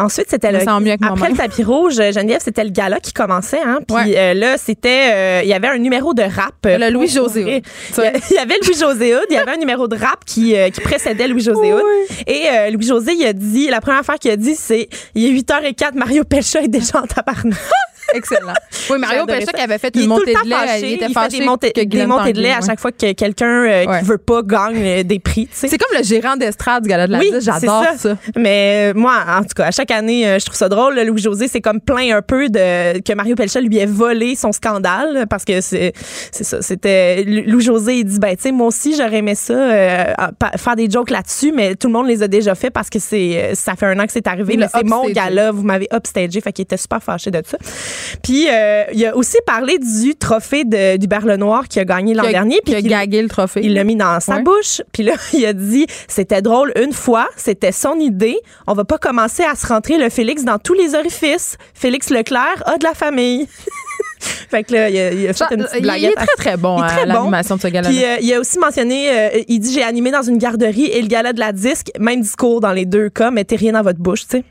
[0.00, 3.60] Ensuite, c'était le après le tapis rouge, Geneviève, c'était le gala qui commençait.
[3.62, 6.54] Hein, puis euh, là, c'était, euh, il y avait un numéro de rap.
[6.64, 7.62] Le Louis José.
[7.98, 10.80] Il y avait Louis José il y avait un numéro de rap qui, euh, qui
[10.80, 11.74] précédait Louis José
[12.26, 15.42] Et Louis José, il a dit, la première affaire qu'il a dit, c'est, il est
[15.42, 17.58] 8h04, Mario Pécha est déjà en tabarnak.
[18.14, 18.52] Excellent.
[18.90, 21.38] Oui, Mario Pécha qui avait fait une montée de lait, il était il fâché fait
[21.38, 24.42] des montées, des montées de lait à chaque fois que quelqu'un euh, qui veut pas
[24.42, 25.48] gagne euh, des prix.
[25.52, 28.16] C'est comme le gérant d'estrade du gala de la oui, J'adore ça.
[28.36, 30.98] Mais euh, moi, en tout cas, à chaque année, je trouve ça drôle.
[31.00, 35.26] Louis-José, c'est comme plein un peu de que Mario Pelcha lui ait volé son scandale
[35.28, 35.92] parce que c'est
[36.32, 36.62] ça.
[36.62, 39.54] C'était Louis-José, il dit, ben, tu sais, moi aussi, j'aurais aimé ça,
[40.56, 43.54] faire des jokes là-dessus, mais tout le monde les a déjà fait parce que c'est
[43.54, 44.56] ça fait un an que c'est arrivé.
[44.56, 46.40] mais c'est mon gala, vous m'avez upstagé.
[46.40, 47.58] Fait qu'il était super fâché de ça.
[48.22, 52.14] Puis euh, il a aussi parlé du trophée de, du Berle Noir qui a gagné
[52.14, 52.60] l'an dernier.
[52.64, 53.60] Puis il a gagué le trophée.
[53.62, 54.82] Il l'a mis dans sa bouche.
[54.92, 58.38] Puis là, il a dit c'était drôle une fois, c'était son idée.
[58.66, 61.56] On va pas commencer à se rentrer le Félix dans tous les orifices.
[61.74, 63.48] Félix Leclerc a de la famille.
[64.20, 66.78] fait que là, il a, il a fait une petite Il est très, très bon
[66.78, 69.72] très à l'animation de ce gala Puis euh, il a aussi mentionné, euh, il dit,
[69.72, 72.86] j'ai animé dans une garderie et le gala de la disque, même discours dans les
[72.86, 74.44] deux cas, mettez rien dans votre bouche, tu sais.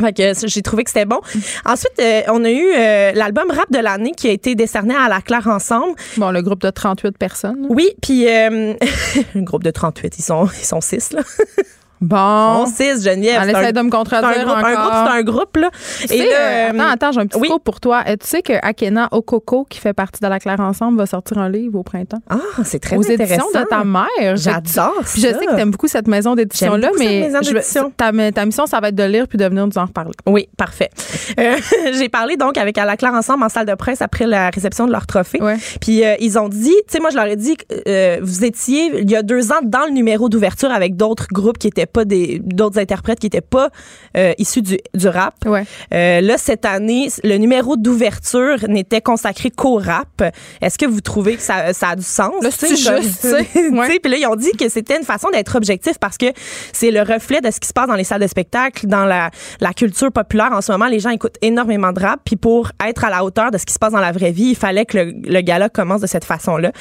[0.00, 1.20] Fait que j'ai trouvé que c'était bon.
[1.64, 5.08] Ensuite, euh, on a eu euh, l'album rap de l'année qui a été décerné à
[5.08, 5.94] la Claire Ensemble.
[6.16, 7.66] Bon, le groupe de 38 personnes.
[7.68, 8.74] Oui, puis euh,
[9.34, 11.22] un groupe de 38, ils sont ils sont six là.
[12.02, 12.62] Bon.
[12.62, 13.40] On six, Geneviève.
[13.42, 14.66] Elle essaie de me contredire un groupe, encore.
[14.66, 15.70] Un groupe, c'est un groupe, là.
[16.10, 17.48] Et là, euh, attends, attends, j'ai un petit oui.
[17.64, 18.02] pour toi.
[18.04, 21.48] Tu sais que Akena Okoko, qui fait partie de la Claire Ensemble, va sortir un
[21.48, 22.20] livre au printemps.
[22.28, 23.46] Ah, c'est très Aux intéressant.
[23.46, 24.36] éditions de ta mère.
[24.36, 28.46] J'adore Puis je sais que tu aimes beaucoup cette maison d'édition-là, mais je, ta, ta,
[28.46, 30.12] mission, ça va être de lire puis de venir nous en reparler.
[30.26, 30.90] Oui, parfait.
[31.38, 31.56] Euh,
[31.92, 34.86] j'ai parlé donc avec à la Claire Ensemble en salle de presse après la réception
[34.86, 35.40] de leur trophée.
[35.40, 35.56] Ouais.
[35.80, 38.90] Puis euh, ils ont dit, tu sais, moi, je leur ai dit, euh, vous étiez,
[39.00, 42.04] il y a deux ans, dans le numéro d'ouverture avec d'autres groupes qui n'étaient pas
[42.04, 43.70] des, d'autres interprètes qui n'étaient pas
[44.16, 45.34] euh, issus du, du rap.
[45.46, 45.64] Ouais.
[45.92, 50.22] Euh, là, cette année, le numéro d'ouverture n'était consacré qu'au rap.
[50.60, 52.32] Est-ce que vous trouvez que ça, ça a du sens?
[52.42, 53.24] Là, c'est juste,
[53.72, 53.98] ouais.
[53.98, 56.26] Puis là, ils ont dit que c'était une façon d'être objectif parce que
[56.72, 59.30] c'est le reflet de ce qui se passe dans les salles de spectacle, dans la,
[59.60, 60.50] la culture populaire.
[60.52, 62.20] En ce moment, les gens écoutent énormément de rap.
[62.24, 64.50] Puis pour être à la hauteur de ce qui se passe dans la vraie vie,
[64.50, 66.72] il fallait que le, le gala commence de cette façon-là.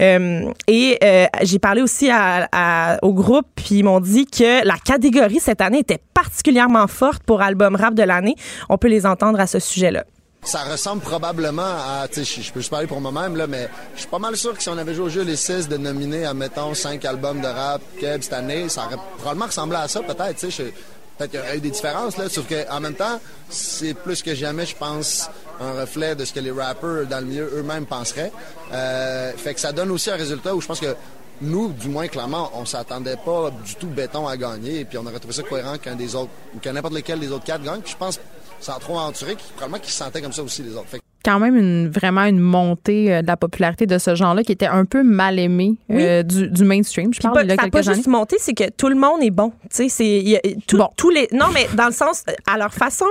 [0.00, 0.98] Euh, et
[1.42, 5.60] j'ai parlé aussi à, à, au groupe, puis ils m'ont dit que la catégorie cette
[5.60, 8.36] année était particulièrement forte pour album rap de l'année.
[8.68, 10.04] On peut les entendre à ce sujet-là.
[10.42, 14.08] Ça ressemble probablement à, tu je peux juste parler pour moi-même, là, mais je suis
[14.08, 16.72] pas mal sûr que si on avait joué au jeu les six de nominer, admettons,
[16.72, 20.50] cinq albums de rap Keb cette année, ça aurait probablement ressemblé à ça, peut-être, tu
[20.52, 20.72] sais.
[21.18, 24.34] Peut-être qu'il y aurait eu des différences, là, sauf qu'en même temps, c'est plus que
[24.34, 25.28] jamais, je pense,
[25.60, 28.30] un reflet de ce que les rappers dans le milieu eux-mêmes penseraient.
[28.72, 30.94] Euh, fait que ça donne aussi un résultat où je pense que
[31.40, 34.80] nous, du moins, clairement, on s'attendait pas du tout béton à gagner.
[34.80, 37.30] Et puis, on aurait trouvé ça cohérent qu'un des autres, ou qu'un n'importe lequel des
[37.30, 37.80] autres quatre gagne.
[37.80, 38.20] Puis, je pense,
[38.60, 40.88] sans trop aventurer, probablement qu'ils se sentaient comme ça aussi, les autres.
[40.88, 44.52] Fait quand même une, vraiment une montée euh, de la popularité de ce genre-là qui
[44.52, 47.12] était un peu mal aimé euh, du, du, mainstream.
[47.12, 49.50] Je parle pas, ça pas juste monté, c'est que tout le monde est bon.
[49.68, 50.88] Tu sais, c'est tout, bon.
[50.96, 53.06] tous les non mais dans le sens à leur façon,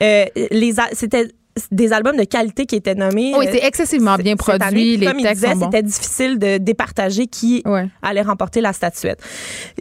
[0.00, 1.28] euh, les c'était
[1.70, 3.32] des albums de qualité qui étaient nommés.
[3.36, 4.36] Oui, euh, c'est excessivement bien année.
[4.36, 4.96] produit.
[4.96, 7.88] Les Comme il disait, c'était difficile de départager qui Ouais.
[8.02, 9.20] allait remporter la statuette.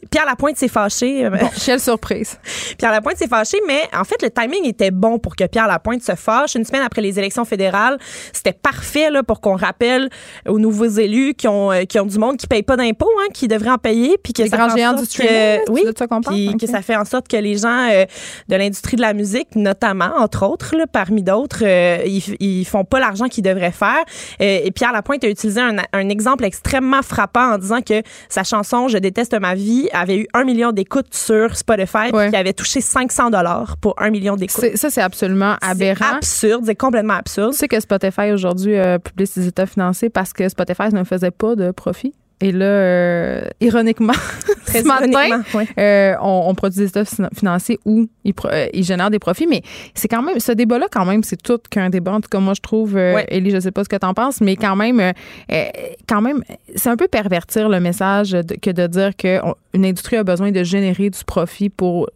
[0.10, 1.30] Pierre Lapointe s'est fâché.
[1.30, 2.38] Bon, quelle surprise.
[2.78, 6.02] Pierre Lapointe s'est fâché, mais en fait, le timing était bon pour que Pierre Lapointe
[6.04, 6.56] se fâche.
[6.56, 7.98] Une semaine après les élections fédérales,
[8.34, 10.10] c'était parfait là, pour qu'on rappelle
[10.48, 13.28] aux nouveaux élus qui ont, euh, qui ont du monde qui paye pas d'impôts, hein,
[13.34, 16.08] qui devraient en payer, puis que Les ça grands géants du streaming, oui, de ça
[16.08, 16.36] qu'on parle?
[16.36, 16.60] puis Ok.
[16.62, 18.06] que ça fait en sorte que les gens euh,
[18.48, 22.86] de l'industrie de la musique, notamment, entre autres, là, parmi d'autres, euh, ils, ils font
[22.86, 24.04] pas l'argent qu'ils devraient faire.
[24.42, 28.44] Euh, et Pierre Lapointe a utilisé un, un exemple extrêmement frappant en disant que sa
[28.44, 32.28] chanson Je déteste ma vie avait eu un million d'écoutes sur Spotify, Ouais.
[32.28, 34.62] qu'il avait touché 500 dollars pour un million d'écoutes.
[34.62, 36.16] C'est- Ça, c'est absolument C'est aberrant.
[36.18, 37.52] absurde, c'est complètement absurde.
[37.52, 41.32] Tu sais que Spotify aujourd'hui euh, publie ses états financiers parce que Spotify ne faisait
[41.32, 42.14] pas de profit?
[42.42, 44.14] Et là, euh, ironiquement,
[44.66, 45.68] Très ce matin, ironiquement, ouais.
[45.80, 49.48] euh, on, on produit des états finan- financiers où ils, euh, ils génèrent des profits.
[49.48, 49.62] Mais
[49.94, 52.12] c'est quand même, ce débat-là, quand même, c'est tout qu'un débat.
[52.12, 53.26] En tout cas, moi, je trouve, euh, Ouais.
[53.30, 55.14] Élie, je sais pas ce que tu en penses, mais quand même,
[56.10, 56.44] quand même,
[56.76, 60.64] c'est un peu pervertir le message de- que de dire qu'une industrie a besoin de
[60.64, 62.10] générer du profit pour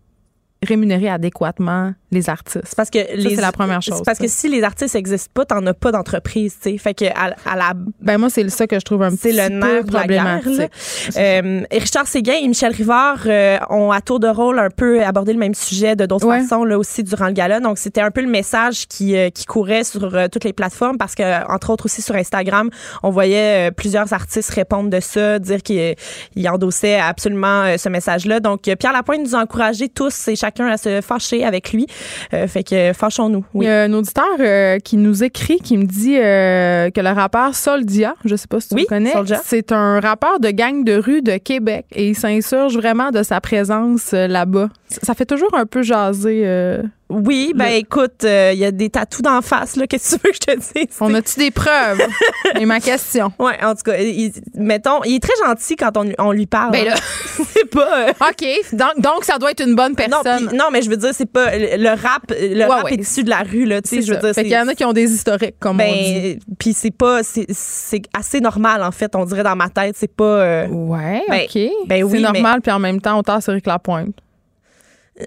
[0.68, 2.74] rémunérer adéquatement les artistes.
[2.76, 4.24] Parce que les- c'est la première chose, Parce ça.
[4.24, 6.78] que si les artistes n'existent pas, t'en as pas d'entreprise, tu sais.
[6.78, 9.48] Fait que à, à la Ben moi, c'est ça que je trouve un petit le
[9.50, 10.40] nerf peu de la guerre.
[10.42, 10.72] problématique.
[11.16, 11.22] là.
[11.22, 15.34] Euh, Richard Séguin et Michel Rivard euh, ont à tour de rôle un peu abordé
[15.34, 16.42] le même sujet de d'autres Ouais.
[16.42, 17.60] façons là aussi durant le gala.
[17.60, 20.98] Donc c'était un peu le message qui euh, qui courait sur euh, toutes les plateformes
[20.98, 22.70] parce que entre autres aussi sur Instagram,
[23.04, 25.96] on voyait euh, plusieurs artistes répondre de ça, dire qu'ils
[26.36, 28.40] ils endossaient absolument euh, ce message-là.
[28.40, 31.86] Donc euh, Pierre Lapointe nous a encouragé tous et chacun à se fâcher avec lui.
[32.34, 33.46] Euh, fait que fâchons-nous.
[33.54, 33.66] Il Oui.
[33.66, 37.56] y a un auditeur euh, qui nous écrit, qui me dit euh, que le rappeur
[37.56, 39.14] Soldia, je sais pas si tu Oui, le connais,
[39.44, 43.42] c'est un rappeur de gang de rue de Québec et il s'insurge vraiment de sa
[43.42, 44.70] présence euh, là-bas.
[45.04, 46.42] Ça fait toujours un peu jaser.
[46.46, 46.82] euh.
[47.10, 49.88] Oui, ben Le- écoute, euh, il y a des tatous d'en face là.
[49.88, 52.02] Qu'est-ce que tu veux que je te dise On a-tu des preuves?
[52.56, 53.32] C'est ma question.
[53.40, 56.46] Ouais, en tout cas, il, mettons, il est très gentil quand on, lui- on lui
[56.46, 56.72] parle.
[56.72, 57.44] Ben là, hein.
[57.54, 58.10] c'est pas.
[58.10, 58.48] euh, OK.
[58.74, 60.52] Donc, donc, ça doit être une bonne non, personne.
[60.56, 62.24] non, mais je veux dire, c'est pas le le rap.
[62.30, 62.94] Le Ouais, rap ouais.
[62.94, 63.82] est issu de la rue là.
[63.82, 64.26] Tu sais, C'est je veux ça.
[64.28, 66.36] dire, Fait qu'il y en a qui ont des historiques, comme on dit.
[66.36, 69.16] Ben, puis c'est pas, c'est c'est assez normal en fait.
[69.16, 70.24] On dirait dans ma tête, c'est pas.
[70.24, 71.60] euh, Ouais, ben, OK.
[71.88, 74.16] ben oui, c'est mais- normal, puis en même temps, autant c'est Rick Lapointe.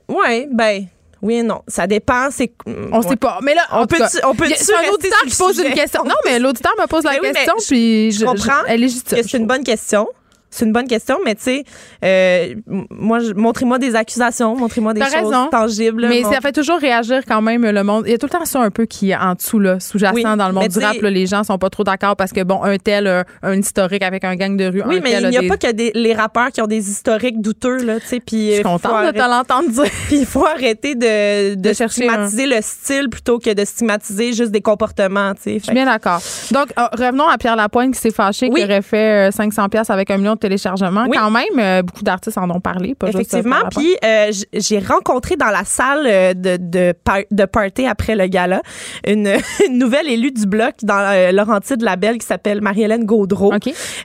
[0.08, 0.86] Ouais, ben.
[1.20, 1.62] Oui et non.
[1.68, 2.30] Ça dépend.
[2.32, 2.52] C'est.
[2.66, 3.08] On ouais.
[3.08, 3.38] sait pas.
[3.42, 3.96] Mais là, On peut.
[3.98, 4.46] cas, On peut.
[4.56, 6.02] C'est un auditeur qui pose une question.
[6.04, 8.82] Non, mais l'auditeur me pose la Ben oui, question, je- puis je, je comprends elle
[8.82, 10.08] est que c'est une bonne question.
[10.54, 11.64] C'est une bonne question, mais tu sais,
[12.04, 12.54] euh,
[12.90, 15.48] moi, montrez-moi des accusations, montrez-moi des choses raison.
[15.50, 16.06] tangibles.
[16.08, 18.04] Mais ça fait toujours réagir quand même le monde.
[18.06, 20.14] Il y a tout le temps ça un peu qui est en dessous, là, sous-jacent
[20.14, 20.94] Oui, dans le monde du rap.
[21.00, 24.24] là, les gens sont pas trop d'accord parce que, bon, un tel un historique avec
[24.24, 24.82] un gang de rue.
[24.86, 26.66] Oui, un mais tel il n'y a des- pas que des, les rappeurs qui ont
[26.66, 29.84] des historiques douteux, là, tu sais, Je suis euh, contente de arrêter- te l'entendre dire.
[30.08, 34.32] Puis il faut arrêter de, de, De chercher stigmatiser le style plutôt que de stigmatiser
[34.34, 35.58] juste des comportements, tu sais.
[35.58, 36.20] Je suis bien d'accord.
[36.50, 38.60] Donc, euh, revenons à Pierre Lapointe qui s'est fâché, Oui.
[38.60, 41.06] qui aurait fait euh, 500 pièces avec un million de téléchargements.
[41.08, 41.16] Oui.
[41.18, 43.56] Quand même, euh, beaucoup d'artistes en ont parlé, pas Effectivement.
[43.70, 48.26] Puis euh, j'ai rencontré dans la salle euh, de, de, par- de party après le
[48.26, 48.60] gala
[49.06, 49.28] une,
[49.66, 53.52] une nouvelle élue du bloc dans euh, Laurentide Labelle qui s'appelle Marie-Hélène Gaudreau.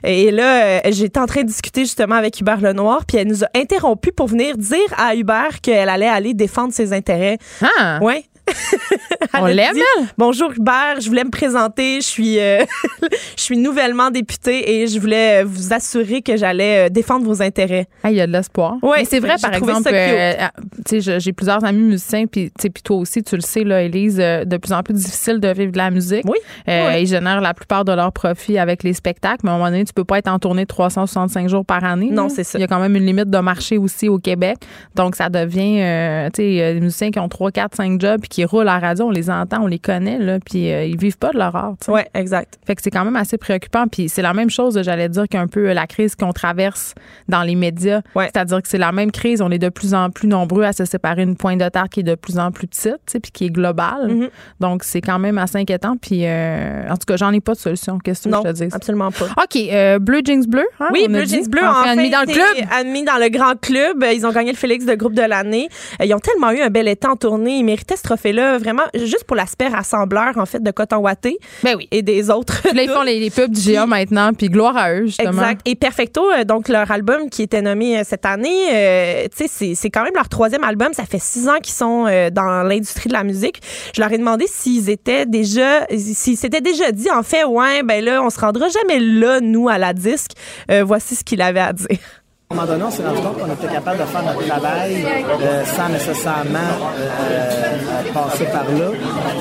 [0.04, 3.48] Et là, j'étais en train de discuter justement avec Hubert Lenoir, puis elle nous a
[3.54, 7.38] interrompu pour venir dire à Hubert qu'elle allait aller défendre ses intérêts.
[7.78, 8.24] Ah, Ouais.
[9.40, 9.76] on l'aime?
[10.16, 12.00] Bonjour Hubert, je voulais me présenter.
[12.00, 12.64] Je suis, euh,
[13.36, 17.86] je suis nouvellement députée et je voulais vous assurer que j'allais euh, défendre vos intérêts.
[18.02, 18.76] Ah, il y a de l'espoir.
[18.98, 20.32] Mais c'est vrai, par exemple, euh,
[20.92, 22.50] euh, je- j'ai plusieurs amis musiciens, puis
[22.84, 25.72] toi aussi, tu le sais, là, Élise, euh, de plus en plus difficile de vivre
[25.72, 26.24] de la musique.
[26.26, 26.38] Oui.
[26.68, 27.02] Euh, Oui.
[27.02, 29.84] Ils génèrent la plupart de leurs profits avec les spectacles, mais à un moment donné,
[29.84, 32.10] tu peux pas être en tournée 365 jours par année.
[32.10, 32.58] Non, c'est ça.
[32.58, 34.56] Il y a quand même une limite de marché aussi au Québec.
[34.94, 38.20] Donc, ça devient, euh, tu sais, euh, des musiciens qui ont 3, 4, 5 jobs,
[38.20, 40.84] puis qui roulent à la radio, on les entend, on les connaît, là, puis euh,
[40.84, 41.74] ils vivent pas de leur art.
[41.88, 42.58] Ouais, exact.
[42.66, 43.86] Fait que c'est quand même assez préoccupant.
[43.90, 46.94] Puis c'est la même chose, j'allais dire, qu'un peu la crise qu'on traverse
[47.28, 48.00] dans les médias.
[48.14, 48.26] Ouais.
[48.32, 49.42] C'est-à-dire que c'est la même crise.
[49.42, 52.00] On est de plus en plus nombreux à se séparer une pointe de terre qui
[52.00, 54.08] est de plus en plus petite, puis qui est globale.
[54.08, 54.28] Mhm.
[54.60, 55.96] Donc c'est quand même assez inquiétant.
[56.00, 57.98] Puis euh, en tout cas, j'en ai pas de solution.
[57.98, 58.68] Qu'est-ce que je te dis?
[58.72, 59.26] absolument pas.
[59.42, 60.66] OK, euh, Bleu Jeans Bleu.
[60.80, 61.24] hein, Oui, Bleu.
[61.24, 62.66] Jeans Bleu Enfin, admis dans le club.
[62.78, 64.04] Admis dans le grand club.
[64.14, 65.68] Ils ont gagné le Félix de groupe de l'année.
[66.00, 67.58] Euh, Ils ont tellement eu un bel été en tournée.
[67.58, 68.02] Ils méritaient ce
[68.32, 71.88] trophée-là, vraiment, juste pour l'aspect rassembleur, en fait, de Coton Watté Ben oui.
[71.90, 72.62] et des autres.
[72.74, 75.30] Là, ils font les, les pubs du GA maintenant, puis gloire à eux, justement.
[75.30, 75.60] Exact.
[75.64, 79.50] Et Perfecto, euh, donc leur album qui était nommé euh, cette année, euh, tu sais,
[79.50, 80.92] c'est- c'est quand même leur troisième album.
[80.92, 83.60] Ça fait six ans qu'ils sont euh, dans l'industrie de la musique.
[83.94, 88.04] Je leur ai demandé s'ils étaient déjà, s'ils s'étaient déjà dit, en fait, ouais, ben
[88.04, 90.32] là, on se rendra jamais là, nous, à la disque.
[90.70, 91.86] Euh, voici ce qu'il avait à dire.
[92.50, 95.04] À un moment donné, on s'est rendu compte qu'on était capable de faire notre travail
[95.42, 96.58] euh, sans nécessairement
[96.98, 98.86] euh, passer par là.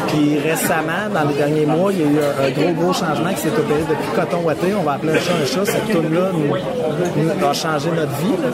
[0.10, 3.30] Puis récemment, dans les derniers mois, il y a eu un, un gros, gros changement
[3.30, 4.74] qui s'est opéré depuis Coton Watté.
[4.78, 5.72] On va appeler un chat un chat.
[5.72, 8.36] Cette tune-là nous, nous a changé notre vie.
[8.44, 8.50] là.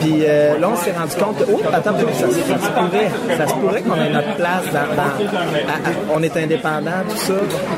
[0.00, 3.54] Puis euh, là, on s'est rendu compte, oh, attends, ça, ça se pourrait, ça se
[3.54, 5.02] pourrait qu'on ait notre place dans, dans-
[5.70, 7.34] à- à- on est indépendant, tout ça.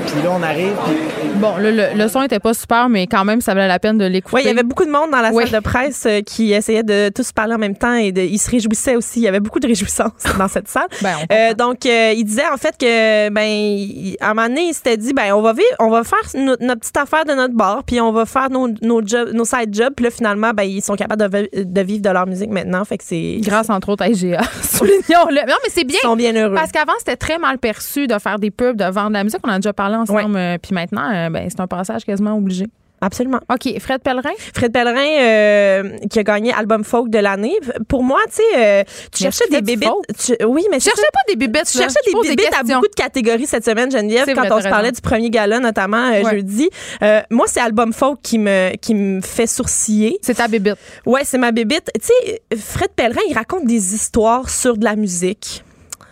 [0.06, 0.96] Puis là, on arrive, puis
[1.34, 3.98] Bon, là, le, le son était pas super, mais quand même, ça valait la peine
[3.98, 4.36] de l'écouter.
[4.36, 5.44] Oui, il y avait beaucoup de monde dans la Oui.
[5.46, 8.38] salle de presse euh, qui essayait de tous parler en même temps et de, ils
[8.38, 9.20] se réjouissaient aussi.
[9.20, 10.86] Il y avait beaucoup de réjouissance dans cette salle.
[11.02, 14.74] Ben, Euh, donc, euh, il disait en fait que, ben, à un moment donné, il
[14.74, 17.54] s'était dit, ben, on va vivre, on va faire no- notre petite affaire de notre
[17.54, 19.02] bar, puis on va faire nos, nos,
[19.44, 19.94] side jobs.
[19.96, 22.84] Puis là, finalement, ben, ils sont capables de, vi- de vivre de leur musique maintenant.
[22.84, 23.38] Fait que c'est.
[23.40, 24.40] Grâce, entre autres, à IGA.
[24.62, 25.38] Soulignons-le.
[25.48, 25.98] Non, mais c'est bien.
[26.02, 26.54] Ils sont bien heureux.
[26.54, 29.40] Parce qu'avant, c'était très mal perçu de faire des pubs, de vendre de la musique.
[29.44, 30.36] On en a déjà parlé ensemble.
[30.36, 32.66] euh, Puis maintenant, ben, c'est un passage quasiment obligé.
[33.00, 33.40] Absolument.
[33.52, 33.78] OK.
[33.80, 34.30] Fred Pellerin?
[34.54, 37.54] Fred Pellerin, euh, qui a gagné album folk de l'année.
[37.88, 39.88] Pour moi, tu sais, euh, tu Mais cherchais des bébites.
[40.18, 41.66] tu- oui, mais Je cherchais pas des bibittes.
[41.70, 44.68] Tu cherchais des bébites à beaucoup de catégories cette semaine, Geneviève, quand vrai, on se
[44.68, 46.30] parlait du premier gala, notamment euh, Ouais.
[46.36, 46.68] jeudi.
[47.02, 50.18] Euh, moi, c'est album folk qui me, qui me fait sourciller.
[50.22, 50.74] C'est ta bébite.
[51.06, 51.90] Ouais, c'est ma bébite.
[51.94, 55.62] Tu sais, Fred Pellerin, il raconte des histoires sur de la musique.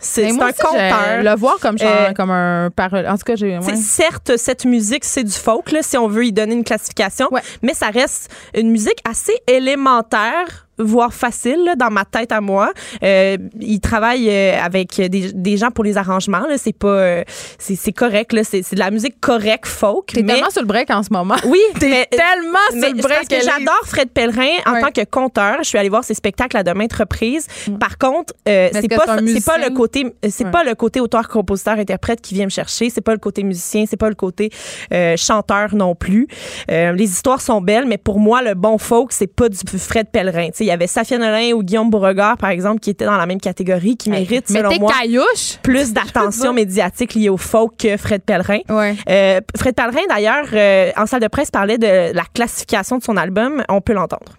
[0.06, 1.22] C'est un conteur.
[1.22, 3.06] Le voir comme, chan- Euh, comme un parole.
[3.06, 3.58] En tout cas, j'ai.
[3.58, 3.76] Ouais.
[3.76, 7.42] Certes, cette musique, c'est du folk, là, si on veut y donner une classification, Ouais.
[7.62, 12.72] mais ça reste une musique assez élémentaire voire facile là, dans ma tête à moi.
[13.02, 16.46] Euh, il travaille euh, avec des, des gens pour les arrangements.
[16.46, 16.56] là.
[16.58, 17.24] C'est pas, euh,
[17.58, 18.32] c'est c'est correct.
[18.32, 18.44] là.
[18.44, 20.06] C'est c'est de la musique correcte folk.
[20.08, 21.36] T'es mais tellement sur le break en ce moment.
[21.46, 23.28] oui, T'es mais- tellement sur mais le break.
[23.28, 25.56] parce que j'adore Fred Pellerin en tant que conteur.
[25.62, 27.46] Je suis allée voir ses spectacles à de maintes reprises.
[27.80, 31.78] Par contre, euh, c'est pas c'est pas le côté c'est pas le côté auteur compositeur
[31.78, 34.50] interprète qui vient me chercher, c'est pas le côté musicien, c'est pas le côté
[34.92, 36.26] euh, chanteur non plus.
[36.70, 40.08] Euh, les histoires sont belles, mais pour moi le bon folk, c'est pas du Fred
[40.10, 40.48] Pellerin.
[40.66, 43.40] Il y avait Safia Nolin ou Guillaume Beauregard par exemple qui étaient dans la même
[43.40, 45.58] catégorie qui méritent selon moi caillouche.
[45.62, 48.60] plus d'attention médiatique liée au folk que Fred Pellerin.
[48.68, 48.96] Ouais.
[49.08, 53.16] Euh, Fred Pellerin, d'ailleurs, euh, en salle de presse, parlait de la classification de son
[53.16, 53.62] album.
[53.68, 54.32] On peut l'entendre.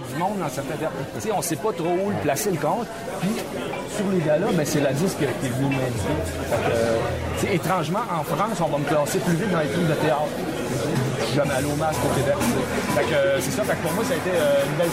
[0.00, 0.38] Du monde
[1.34, 2.86] on sait pas trop où le placer le compte.
[3.20, 3.30] Puis,
[3.96, 7.54] sur les gars-là, ben, c'est la disque qui est venue m'indiquer.
[7.54, 10.32] Étrangement, en France, on va me classer plus vite dans les trucs de théâtre.
[11.34, 12.36] Jamais allé au masque au Québec.
[12.94, 13.64] Fait que, euh, c'est ça.
[13.64, 14.90] Fait que pour moi, ça a été euh, une, belle,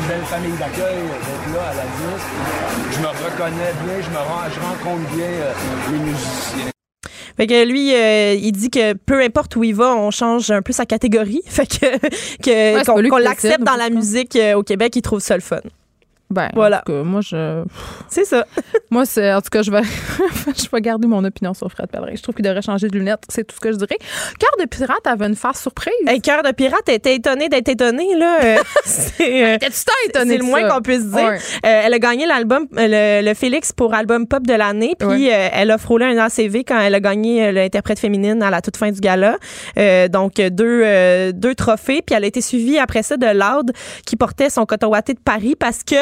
[0.00, 2.32] une belle famille d'accueil d'être là à la disque.
[2.92, 5.52] Je me reconnais bien, je me rends, je rencontre bien euh,
[5.92, 6.77] les musiciens.
[7.36, 10.62] Fait que lui, euh, il dit que peu importe où il va, on change un
[10.62, 11.42] peu sa catégorie.
[11.46, 15.40] Fait que Ouais, qu'on l'accepte dans la musique euh, au Québec, il trouve ça le
[15.42, 15.60] fun.
[16.30, 16.78] Ben, Voilà.
[16.78, 17.64] En tout cas, moi, je.
[18.08, 18.44] C'est ça.
[18.90, 19.32] Moi, c'est.
[19.34, 19.82] En tout cas, je vais.
[20.56, 22.12] je vais garder mon opinion sur Fred Pellerin.
[22.14, 23.22] Je trouve qu'il devrait changer de lunettes.
[23.28, 23.98] C'est tout ce que je dirais.
[24.38, 25.92] Cœur de pirate avait une face surprise.
[26.06, 28.38] Hey, Cœur de pirate était étonné d'être étonné là.
[28.42, 31.16] Euh, c'est euh, tant étonné c'est le moins qu'on puisse dire.
[31.28, 31.36] Ouais.
[31.66, 34.94] Euh, elle a gagné l'album, euh, le, le Félix pour album pop de l'année.
[34.98, 35.30] Puis Ouais.
[35.34, 38.62] euh, elle a frôlé un ACV quand elle a gagné euh, l'interprète féminine à la
[38.62, 39.36] toute fin du gala.
[39.78, 42.00] Euh, donc euh, deux, euh, deux trophées.
[42.00, 43.72] Puis elle a été suivie après ça de Loud
[44.06, 45.96] qui portait son coton watté de Paris parce que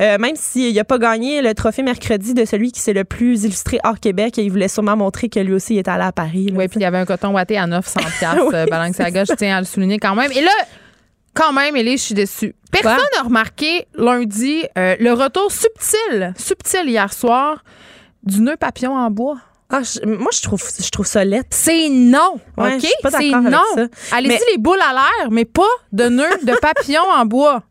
[0.00, 3.44] euh, même s'il n'a pas gagné le trophée mercredi de celui qui s'est le plus
[3.44, 6.52] illustré hors Québec, il voulait sûrement montrer que lui aussi il était allé à Paris.
[6.54, 9.32] Oui, puis il y avait un coton watté à 900 piastres, Oui, euh, Balenciaga, je
[9.34, 10.30] tiens à le souligner quand même.
[10.32, 10.50] Et là,
[11.34, 12.54] quand même, Élise, je suis déçue.
[12.72, 17.62] Personne n'a remarqué lundi euh, le retour subtil, subtil hier soir,
[18.22, 19.36] du nœud papillon en bois.
[19.68, 21.22] Ah, je- moi, je trouve, je trouve ça.
[21.50, 22.86] C'est non, Ouais, OK?
[23.10, 23.60] C'est non.
[24.12, 25.62] Allez-y Mais- les boules à l'air, mais pas
[25.92, 27.62] de nœud de papillon en bois.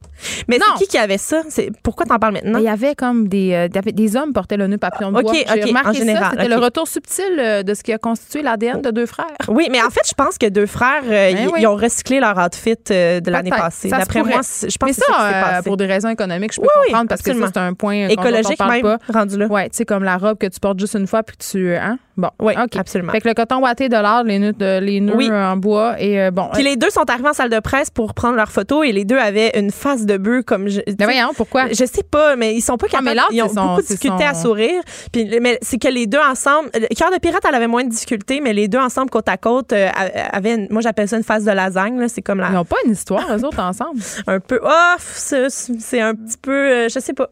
[0.47, 1.41] Mais c'est qui qui avait ça?
[1.49, 2.59] C'est, pourquoi t'en parles maintenant?
[2.59, 5.33] Il y avait comme des, euh, des- hommes portaient le nœud papillon de OK, bois.
[5.33, 6.29] OK, remarqué en général.
[6.31, 6.49] C'était OK.
[6.59, 9.25] le retour subtil euh, de ce qui a constitué l'ADN de deux frères.
[9.47, 11.59] Oui, mais en fait, je pense que deux frères, euh, ils, Ben oui.
[11.61, 13.89] ils ont recyclé leur outfit euh, de l'année passée.
[13.89, 15.63] D'après moi, je pense Mais que c'est ça passé.
[15.63, 17.47] pour des raisons économiques, je peux Oui, comprendre parce que absolument.
[17.47, 18.97] ça, c'est un point on Écologique parle même, pas.
[19.13, 19.47] rendu là.
[19.47, 21.75] Ouais, tu sais, comme la robe que tu portes juste une fois puis que tu.
[21.75, 21.97] Hein?
[22.17, 22.29] Bon.
[22.39, 23.11] Oui, absolument.
[23.11, 25.29] Fait que le coton watté de l'art, les nœuds, de- les nœuds Oui.
[25.29, 26.49] euh, en bois et euh, bon.
[26.53, 29.03] Puis les deux sont arrivés en salle de presse pour prendre leurs photos et les
[29.03, 30.79] deux avaient une face de bœuf comme je.
[30.97, 31.67] Mais voyons, pourquoi?
[31.69, 33.17] Je sais pas, mais ils sont pas Ah, mais capables.
[33.17, 34.81] l'autre, ils ont son- beaucoup discuté son- à sourire.
[35.11, 37.89] Puis, mais c'est que les deux ensemble, le Cœur de pirate, elle avait moins de
[37.89, 39.89] difficultés, mais les deux ensemble côte à côte euh,
[40.31, 41.99] avaient, une- moi j'appelle ça une face de lasagne.
[41.99, 42.07] là.
[42.07, 43.99] C'est comme la, Ils n'ont pas une histoire, eux autres, ensemble?
[44.27, 45.11] un peu off.
[45.15, 47.29] C'est c'est un petit peu, euh, je sais pas.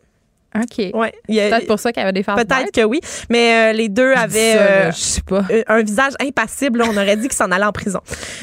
[0.56, 0.92] OK.
[0.94, 3.00] Ouais, il Peut-être pour ça qu'il y avait des faces Peut-être que oui,
[3.30, 5.44] mais euh, les deux avaient ça, euh, je sais pas.
[5.52, 6.80] euh, un visage impassible.
[6.80, 6.86] là.
[6.90, 8.00] On aurait dit qu'ils s'en allaient en prison.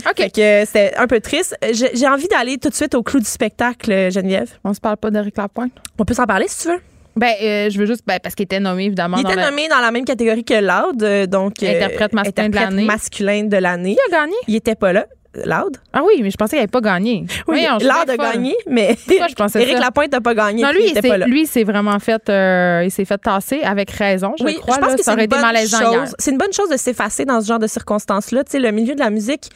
[0.09, 0.16] OK.
[0.35, 1.57] C'était un peu triste.
[1.73, 4.51] J'ai envie d'aller tout de suite au clou du spectacle, Geneviève.
[4.65, 5.73] On se parle pas d'Éric Lapointe?
[5.99, 6.81] On peut s'en parler si tu veux.
[7.16, 9.16] Ben, euh, je veux juste, ben, parce qu'il était nommé, évidemment.
[9.19, 12.55] Il dans était la- nommé dans la même catégorie que Loud, donc Interprète masculin de
[12.55, 12.85] l'année.
[12.85, 13.97] masculin de l'année.
[13.97, 14.35] Qui a gagné?
[14.47, 15.07] Il était pas là.
[15.44, 15.77] Loud?
[15.93, 17.24] Ah oui, mais je pensais qu'il n'avait pas gagné.
[17.47, 19.81] Oui, Loud a gagné, mais Pourquoi je pensais Éric ça?
[19.81, 20.62] Lapointe n'a pas gagné.
[20.62, 21.27] Non, lui, il pas s'est- là.
[21.27, 24.74] lui, il s'est vraiment fait, euh, il s'est fait tasser avec raison, je oui, crois.
[24.74, 24.97] je pense là.
[24.97, 26.05] que ça c'est aurait été malaisant.
[26.19, 28.43] C'est une bonne chose de s'effacer dans ce genre de circonstances-là.
[28.43, 29.51] Tu sais, le milieu de la musique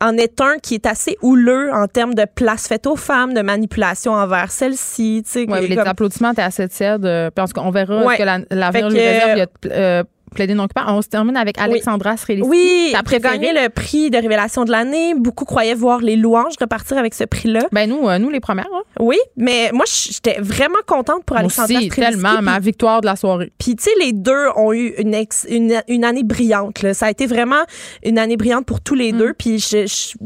[0.00, 3.42] en est un qui est assez houleux en termes de place faite aux femmes, de
[3.42, 5.22] manipulation envers celles-ci.
[5.26, 7.04] Tu sais, Ouais, les comme- applaudissements étaient assez tièdes.
[7.04, 8.14] euh, puis en tout cas, on verra Ouais.
[8.14, 9.36] ce que la- l'avenir lui réserve.
[9.36, 10.90] Il a euh, plaidé non coupable.
[10.90, 12.14] On se termine avec Alexandra.
[12.42, 13.38] Oui, ta qui a préférée.
[13.38, 15.14] gagné le prix de révélation de l'année.
[15.14, 17.60] Beaucoup croyaient voir les louanges repartir avec ce prix-là.
[17.72, 18.66] Ben nous, euh, nous les premières.
[18.74, 18.82] hein.
[19.00, 23.16] Oui, mais moi, j'étais vraiment contente pour Alexandra aussi, Strelitzky, tellement ma victoire de la
[23.16, 23.52] soirée.
[23.58, 26.82] Puis, tu sais, les deux ont eu une, ex- une, une année brillante.
[26.82, 26.94] là.
[26.94, 27.62] Ça a été vraiment
[28.04, 28.98] une année brillante pour tous Mm.
[28.98, 29.32] les deux.
[29.34, 29.64] Puis,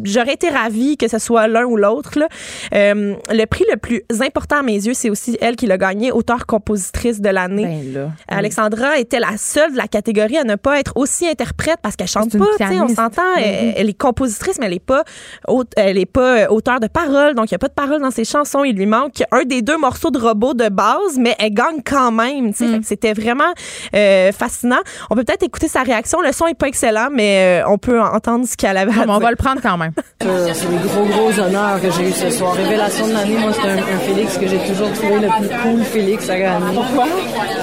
[0.05, 2.19] j'aurais été ravie que ce soit l'un ou l'autre.
[2.74, 6.12] Euh, le prix le plus important à mes yeux, c'est aussi elle qui l'a gagné,
[6.12, 7.65] auteure-compositrice de l'année.
[7.65, 8.11] Ben là.
[8.29, 12.09] Alexandra était la seule de la catégorie à ne pas être aussi interprète parce qu'elle
[12.09, 13.23] chante pas, tu sais, on s'entend.
[13.36, 15.05] Ben Elle, est compositrice, mais elle est pas,
[15.77, 18.10] elle est pas euh, auteur de paroles, donc il y a pas de paroles dans
[18.10, 18.64] ses chansons.
[18.64, 22.10] Il lui manque un des deux morceaux de robot de base, mais elle gagne quand
[22.10, 22.52] même.
[22.52, 22.78] tu sais.
[22.78, 22.82] Mm.
[22.82, 23.52] C'était vraiment
[23.94, 24.81] euh, fascinant.
[25.10, 26.20] On peut peut-être écouter sa réaction.
[26.20, 29.12] Le son est pas excellent, mais euh, on peut entendre ce qu'elle avait à mais
[29.12, 29.93] on va le prendre quand même.
[30.24, 32.55] Euh, C'est des gros, gros honneurs que j'ai eu ce soir.
[32.55, 35.82] Révélation de l'année, moi, c'est un, un Félix que j'ai toujours trouvé le plus cool
[35.85, 36.74] Félix à gagner.
[36.74, 37.06] Pourquoi?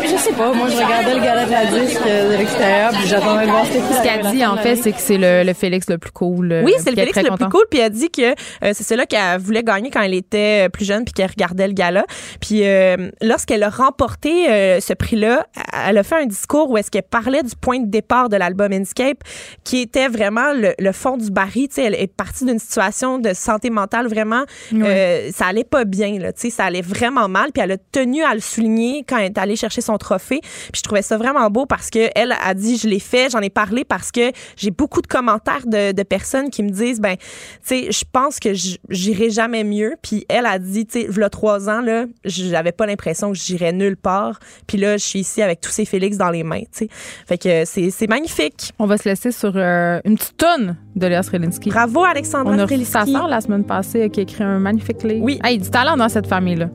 [0.04, 0.54] Je sais pas.
[0.54, 3.66] Moi, je regardais le gala de la disque euh, de l'extérieur, puis j'attendais de voir
[3.66, 5.98] c'était qui Ce qu'elle dit, révélation en fait, c'est que c'est le, le Félix le
[5.98, 6.52] plus cool.
[6.52, 7.64] euh, Oui, c'est le Félix le plus cool.
[7.70, 8.34] Puis elle dit que euh,
[8.74, 12.06] c'est celui qu'elle voulait gagner quand elle était plus jeune puis qu'elle regardait le gala.
[12.42, 15.46] Puis euh, lorsqu'elle a remporté euh, ce prix-là,
[15.88, 18.72] elle a fait un discours où est-ce qu'elle parlait du point de départ de l'album
[18.72, 19.20] Inscape,
[19.64, 21.68] qui était vraiment le, le fond du baril.
[21.70, 24.44] Tu sais, elle est partie d'une situation de santé mentale vraiment,
[24.74, 26.18] euh, ça allait pas bien.
[26.20, 27.52] Là, tu sais, ça allait vraiment mal.
[27.54, 30.40] Puis elle a tenu à le souligner quand elle est allée chercher son trophée.
[30.42, 33.40] Puis je trouvais ça vraiment beau parce que elle a dit, je l'ai fait, j'en
[33.40, 37.16] ai parlé parce que j'ai beaucoup de commentaires de, de personnes qui me disent, ben,
[37.18, 37.24] tu
[37.64, 39.96] sais, je pense que j'irai jamais mieux.
[40.02, 43.74] Puis elle a dit, tu sais, il trois ans, là, j'avais pas l'impression que j'irais
[43.74, 44.40] nulle part.
[44.68, 46.90] Puis là, je suis ici avec tous ces Félix dans les mains, tu sais.
[47.28, 48.72] Fait que c'est c'est magnifique.
[48.80, 51.70] On va se laisser sur euh, une petite tonne de Léa Srelinski.
[51.70, 55.24] Bravo, Alexandra On a sa sœur la semaine passée qui a écrit un magnifique livre.
[55.24, 55.40] Oui.
[55.44, 56.70] Hey, du talent dans cette famille-là.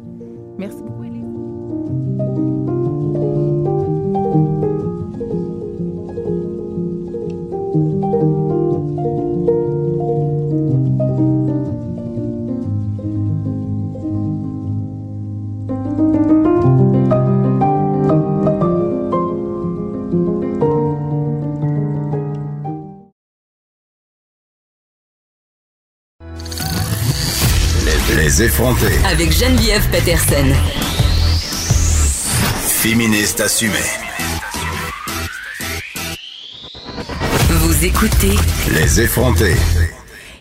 [0.59, 1.04] Merci beaucoup,
[28.37, 28.51] Les.
[29.09, 30.45] Avec Geneviève Peterson.
[32.67, 33.75] Féministe assumée.
[37.49, 38.35] Vous écoutez
[38.75, 39.55] Les effrontés.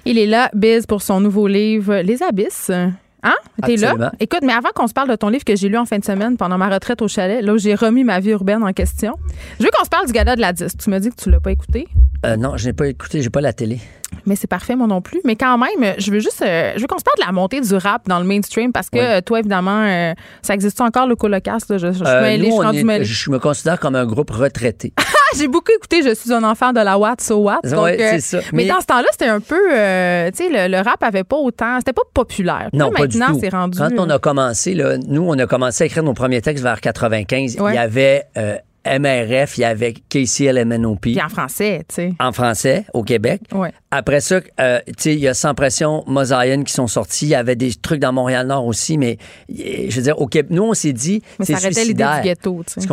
[0.06, 2.72] Il est là, Biz, pour son nouveau livre Les Abysses.
[2.72, 3.36] Hein?
[3.64, 4.12] T'es là?
[4.20, 6.06] Écoute, mais avant qu'on se parle de ton livre que j'ai lu en fin de
[6.06, 9.14] semaine pendant ma retraite au chalet, là où j'ai remis ma vie urbaine en question,
[9.60, 10.80] je veux qu'on se parle du gala de la disque.
[10.80, 11.88] Tu m'as dit que tu l'as pas écouté.
[12.26, 13.80] Euh, non, je n'ai pas écouté, j'ai pas la télé.
[14.26, 15.20] Mais c'est parfait, moi non plus.
[15.26, 16.42] Mais quand même, je veux juste.
[16.44, 18.90] euh, je veux qu'on se parle de la montée du rap dans le mainstream parce
[18.90, 19.04] que Oui.
[19.04, 20.14] euh, toi, évidemment, euh,
[20.44, 21.70] ça existe encore le colocast?
[21.70, 21.78] là?
[21.80, 24.94] Je, je, je suis mêlée, nous, je suis est- me considère comme un groupe retraité.
[25.36, 27.62] Ah, j'ai beaucoup écouté Je suis un enfant de la Watt, so what.
[27.64, 28.38] Donc, Ouais, euh, c'est ça.
[28.52, 29.58] Mais, Mais- dans ce temps-là, c'était un peu.
[29.74, 31.78] euh, tu sais, le, le rap avait pas autant.
[31.80, 32.70] C'était pas populaire.
[32.72, 33.80] Non, là, pas maintenant, c'est rendu.
[33.80, 36.80] Quand on a commencé, là, nous, on a commencé à écrire nos premiers textes vers
[36.80, 37.58] 95.
[37.60, 37.72] Ouais.
[37.72, 42.14] Il y avait euh, MRF, il y avait KCLMNOP Puis en français, tu sais.
[42.20, 43.42] en français au Québec.
[43.54, 43.72] Ouais.
[43.92, 47.26] Après ça, euh, tu sais, il y a Sans Pression, Mosaïen qui sont sortis.
[47.26, 49.18] Il y avait des trucs dans Montréal-Nord aussi, mais
[49.52, 52.04] euh, je veux dire, au Québec, nous, on s'est dit, Mais c'est ça arrêtait l'idée
[52.04, 52.22] suicidaire.
[52.22, 52.88] du ghetto, tu sais.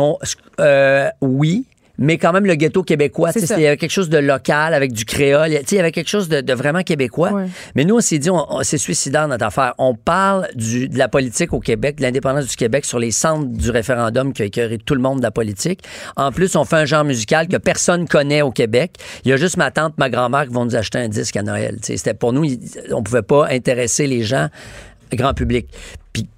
[0.59, 1.65] Euh, oui,
[2.01, 3.29] mais quand même le ghetto québécois.
[3.57, 5.49] Il y avait quelque chose de local avec du créole.
[5.51, 7.31] Tu sais, Il y avait quelque chose de, de vraiment québécois.
[7.31, 7.45] Ouais.
[7.75, 9.73] Mais nous, on s'est dit, on- on- c'est suicidaire notre affaire.
[9.77, 13.45] On parle du, de la politique au Québec, de l'indépendance du Québec sur les centres
[13.47, 15.81] du référendum qui a écœuré tout le monde de la politique.
[16.17, 18.95] En plus, on fait un genre musical que personne connaît au Québec.
[19.23, 21.43] Il y a juste ma tante, ma grand-mère qui vont nous acheter un disque à
[21.43, 21.77] Noël.
[21.81, 22.45] C'était pour nous,
[22.91, 24.47] on pouvait pas intéresser les gens
[25.13, 25.67] grand public.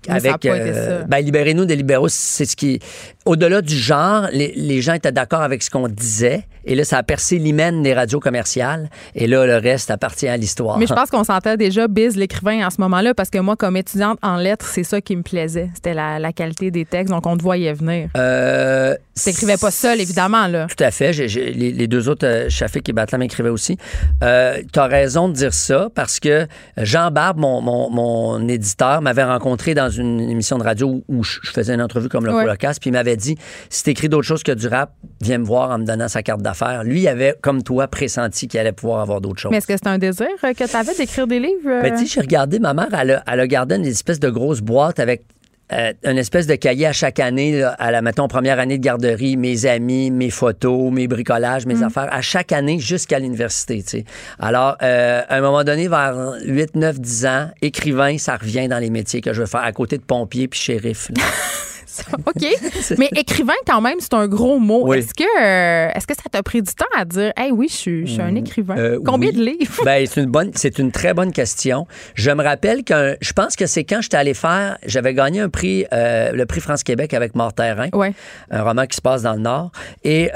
[0.01, 1.03] Puis Mais avec ça.
[1.07, 2.79] ben, libérez-nous des libéraux, c'est ce qui
[3.25, 6.97] au-delà du genre, les, les gens étaient d'accord avec ce qu'on disait et là ça
[6.97, 10.77] a percé l'hymen des radios commerciales et là le reste appartient à l'histoire.
[10.77, 13.77] Mais je pense qu'on sentait déjà Biz l'écrivain à ce moment-là parce que moi, comme
[13.77, 15.69] étudiante en lettres, c'est ça qui me plaisait.
[15.73, 18.09] C'était la, la qualité des textes, donc on te voyait venir.
[18.17, 20.67] Euh, T'écrivais pas seul, évidemment, là.
[20.75, 21.11] Tout à fait.
[21.11, 23.77] Les, les deux autres, euh, Shafik et Batlam écrivaient aussi.
[24.23, 26.47] Euh, tu as raison de dire ça parce que
[26.77, 31.39] Jean Barbe, mon, mon, mon éditeur, m'avait rencontré dans une émission de radio où je
[31.43, 32.45] faisais une entrevue comme le Ouais.
[32.55, 33.37] Puis il m'avait dit
[33.69, 36.41] si t'écris d'autres choses que du rap, viens me voir en me donnant sa carte
[36.41, 36.83] d'affaires.
[36.83, 39.51] Lui, il avait, comme toi, pressenti qu'il allait pouvoir avoir d'autres choses.
[39.51, 41.67] Mais est-ce que c'est un désir euh, que tu avais d'écrire des livres?
[41.67, 41.81] euh?
[41.81, 44.61] Ben, sais, j'ai regardé, ma mère, elle a, elle a gardé une espèce de grosse
[44.61, 45.23] boîte avec
[45.71, 48.83] euh, une espèce de cahier à chaque année, là, à la, mettons, première année de
[48.83, 53.89] garderie, mes amis, mes photos, mes bricolages, mes affaires, à chaque année jusqu'à l'université, tu
[53.89, 54.05] sais.
[54.39, 58.79] Alors, euh, à un moment donné, vers 8, 9, 10 ans, écrivain, ça revient dans
[58.79, 61.09] les métiers que je veux faire, à côté de pompier puis shérif.
[62.25, 62.95] OK.
[62.97, 64.83] Mais écrivain, quand même, c'est un gros mot.
[64.87, 64.97] Oui.
[64.99, 67.75] Est-ce que, euh, est-ce que ça t'a pris du temps à dire, hey, oui, je
[67.75, 68.75] suis, je suis un écrivain?
[68.77, 69.35] Euh, Combien oui.
[69.35, 69.81] de livres?
[69.85, 71.87] Ben, c'est une bonne, c'est une très bonne question.
[72.15, 75.49] Je me rappelle que je pense que c'est quand j'étais allé faire, j'avais gagné un
[75.49, 78.13] prix, euh, le prix France Québec avec Mort-Terrain, Ouais.
[78.51, 79.71] un roman qui se passe dans le Nord.
[80.03, 80.29] Et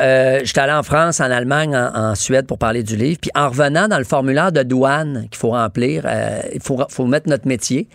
[0.43, 3.19] j'étais allé en France, en Allemagne, en, en Suède pour parler du livre.
[3.21, 6.05] Puis en revenant dans le formulaire de douane qu'il faut remplir,
[6.53, 7.88] il faut, faut mettre notre métier.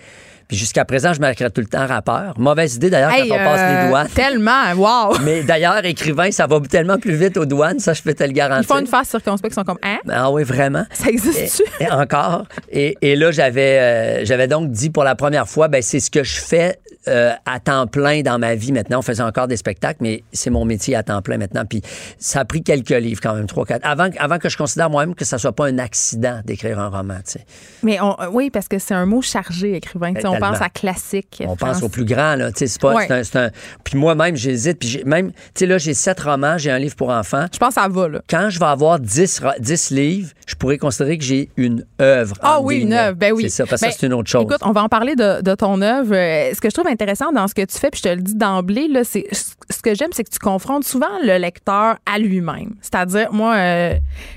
[0.53, 2.35] Puis jusqu'à présent, je m'écris tout le temps rappeur.
[2.37, 4.09] Mauvaise idée d'ailleurs Hey, quand on passe euh, les douanes.
[4.15, 5.17] Tellement, wow!
[5.25, 8.33] Mais d'ailleurs, écrivain, ça va tellement plus vite aux douanes, ça je peux te le
[8.33, 8.65] garantir.
[8.69, 9.97] Ils font une face circonspecte, ils sont comme, hein?
[10.11, 10.85] Ah oui, vraiment.
[10.93, 11.63] Ça existe-tu?
[11.81, 12.45] Et, et encore.
[12.71, 16.11] Et, et là, j'avais euh, j'avais donc dit pour la première fois, ben c'est ce
[16.11, 18.99] que je fais euh, à temps plein dans ma vie maintenant.
[18.99, 21.65] On faisait encore des spectacles, mais c'est mon métier à temps plein maintenant.
[21.65, 21.83] Puis
[22.19, 23.85] ça a pris quelques livres quand même, trois, quatre.
[23.87, 27.17] Avant, avant que je considère moi-même que ça soit pas un accident d'écrire un roman,
[27.25, 27.47] tu sais.
[27.83, 30.13] Mais on, euh, oui, parce que c'est un mot chargé, écrivain.
[30.25, 31.43] On pense à classique.
[31.47, 31.75] On France.
[31.75, 32.53] pense au plus grand, là.
[32.53, 32.95] Tu sais, c'est pas.
[32.95, 33.11] Ouais.
[33.11, 33.51] un- un-
[33.85, 34.79] Puis moi-même, j'hésite.
[34.79, 37.47] Puis même, tu sais, là, j'ai sept romans, j'ai un livre pour enfants.
[37.53, 38.21] Je pense ça va, là.
[38.29, 42.37] Quand je vais avoir 10, ro- 10 livres, je pourrais considérer que j'ai une œuvre.
[42.43, 43.17] Ah oui, une œuvre.
[43.17, 43.45] Ben oui.
[43.45, 44.45] C'est ça, parce que Ben, c'est une autre chose.
[44.45, 46.15] Écoute, on va en parler de, de ton œuvre.
[46.15, 48.23] Euh, Ce que je trouve intéressant dans ce que tu fais, puis je te le
[48.23, 52.19] dis d'emblée, là, c'est ce que j'aime, c'est que tu confrontes souvent le lecteur à
[52.19, 52.75] lui-même.
[52.81, 53.95] C'est-à-dire, moi, euh,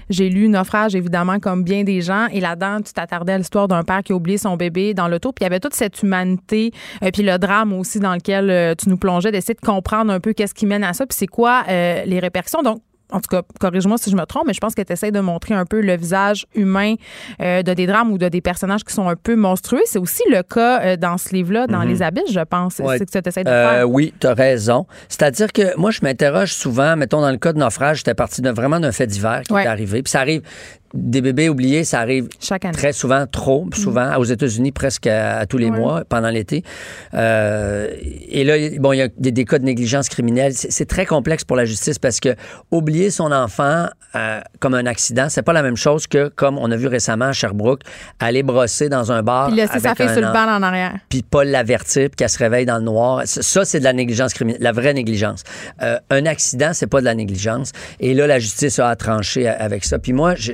[0.09, 3.83] j'ai lu Naufrage, évidemment, comme bien des gens, et là-dedans, tu t'attardais à l'histoire d'un
[3.83, 6.71] père qui a oublié son bébé dans l'auto, puis il y avait toute cette humanité,
[7.03, 10.19] euh, puis le drame aussi dans lequel euh, tu nous plongeais, d'essayer de comprendre un
[10.19, 12.61] peu qu'est-ce qui mène à ça, puis c'est quoi les répercussions.
[12.61, 12.81] Donc,
[13.15, 15.19] en tout cas, corrige-moi si je me trompe, mais je pense que tu essaies de
[15.21, 16.95] montrer un peu le visage humain
[17.41, 19.81] euh, de des drames ou de des personnages qui sont un peu monstrueux.
[19.85, 21.87] C'est aussi le cas euh, dans ce livre-là, dans Mhm.
[21.89, 22.79] Les Abysses, je pense.
[22.79, 22.97] Ouais.
[22.97, 23.89] C'est ce que tu essaies de Euh, faire.
[23.89, 24.85] oui, tu as raison.
[25.07, 28.49] C'est-à-dire que moi, je m'interroge souvent, mettons, dans le cas de naufrage, j'étais parti de,
[28.49, 29.63] vraiment d'un fait divers qui Ouais.
[29.63, 30.03] est arrivé.
[30.03, 30.41] Puis ça arrive,
[30.95, 32.73] des bébés oubliés, ça arrive Chaque année.
[32.75, 35.77] très souvent, trop souvent, aux États-Unis, presque à, à tous les Ouais.
[35.77, 36.63] mois, pendant l'été.
[37.13, 37.89] Euh,
[38.29, 40.53] et là, bon, il y a des, des cas de négligence criminelle.
[40.53, 42.35] C'est très complexe pour la justice parce que
[42.71, 46.71] oublier son enfant euh, comme un accident, c'est pas la même chose que, comme on
[46.71, 47.81] a vu récemment à Sherbrooke,
[48.19, 49.47] aller brosser dans un bar.
[49.47, 50.93] Puis laisser sa fille sur le banc en arrière.
[51.09, 53.21] puis pas l'avertir, puis qu'elle se réveille dans le noir.
[53.25, 55.43] Ça, c'est de la négligence criminelle, la vraie négligence.
[55.81, 57.71] Euh, un accident, c'est pas de la négligence.
[57.99, 59.99] Et là, la justice a tranché avec ça.
[59.99, 60.53] Puis moi, je-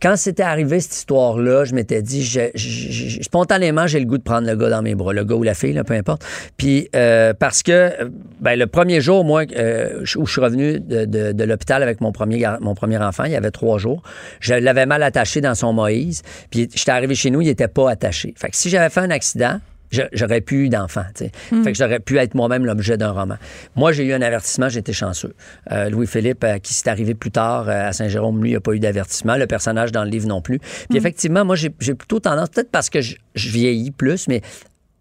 [0.00, 4.46] quand c'était arrivé cette histoire-là, je m'étais dit, je- spontanément, j'ai le goût de prendre
[4.46, 6.24] le gars dans mes bras, le gars ou la fille, peu importe.
[6.56, 8.08] Puis euh, parce que, euh,
[8.40, 12.46] ben, le premier jour, moi, euh, où je suis revenu de, l'hôpital avec mon premier,
[12.60, 14.02] mon premier enfant, il y avait trois jours,
[14.40, 16.22] je l'avais mal attaché dans son Moïse.
[16.50, 18.34] Puis j'étais arrivé chez nous, il était pas attaché.
[18.36, 19.60] Fait que si j'avais fait un accident,
[19.90, 21.04] j'aurais plus eu d'enfant.
[21.14, 21.30] sais.
[21.48, 23.36] Fait que j'aurais pu être moi-même l'objet d'un roman.
[23.76, 25.34] Moi, j'ai eu un avertissement, j'étais chanceux.
[25.72, 28.72] Euh, Louis-Philippe, euh, qui s'est arrivé plus tard euh, à Saint-Jérôme, lui, il n'a pas
[28.72, 29.36] eu d'avertissement.
[29.36, 30.58] Le personnage dans le livre non plus.
[30.58, 34.42] Puis effectivement, moi, j'ai plutôt tendance, peut-être parce que je, je vieillis plus, mais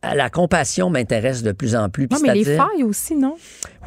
[0.03, 2.07] la compassion m'intéresse de plus en plus.
[2.11, 3.35] Non, mais les failles aussi, non?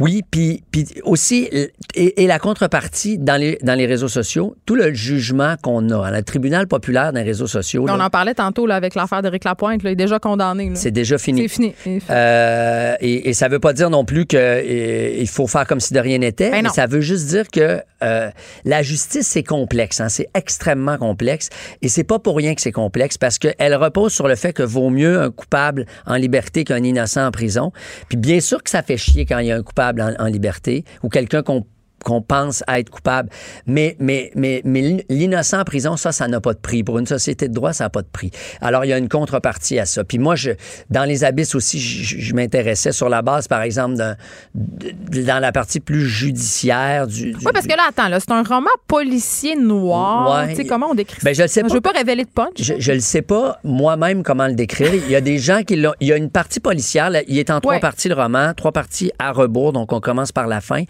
[0.01, 4.75] Oui, puis, puis aussi, et, et la contrepartie dans les, dans les réseaux sociaux, tout
[4.75, 6.11] le jugement qu'on a.
[6.11, 9.23] Le tribunal populaire dans les réseaux sociaux, là, On en parlait tantôt là, avec l'affaire
[9.23, 9.83] d'Éric Lapointe.
[9.83, 10.71] Là, il est déjà condamné.
[10.75, 11.43] c'est déjà fini.
[11.43, 11.75] C'est fini.
[12.09, 15.81] Euh, et, et ça veut pas dire non plus que euh, il faut faire comme
[15.81, 16.51] si de rien n'était.
[16.51, 18.31] Ben mais ça veut juste dire que euh,
[18.65, 20.01] la justice c'est complexe.
[20.01, 21.51] Hein, c'est extrêmement complexe.
[21.83, 24.63] Et c'est pas pour rien que c'est complexe parce qu'elle repose sur le fait que
[24.63, 27.73] vaut mieux un coupable en liberté qu'un innocent en prison.
[28.09, 30.85] Puis bien sûr que ça fait chier quand il y a un coupable en, liberté
[31.03, 31.65] ou quelqu'un qu'on
[32.05, 33.29] qu'on pense être coupable.
[33.67, 36.83] Mais, mais, mais, mais l'innocent en prison, ça, ça n'a pas de prix.
[36.83, 38.31] Pour une société de droit, ça n'a pas de prix.
[38.61, 40.05] Alors, il y a une contrepartie à ça.
[40.05, 40.51] Puis moi, je,
[40.91, 45.53] dans les abysses aussi, je, je m'intéressais sur la base, par exemple, de- dans la
[45.53, 47.33] partie plus judiciaire du...
[47.33, 50.39] du- Oui, parce que là, attends, là, c'est un roman policier noir.
[50.47, 50.51] Ouais.
[50.51, 51.69] Tu sais, comment on décrit Ben, je le sais pas.
[51.69, 52.51] veux pas révéler de punch.
[52.59, 54.95] Je, je le sais pas moi-même comment le décrire.
[54.95, 55.93] Il y a des gens qui l'ont.
[56.01, 57.11] Il y a une partie policière.
[57.11, 59.73] là, il est en trois parties le roman, trois parties à rebours.
[59.73, 60.85] Donc on commence par la fin.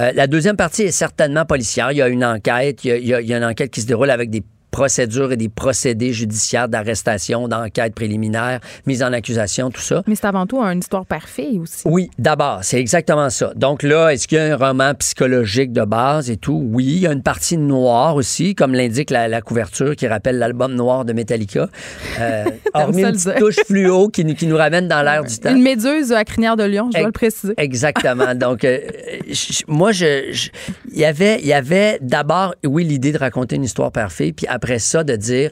[0.00, 1.92] Euh, la deuxième partie est certainement policière.
[1.92, 2.84] Il y a une enquête.
[2.84, 4.42] Il il y a une enquête qui se déroule avec des
[4.80, 10.02] procédures et des procédés judiciaires d'arrestation, d'enquête préliminaire, mise en accusation, tout ça.
[10.06, 11.80] Mais c'est avant tout une histoire parfaite aussi.
[11.86, 13.52] Oui, d'abord, c'est exactement ça.
[13.56, 16.62] Donc là, est-ce qu'il y a un roman psychologique de base et tout?
[16.70, 20.36] Oui, il y a une partie noire aussi, comme l'indique la, la couverture qui rappelle
[20.36, 21.68] l'album noir de Metallica.
[22.20, 22.44] Euh,
[22.74, 25.54] hormis une petite touche fluo qui, nous- qui nous ramène dans l'air du temps.
[25.56, 27.54] Une méduse à crinière de lion, je dois le préciser.
[27.56, 28.34] Exactement.
[28.34, 28.80] Donc, euh,
[29.68, 30.38] moi, je,
[30.92, 34.46] il y avait, il y avait d'abord, oui, l'idée de raconter une histoire parfaite, puis
[34.46, 35.50] après ça, de dire,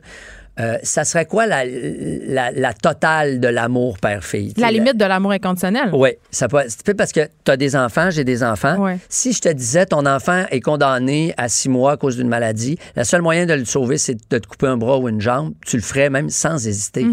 [0.60, 4.54] euh, ça serait quoi la, la, la totale de l'amour père-fille?
[4.56, 5.90] La limite de l'amour inconditionnel.
[5.92, 6.62] Oui, ça peut.
[6.96, 8.76] Parce que tu as des enfants, j'ai des enfants.
[8.78, 8.98] Ouais.
[9.08, 12.78] Si je te disais ton enfant est condamné à six mois à cause d'une maladie,
[12.96, 15.54] le seul moyen de le sauver, c'est de te couper un bras ou une jambe,
[15.66, 17.04] tu le ferais même sans hésiter.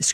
[0.00, 0.12] Tu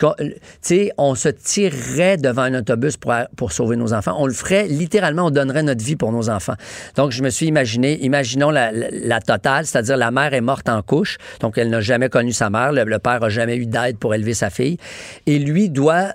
[0.60, 4.14] sais, on se tirerait devant un autobus pour, pour sauver nos enfants.
[4.18, 6.54] On le ferait littéralement, on donnerait notre vie pour nos enfants.
[6.96, 10.68] Donc, je me suis imaginé, imaginons la, la- la totale, c'est-à-dire la mère est morte
[10.68, 13.66] en couche, donc elle n'a jamais connu sa mère, le, le père a jamais eu
[13.66, 14.78] d'aide pour élever sa fille,
[15.26, 16.14] et lui doit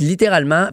[0.00, 0.66] littéralement,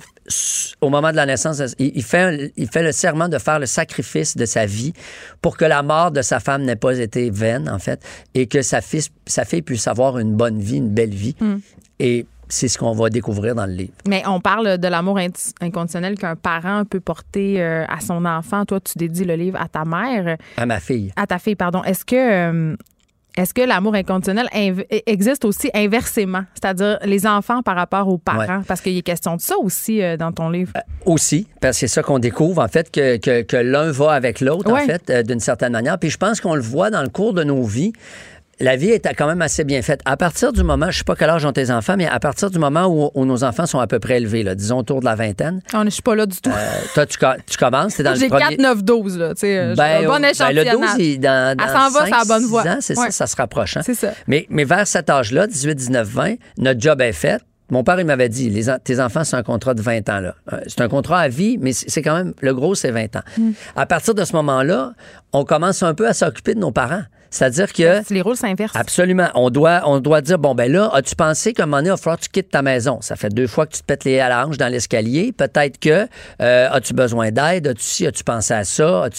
[0.82, 3.66] au moment de la naissance, il, fait, un- il fait le serment de faire le
[3.68, 4.94] sacrifice de sa vie
[5.42, 8.02] pour que la mort de sa femme n'ait pas été vaine, en fait,
[8.34, 11.36] et que sa, fils, sa fille puisse avoir une bonne vie, une belle vie.
[12.00, 13.94] Et c'est ce qu'on va découvrir dans le livre.
[14.08, 15.20] Mais on parle de l'amour
[15.62, 18.66] inconditionnel qu'un parent peut porter euh, à son enfant.
[18.66, 21.12] Toi, tu dédies le livre à ta mère, À ma fille.
[21.16, 21.84] à ta fille, pardon.
[21.84, 22.76] Est-ce que euh,
[23.38, 28.62] est-ce que l'amour inconditionnel inv- existe aussi inversement, c'est-à-dire les enfants par rapport aux parents,
[28.68, 30.72] parce qu'il y a question de ça aussi euh, dans ton livre.
[31.06, 34.40] Aussi, parce que c'est ça qu'on découvre, en fait, que, que, que l'un va avec
[34.42, 34.84] l'autre, Ouais.
[34.84, 35.98] en fait, euh, d'une certaine manière.
[36.00, 37.94] Puis je pense qu'on le voit dans le cours de nos vies.
[38.60, 40.02] La vie est quand même assez bien faite.
[40.06, 42.52] À partir du moment, je sais pas quel âge ont tes enfants, mais à partir
[42.52, 45.06] du moment où, où nos enfants sont à peu près élevés, là, disons autour de
[45.06, 46.52] la vingtaine, On- Je suis pas là du tout.
[46.52, 48.58] euh, toi, tu, co- tu commences, t'es dans le J'ai premier...
[48.58, 49.34] 4, 9, 12, là.
[49.34, 50.74] Tu sais, euh, un bon ben, le échantillonnage.
[50.98, 52.62] 12, il dans, dans Elle s'en va, c'est la bonne six voie.
[52.68, 53.06] ans, c'est Ouais.
[53.06, 53.78] ça, ça se rapproche.
[53.78, 53.82] hein.
[53.84, 54.12] C'est ça.
[54.28, 57.42] Mais, mais vers cet âge-là, 18, 19, 20, notre job est fait.
[57.72, 60.20] Mon père, il m'avait dit, les, tes enfants, c'est un contrat de 20 ans.
[60.20, 60.36] là.
[60.54, 63.16] Euh, C'est un contrat à vie, mais c'est c'est quand même, le gros, c'est 20
[63.16, 63.22] ans.
[63.38, 63.52] Mm.
[63.76, 64.94] À partir de ce moment-là,
[65.32, 67.02] on commence un peu à s'occuper de nos parents.
[67.34, 68.14] C'est-à-dire que...
[68.14, 68.76] Les rôles s'inversent.
[68.76, 69.28] Absolument.
[69.34, 71.92] On doit, on doit dire, bon, ben là, as-tu pensé qu'à un moment donné, il
[71.94, 73.00] va falloir que tu quittes ta maison?
[73.02, 75.34] Ça fait deux fois que tu te pètes les hanche dans l'escalier.
[75.36, 76.08] Peut-être que
[76.42, 77.68] euh, as-tu besoin d'aide?
[77.70, 78.06] As-tu ci?
[78.06, 79.10] As-tu pensé à ça?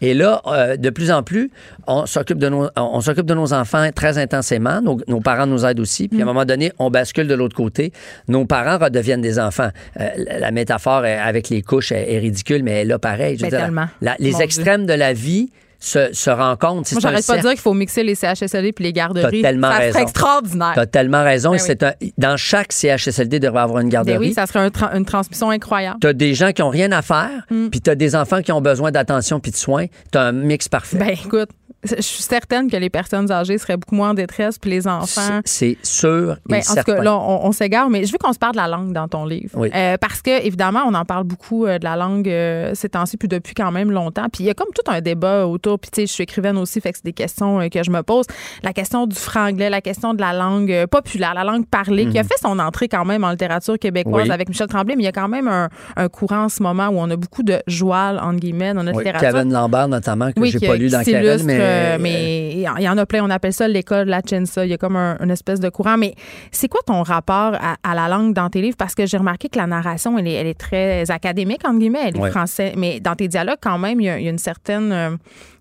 [0.00, 1.52] Et là, euh, de plus en plus,
[1.86, 4.82] on s'occupe de nos, on s'occupe de nos enfants très intensément.
[4.82, 6.08] Nos, nos parents nous aident aussi.
[6.08, 7.92] Puis à un moment donné, on bascule de l'autre côté.
[8.26, 9.70] Nos parents redeviennent des enfants.
[10.00, 10.08] Euh,
[10.40, 13.36] la, métaphore avec les couches est, ridicule, mais là pareil.
[13.38, 13.86] Je veux Ben, dire, tellement.
[14.00, 14.44] la- les Mon Dieu.
[14.44, 15.50] extrêmes de la vie
[15.80, 16.92] se, se rencontrent.
[16.92, 19.40] Moi, j'arrête pas de dire qu'il faut mixer les CHSLD puis les garderies.
[19.42, 19.92] T'as tellement ça raison.
[19.94, 20.72] serait extraordinaire.
[20.74, 21.50] T'as tellement raison.
[21.50, 24.18] Ben et c'est un- dans chaque CHSLD, devrait avoir une Ben garderie.
[24.18, 25.98] oui, ça serait un tra- une transmission incroyable.
[26.00, 27.68] T'as des gens qui ont rien à faire, Mm.
[27.70, 29.86] puis t'as des enfants qui ont besoin d'attention puis de soins.
[30.10, 30.98] T'as un mix parfait.
[30.98, 31.48] Ben écoute,
[31.84, 35.40] je suis certaine que les personnes âgées seraient beaucoup moins en détresse puis les enfants.
[35.44, 38.32] C'est sûr et Ben, en tout cas, là, on, on s'égare, mais je veux qu'on
[38.32, 39.50] se parle de la langue dans ton livre.
[39.54, 39.70] Oui.
[39.74, 43.16] Euh, parce que, évidemment, on en parle beaucoup euh, de la langue euh, ces temps-ci,
[43.16, 44.26] puis depuis quand même longtemps.
[44.32, 45.78] Puis il y a comme tout un débat autour.
[45.78, 48.02] Puis, tu sais, je suis écrivaine aussi, fait que c'est des questions que je me
[48.02, 48.26] pose.
[48.62, 52.24] La question du franglais, la question de la langue populaire, la langue parlée, qui a
[52.24, 54.28] fait son entrée quand même en littérature québécoise Mhm.
[54.28, 54.30] Oui.
[54.34, 56.88] avec Michel Tremblay, mais il y a quand même un, un courant en ce moment
[56.88, 59.38] où on a beaucoup de joual, entre guillemets, dans notre Oui, littérature.
[59.38, 61.59] Kevin Lambert, notamment, que j'ai pas lu dans s'illustre, mais.
[61.60, 63.24] Euh, mais il y en a plein.
[63.24, 64.64] On appelle ça l'école de la Chensa.
[64.64, 65.96] Il y a comme un- une espèce de courant.
[65.96, 66.14] Mais
[66.50, 68.76] c'est quoi ton rapport à, à la langue dans tes livres?
[68.78, 72.00] Parce que j'ai remarqué que la narration, elle est, elle est très académique, entre guillemets.
[72.06, 72.30] Elle est Ouais.
[72.30, 72.74] français.
[72.76, 74.92] Mais dans tes dialogues, quand même, il y a, il y a une certaine...
[74.92, 75.10] euh,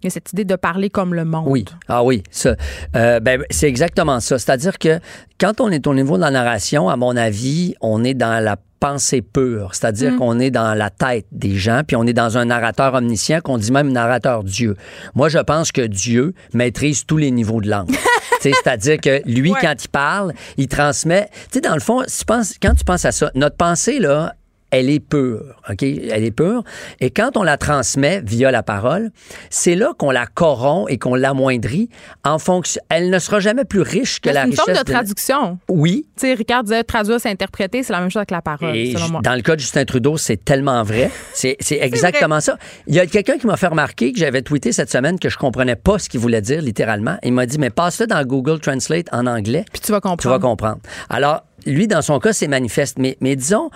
[0.01, 1.43] il y a cette idée de parler comme le monde.
[1.47, 2.55] Oui, ah oui, ça.
[2.95, 4.39] Euh, ben, c'est exactement ça.
[4.39, 4.99] C'est-à-dire que
[5.39, 8.55] quand on est au niveau de la narration, à mon avis, on est dans la
[8.79, 12.45] pensée pure, c'est-à-dire qu'on est dans la tête des gens, puis on est dans un
[12.45, 14.75] narrateur omniscient qu'on dit même narrateur Dieu.
[15.15, 17.89] Moi, je pense que Dieu maîtrise tous les niveaux de langue.
[18.41, 19.57] C'est-à-dire que lui, Ouais.
[19.61, 21.27] quand il parle, il transmet.
[21.51, 23.99] Tu sais, dans le fond, si tu penses- quand tu penses à ça, notre pensée,
[23.99, 24.33] là,
[24.71, 25.81] elle est pure, OK?
[25.83, 26.63] Elle est pure.
[26.99, 29.11] Et quand on la transmet via la parole,
[29.49, 31.89] c'est là qu'on la corrompt et qu'on l'amoindrit
[32.23, 32.81] en fonction.
[32.89, 34.65] Elle ne sera jamais plus riche que la C'est une richesse.
[34.65, 35.59] forme de traduction.
[35.69, 36.05] Oui.
[36.15, 37.83] Tu sais, Ricard disait traduire, c'est interpréter.
[37.83, 39.21] C'est la même chose avec la parole, Et selon moi.
[39.23, 41.09] dans le cas de Justin Trudeau, c'est tellement vrai.
[41.33, 42.57] C'est exactement ça.
[42.87, 45.37] Il y a quelqu'un qui m'a fait remarquer que j'avais tweeté cette semaine que je
[45.37, 47.17] comprenais pas ce qu'il voulait dire littéralement.
[47.23, 49.65] Il m'a dit, mais passe-le dans Google Translate en anglais.
[49.71, 50.21] Puis tu vas comprendre.
[50.21, 50.79] Tu vas comprendre.
[51.09, 52.97] Alors, lui, dans son cas, c'est manifeste.
[52.99, 53.69] Mais, mais disons,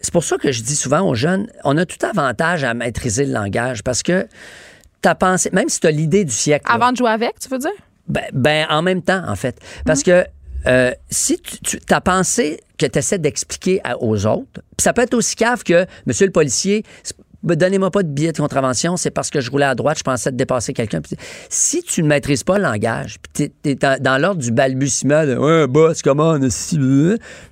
[0.00, 3.26] c'est pour ça que je dis souvent aux jeunes, on a tout avantage à maîtriser
[3.26, 4.26] le langage parce que
[5.02, 6.66] ta pensée, même si tu as l'idée du siècle.
[6.68, 7.70] là, Avant de jouer avec, tu veux dire?
[8.08, 9.58] ben, ben, en même temps, en fait.
[9.86, 10.24] Parce que
[10.66, 15.14] euh, si tu, tu as pensé que tu essaies d'expliquer aux autres, ça peut être
[15.14, 16.84] aussi cave que, monsieur le policier,
[17.42, 20.02] ben, donnez-moi pas de billet de contravention, c'est parce que je roulais à droite, je
[20.02, 21.00] pensais de dépasser quelqu'un.
[21.48, 25.36] Si tu ne maîtrises pas le langage, puis tu es, dans l'ordre du balbutiement de
[25.36, 26.78] ouais, boss, comment on si,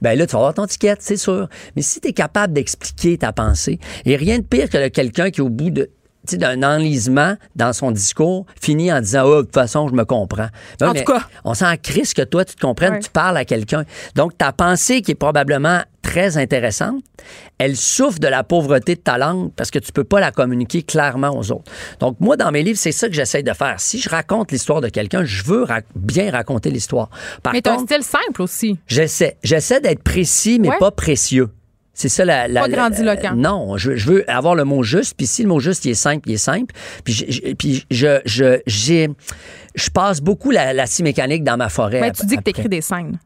[0.02, 1.48] ben là, tu vas avoir ton ticket, c'est sûr.
[1.76, 5.40] Mais si tu es capable d'expliquer ta pensée, et rien de pire que quelqu'un qui,
[5.40, 5.90] au bout de
[6.36, 10.48] d'un enlisement dans son discours, finit en disant Oh, de toute façon, je me comprends.
[10.82, 11.22] en tout cas.
[11.44, 13.84] On s'en crisse que toi, tu te comprennes, tu parles à quelqu'un.
[14.14, 17.02] Donc, ta pensée qui est probablement très intéressante,
[17.58, 20.82] elle souffre de la pauvreté de ta langue parce que tu peux pas la communiquer
[20.82, 21.70] clairement aux autres.
[22.00, 23.74] Donc, moi, dans mes livres, c'est ça que j'essaie de faire.
[23.78, 27.10] Si je raconte l'histoire de quelqu'un, je veux bien raconter l'histoire.
[27.52, 28.78] Mais un style simple aussi.
[28.86, 29.36] J'essaie.
[29.42, 31.50] J'essaie d'être précis, mais pas précieux.
[31.92, 32.48] C'est ça la.
[32.48, 33.34] la pas grandiloquent.
[33.34, 35.14] non, je, je, veux avoir le mot juste.
[35.16, 36.72] Puis si le mot juste, il est simple, il est simple.
[37.04, 39.10] Puis je, puis je, je, j'ai,
[39.74, 42.00] je passe beaucoup la, la scie mécanique dans ma forêt.
[42.00, 43.18] Mais tu dis que tu écris des scènes.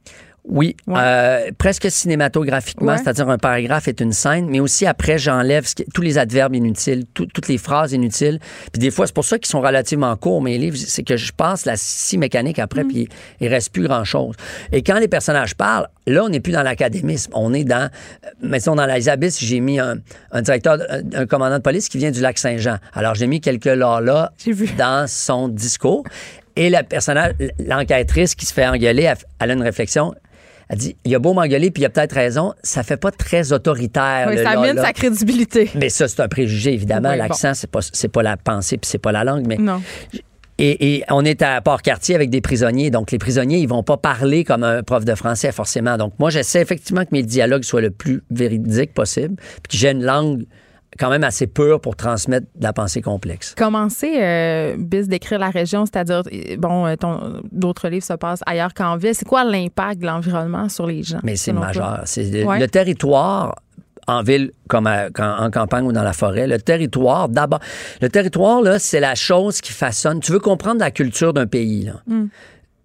[0.44, 5.64] Oui, euh, presque cinématographiquement, c'est-à-dire un paragraphe est une scène, mais aussi après j'enlève
[5.94, 8.40] tous les adverbes inutiles, toutes les phrases inutiles.
[8.73, 11.32] Puis des fois, c'est pour ça qu'ils sont relativement courts mes livres, c'est que je
[11.32, 12.89] passe la scie mécanique après, mm.
[12.89, 13.09] puis
[13.40, 14.35] il reste plus grand-chose.
[14.73, 17.89] Et quand les personnages parlent, là, on n'est plus dans l'académisme, on est dans,
[18.43, 20.01] mettons dans les abysses, j'ai mis un,
[20.43, 20.78] directeur,
[21.14, 22.78] un, commandant de police qui vient du lac Saint-Jean.
[22.94, 24.32] Alors j'ai mis quelques là là
[24.77, 26.05] dans son discours.
[26.56, 30.14] Et le personnage, l'enquêtrice qui se fait engueuler, elle a une réflexion.
[30.72, 33.52] Elle dit, il a beau m'engueuler, puis il a peut-être raison, ça fait pas très
[33.52, 34.28] autoritaire.
[34.30, 35.70] Oui, ça mine sa crédibilité.
[35.74, 37.14] Mais ça, c'est un préjugé, évidemment.
[37.14, 37.80] L'accent, c'est pas,
[38.10, 39.58] pas la pensée, puis c'est pas la langue, mais...
[39.58, 39.82] Non.
[40.58, 42.90] Et, on est à Port-Cartier avec des prisonniers.
[42.90, 45.98] Donc, les prisonniers, ils vont pas parler comme un prof de français, forcément.
[45.98, 49.90] Donc, moi, j'essaie effectivement que mes dialogues soient le plus véridiques possible, puis que j'ai
[49.90, 50.44] une langue
[50.98, 53.55] quand même assez pur pour transmettre de la pensée complexe.
[53.56, 56.97] Commencer, euh, bis d'écrire la région, c'est-à-dire, euh, bon, euh,
[57.51, 59.14] d'autres livres se passent ailleurs qu'en ville.
[59.14, 61.20] C'est quoi l'impact de l'environnement sur les gens?
[61.23, 62.02] Mais c'est majeur.
[62.05, 63.55] C'est le, territoire
[64.06, 66.47] en ville comme en campagne ou dans la forêt.
[66.47, 67.60] Le territoire, d'abord,
[68.01, 70.20] le territoire, là, c'est la chose qui façonne.
[70.20, 72.02] Tu veux comprendre la culture d'un pays, là.
[72.06, 72.27] Hmm.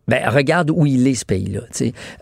[0.07, 1.61] Ben, regarde où il est, ce pays-là.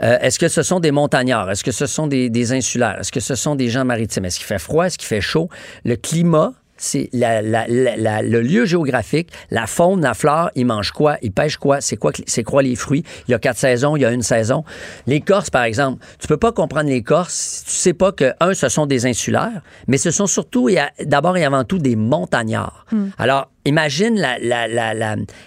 [0.01, 1.51] Euh, est-ce que ce sont des montagnards?
[1.51, 2.97] Est-ce que ce sont des, des insulaires?
[2.99, 4.25] Est-ce que ce sont des gens maritimes?
[4.25, 4.85] Est-ce qu'il fait froid?
[4.85, 5.49] Est-ce qu'il fait chaud?
[5.83, 11.57] Le climat, c'est le lieu géographique, la faune, la flore, ils mangent quoi, ils pêchent
[11.57, 13.03] quoi, c'est quoi, c'est quoi les fruits?
[13.27, 14.63] Il y a quatre saisons, il y a une saison.
[15.07, 18.33] Les Corses, par exemple, tu peux pas comprendre les Corses si tu sais pas que,
[18.39, 20.69] un, ce sont des insulaires, mais ce sont surtout,
[21.05, 22.85] d'abord et avant tout, des montagnards.
[22.91, 23.07] Hmm.
[23.17, 24.23] Alors, imagine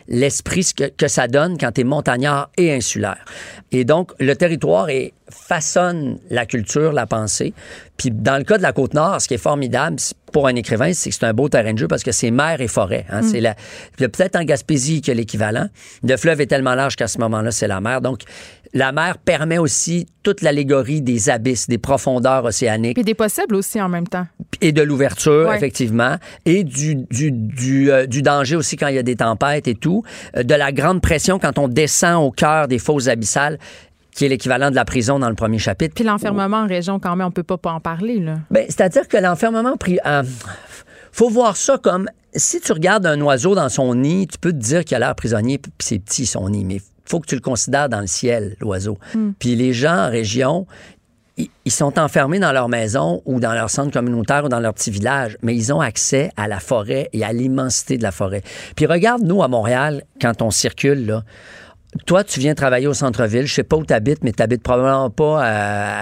[0.08, 3.24] l'esprit que, que, ça donne quand tu es montagnard et insulaire.
[3.70, 7.52] Et donc, le territoire est, façonne la culture, la pensée.
[7.96, 9.96] Puis dans le cas de la Côte-Nord, ce qui est formidable
[10.32, 12.60] pour un écrivain, c'est que c'est un beau terrain de jeu parce que c'est mer
[12.60, 13.04] et forêt.
[13.10, 13.22] Hein.
[13.22, 13.28] Mm.
[13.28, 13.54] C'est la,
[13.96, 15.68] peut-être en Gaspésie que l'équivalent.
[16.02, 18.00] Le fleuve est tellement large qu'à ce moment-là, c'est la mer.
[18.00, 18.20] Donc,
[18.74, 22.98] la mer permet aussi toute l'allégorie des abysses, des profondeurs océaniques.
[22.98, 24.26] Et des possibles aussi en même temps.
[24.60, 26.16] Et de l'ouverture, effectivement.
[26.44, 29.74] Et du, du, du, euh, du, danger aussi quand il y a des tempêtes et
[29.74, 30.02] tout.
[30.36, 33.58] Euh, de la grande pression quand on descend au cœur des fosses abyssales
[34.12, 35.94] qui est l'équivalent de la prison dans le premier chapitre.
[35.94, 38.18] Puis l'enfermement en région, quand même, on peut pas, pas en parler.
[38.18, 38.34] Là.
[38.50, 39.74] Ben, c'est-à-dire que l'enfermement...
[40.06, 40.22] Euh,
[41.12, 42.08] faut voir ça comme...
[42.34, 45.14] Si tu regardes un oiseau dans son nid, tu peux te dire qu'il a l'air
[45.14, 48.56] prisonnier, puis c'est petit son nid, mais faut que tu le considères dans le ciel,
[48.60, 48.98] l'oiseau.
[49.14, 49.30] Hmm.
[49.38, 50.66] Puis les gens en région,
[51.64, 54.90] ils sont enfermés dans leur maison ou dans leur centre communautaire ou dans leur petit
[54.90, 58.42] village, mais ils ont accès à la forêt et à l'immensité de la forêt.
[58.74, 61.22] Puis regarde, nous, à Montréal, quand on circule, là,
[62.04, 63.46] toi, tu viens travailler au centre-ville.
[63.46, 65.42] Je sais pas où tu habites, mais tu habites probablement pas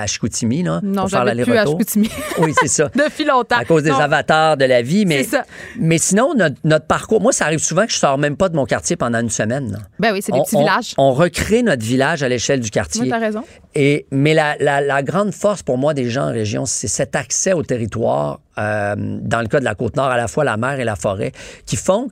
[0.01, 2.11] à, Chicoutimi, là, non, j'habite plus à Chicoutimi.
[2.39, 2.91] oui, c'est ça.
[2.95, 3.57] Depuis longtemps.
[3.57, 5.07] À cause des avatars de la vie.
[5.07, 5.45] Mais, ça.
[5.79, 6.35] mais sinon,
[6.65, 9.21] notre, parcours, moi, ça arrive souvent que je sors même pas de mon quartier pendant
[9.21, 9.79] une semaine.
[10.01, 10.95] Ben oui, c'est des petits villages.
[10.99, 13.03] On recrée notre village à l'échelle du quartier.
[13.03, 13.45] Oui, as raison.
[13.75, 17.53] Et, mais la, la, grande force pour moi des gens en région, c'est cet accès
[17.53, 20.85] au territoire, euh, dans le cas de la Côte-Nord, à la fois la mer et
[20.85, 21.33] la forêt,
[21.65, 22.09] qui font,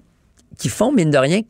[0.59, 1.41] qui font mine de rien,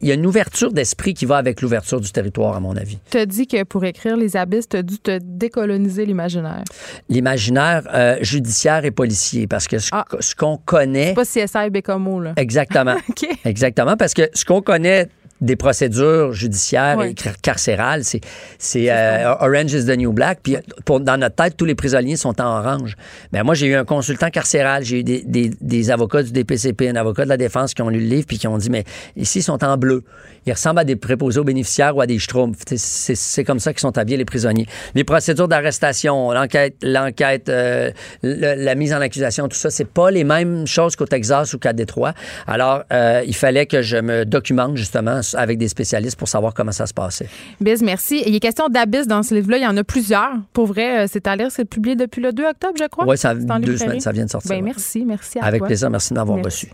[0.00, 2.98] il y a une ouverture d'esprit qui va avec l'ouverture du territoire, à mon avis.
[3.10, 6.64] Tu as dit que pour écrire Les Abysses, tu as dû te décoloniser l'imaginaire.
[7.08, 10.04] L'imaginaire euh, judiciaire et policier, parce que ce, ah.
[10.38, 11.14] qu'on connaît...
[11.14, 12.32] C'est pas CSI Bécomo, là.
[12.36, 12.96] Exactement.
[13.44, 15.08] Exactement, parce que ce qu'on connaît
[15.40, 18.04] des procédures judiciaires et carcérales.
[18.04, 18.20] C'est,
[18.58, 20.40] c'est euh, Orange is the New Black.
[20.42, 22.96] Puis pour, dans notre tête, tous les prisonniers sont en orange.
[23.32, 26.88] Ben moi, j'ai eu un consultant carcéral, j'ai eu des, des, des, avocats du DPCP,
[26.88, 28.84] un avocat de la défense qui ont lu le livre puis qui ont dit, mais
[29.16, 30.04] ici, ils sont en bleu.
[30.46, 32.60] Ils ressemblent à des préposés aux bénéficiaires ou à des schtroumpfs.
[32.76, 34.66] C'est, c'est comme ça qu'ils sont habillés, les prisonniers.
[34.94, 37.90] Les procédures d'arrestation, l'enquête, l'enquête euh,
[38.22, 41.72] la mise en accusation, tout ça, c'est pas les mêmes choses qu'au Texas ou qu'à
[41.72, 42.14] Détroit.
[42.46, 46.72] Alors, euh, il fallait que je me documente justement avec des spécialistes pour savoir comment
[46.72, 47.28] ça se passait.
[47.60, 48.22] Biz, merci.
[48.26, 49.58] Il y a question d'abysse dans ce livre-là.
[49.58, 50.32] Il y en a plusieurs.
[50.52, 51.48] Pour vrai, euh, c'est à lire.
[51.50, 53.06] C'est publié depuis le 2 octobre, je crois.
[53.06, 53.78] Oui, ça C'est en deux librairie.
[53.78, 54.48] semaines, ça vient de sortir.
[54.50, 54.62] Ben, ouais.
[54.62, 55.66] merci, merci à Avec toi.
[55.68, 56.68] plaisir, merci de m'avoir reçu.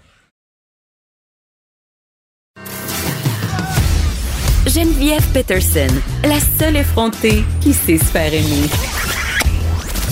[4.66, 5.87] Geneviève Peterson,
[6.24, 8.66] la seule effrontée qui sait se faire aimer.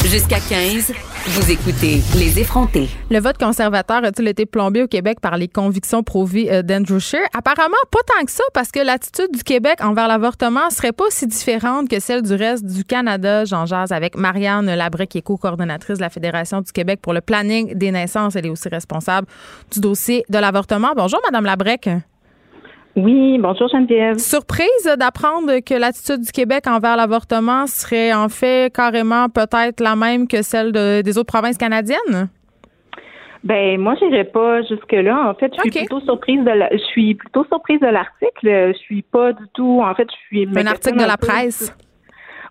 [0.08, 0.92] Jusqu'à 15,
[1.26, 2.86] vous écoutez Les effrontés.
[3.10, 7.26] Le vote conservateur a-t-il été plombé au Québec par les convictions pro-vie euh, d'Andrew Scheer?
[7.32, 11.26] Apparemment, pas tant que ça, parce que l'attitude du Québec envers l'avortement serait pas si
[11.26, 13.46] différente que celle du reste du Canada.
[13.46, 17.22] J'en jase avec Marianne Labrec, qui est co-coordonnatrice de la Fédération du Québec pour le
[17.22, 18.36] planning des naissances.
[18.36, 19.26] Elle est aussi responsable
[19.72, 20.92] du dossier de l'avortement.
[20.94, 21.88] Bonjour, Madame Labrec.
[22.96, 24.18] Oui, bonjour Geneviève.
[24.18, 30.28] Surprise d'apprendre que l'attitude du Québec envers l'avortement serait en fait carrément peut-être la même
[30.28, 32.28] que celle de- des autres provinces canadiennes?
[33.42, 35.28] Ben moi j'irai pas jusque là.
[35.28, 38.72] En fait, je suis plutôt surprise de la, je suis plutôt surprise de l'article.
[38.72, 39.82] Je suis pas du tout.
[39.84, 40.48] En fait, je suis.
[40.56, 41.76] Un article de la presse.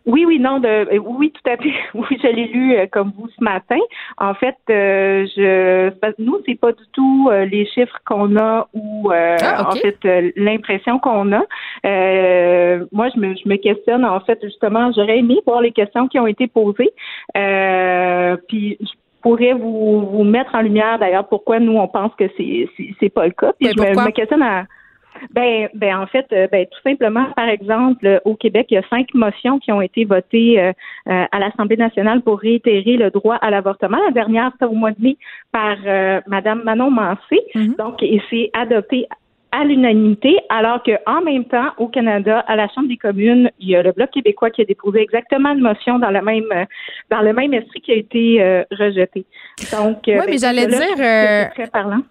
[0.06, 1.74] Oui, oui, non, de, oui, tout à fait.
[1.94, 3.80] Oui, je l'ai lu euh, comme vous ce matin.
[4.18, 9.12] En fait, euh, je, nous, c'est pas du tout euh, les chiffres qu'on a ou
[9.12, 11.44] euh, Ah, en fait euh, l'impression qu'on a.
[11.86, 14.04] Euh, moi, je me, je me questionne.
[14.04, 16.92] En fait, justement, j'aurais aimé voir les questions qui ont été posées.
[17.38, 22.26] Euh, puis je pourrais vous, vous mettre en lumière d'ailleurs pourquoi nous on pense que
[22.36, 23.54] c'est c'est, c'est pas le cas.
[23.58, 24.66] Puis Mais je me, me questionne à
[25.32, 28.78] ben, ben en fait, euh, ben tout simplement, par exemple, euh, au Québec, il y
[28.78, 30.72] a cinq motions qui ont été votées euh,
[31.10, 33.98] euh, à l'Assemblée nationale pour réitérer le droit à l'avortement.
[34.06, 35.18] La dernière, c'était au mois de mai
[35.52, 37.40] par euh, Madame Manon Mancé.
[37.78, 39.08] Donc, et c'est adopté
[39.54, 43.70] à l'unanimité, alors que en même temps, au Canada, à la Chambre des communes, il
[43.70, 46.66] y a le Bloc québécois qui a déposé exactement une motion dans le même euh,
[47.12, 49.26] dans le même esprit qui a été euh, rejetée.
[49.72, 51.46] Donc, euh, Oui, ben, mais j'allais dire, euh,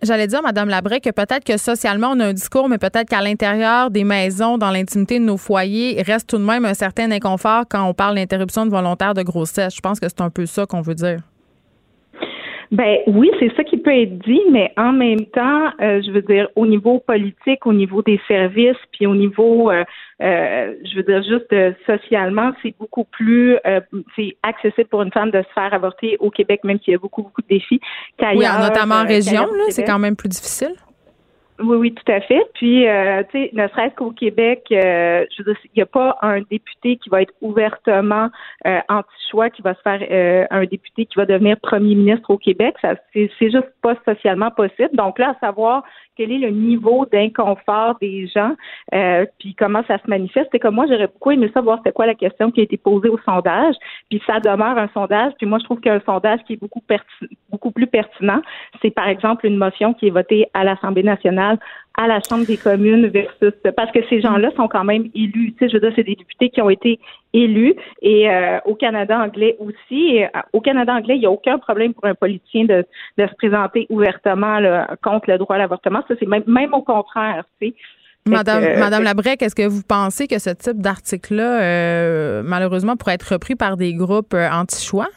[0.03, 3.21] j'allais dire, Madame Labrec, que peut-être que socialement on a un discours, mais peut-être qu'à
[3.21, 7.11] l'intérieur des maisons, dans l'intimité de nos foyers, il reste tout de même un certain
[7.11, 9.75] inconfort quand on parle d'interruption de volontaire de grossesse.
[9.75, 11.19] Je pense que c'est un peu ça qu'on veut dire.
[12.73, 16.23] Ben oui, c'est ça qui peut être dit, mais en même temps, euh, je veux
[16.23, 19.85] dire, au niveau politique, au niveau des services, puis au niveau, euh,
[20.23, 23.81] euh, je veux dire, juste euh, socialement, c'est beaucoup plus euh,
[24.17, 26.99] c'est accessible pour une femme de se faire avorter au Québec, même s'il y a
[26.99, 27.79] beaucoup, beaucoup de défis
[28.17, 28.57] qu'ailleurs.
[28.59, 30.73] Oui, notamment en euh, région, là, c'est quand même plus difficile.
[31.63, 32.43] Oui, oui, tout à fait.
[32.55, 35.87] Puis, euh, tu sais, ne serait-ce qu'au Québec, euh, je veux dire, il n'y a
[35.87, 38.31] pas un député qui va être ouvertement
[38.67, 42.39] euh, anti-choix, qui va se faire euh, un député qui va devenir premier ministre au
[42.39, 42.75] Québec.
[42.83, 44.91] Ça, c'est, c'est juste pas socialement possible.
[44.95, 45.85] Donc là, à savoir
[46.17, 48.55] quel est le niveau d'inconfort des gens,
[48.95, 50.49] euh, puis comment ça se manifeste.
[50.53, 53.09] C'est comme moi, j'aurais beaucoup aimé savoir c'était quoi la question qui a été posée
[53.09, 53.75] au sondage.
[54.11, 55.33] Puis ça demeure un sondage.
[55.39, 56.83] Puis moi, je trouve qu'un sondage qui est beaucoup
[57.51, 58.43] beaucoup plus pertinent,
[58.81, 61.59] c'est par exemple une motion qui est votée à l'Assemblée nationale,
[61.95, 65.53] à la Chambre des communes versus parce que ces gens-là sont quand même élus.
[65.53, 66.99] Tu sais, je veux dire, c'est des députés qui ont été
[67.33, 70.17] élus et euh, au Canada anglais aussi.
[70.17, 72.87] Et, euh, au Canada anglais, il n'y a aucun problème pour un politicien de,
[73.19, 76.03] de se présenter ouvertement là, contre le droit à l'avortement.
[76.09, 77.45] Ça, c'est même, même au contraire.
[77.61, 77.75] Tu sais.
[78.25, 83.15] Madame, euh, Madame Labrec, est-ce que vous pensez que ce type d'article-là, euh, malheureusement, pourrait
[83.15, 85.09] être repris par des groupes anti-choix?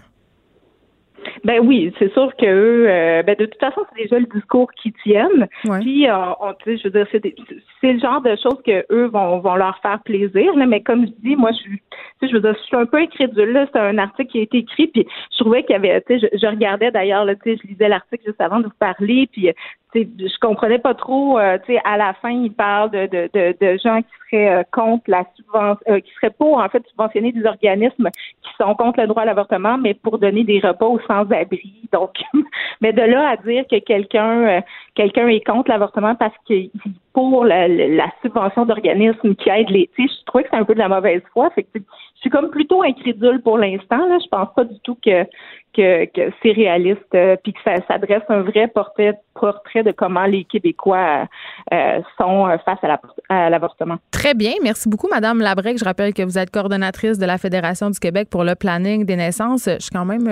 [1.43, 4.71] Ben oui, c'est sûr que eux, euh, ben de toute façon, c'est déjà le discours
[4.73, 5.47] qu'ils tiennent.
[5.81, 7.35] Puis, euh, on, je veux dire, c'est, des-
[7.81, 10.55] c'est le genre de choses que eux vont, vont leur faire plaisir.
[10.55, 12.75] Là, mais comme je dis, moi, je suis, tu sais, je veux dire, je suis
[12.77, 13.51] un peu incrédule.
[13.51, 16.19] Là, c'est un article qui a été écrit, puis je trouvais qu'il y avait, tu
[16.19, 18.71] sais, je, je regardais d'ailleurs, là, tu sais, je lisais l'article juste avant de vous
[18.79, 19.49] parler, puis
[20.03, 21.39] je comprenais pas trop.
[21.39, 24.49] euh, tu sais, à la fin, il parle de, de, de, de gens qui seraient
[24.49, 28.09] euh, contre la subvention, euh, qui seraient pour en fait subventionner des organismes
[28.41, 31.87] qui sont contre le droit à l'avortement, mais pour donner des repas aux sans-abri.
[31.91, 32.11] Donc,
[32.81, 34.61] mais de là à dire que quelqu'un euh,
[34.95, 36.69] quelqu'un est contre l'avortement parce qu'il
[37.15, 40.79] pour la, la- subvention d'organismes qui aident les, je trouvais que c'est un peu de
[40.79, 41.49] la mauvaise foi.
[41.55, 41.61] Je
[42.19, 44.05] suis comme plutôt incrédule pour l'instant.
[44.07, 45.23] Là, je pense pas du tout que
[45.75, 46.07] que,
[46.41, 51.27] c'est réaliste, euh, puis que ça s'adresse un vrai portrait, portrait de comment les Québécois
[51.73, 53.97] euh, sont euh, face à la- à l'avortement.
[54.11, 54.53] Très bien.
[54.63, 55.77] Merci beaucoup, Madame Labrec.
[55.77, 59.17] Je rappelle que vous êtes coordonnatrice de la Fédération du Québec pour le planning des
[59.17, 59.65] naissances.
[59.65, 60.27] Je suis quand même.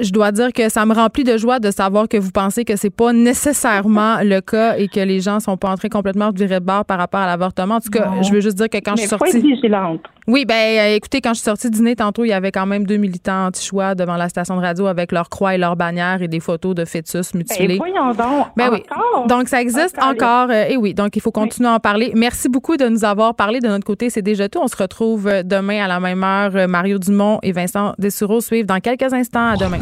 [0.00, 2.76] Je dois dire que ça me remplit de joie de savoir que vous pensez que
[2.76, 6.38] c'est pas nécessairement le cas et que les gens sont pas en train complètement de
[6.38, 7.76] virer de bord par rapport à l'avortement.
[7.76, 8.22] En tout cas, Non.
[8.22, 9.40] je veux juste dire que quand je suis sortie.
[9.40, 10.00] vigilante.
[10.30, 12.86] Oui, ben euh, écoutez, quand je suis sortie dîner tantôt, il y avait quand même
[12.86, 16.28] deux militants anti-choix devant la station de radio avec leur croix et leur bannière et
[16.28, 17.66] des photos de fœtus mutilés.
[17.66, 18.46] Ben, voyons donc.
[18.56, 18.84] Ben oui.
[19.26, 20.44] Donc, ça existe Encore.
[20.44, 20.50] encore.
[20.50, 22.12] euh, et oui, donc il faut continuer à en parler.
[22.14, 24.08] Merci beaucoup de nous avoir parlé de notre côté.
[24.08, 24.60] C'est déjà tout.
[24.62, 26.68] On se retrouve euh, demain à la même heure.
[26.68, 29.48] Mario Dumont et Vincent Dessureau suivent dans quelques instants.
[29.48, 29.80] À demain.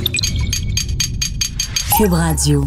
[1.99, 2.65] Cube Radio.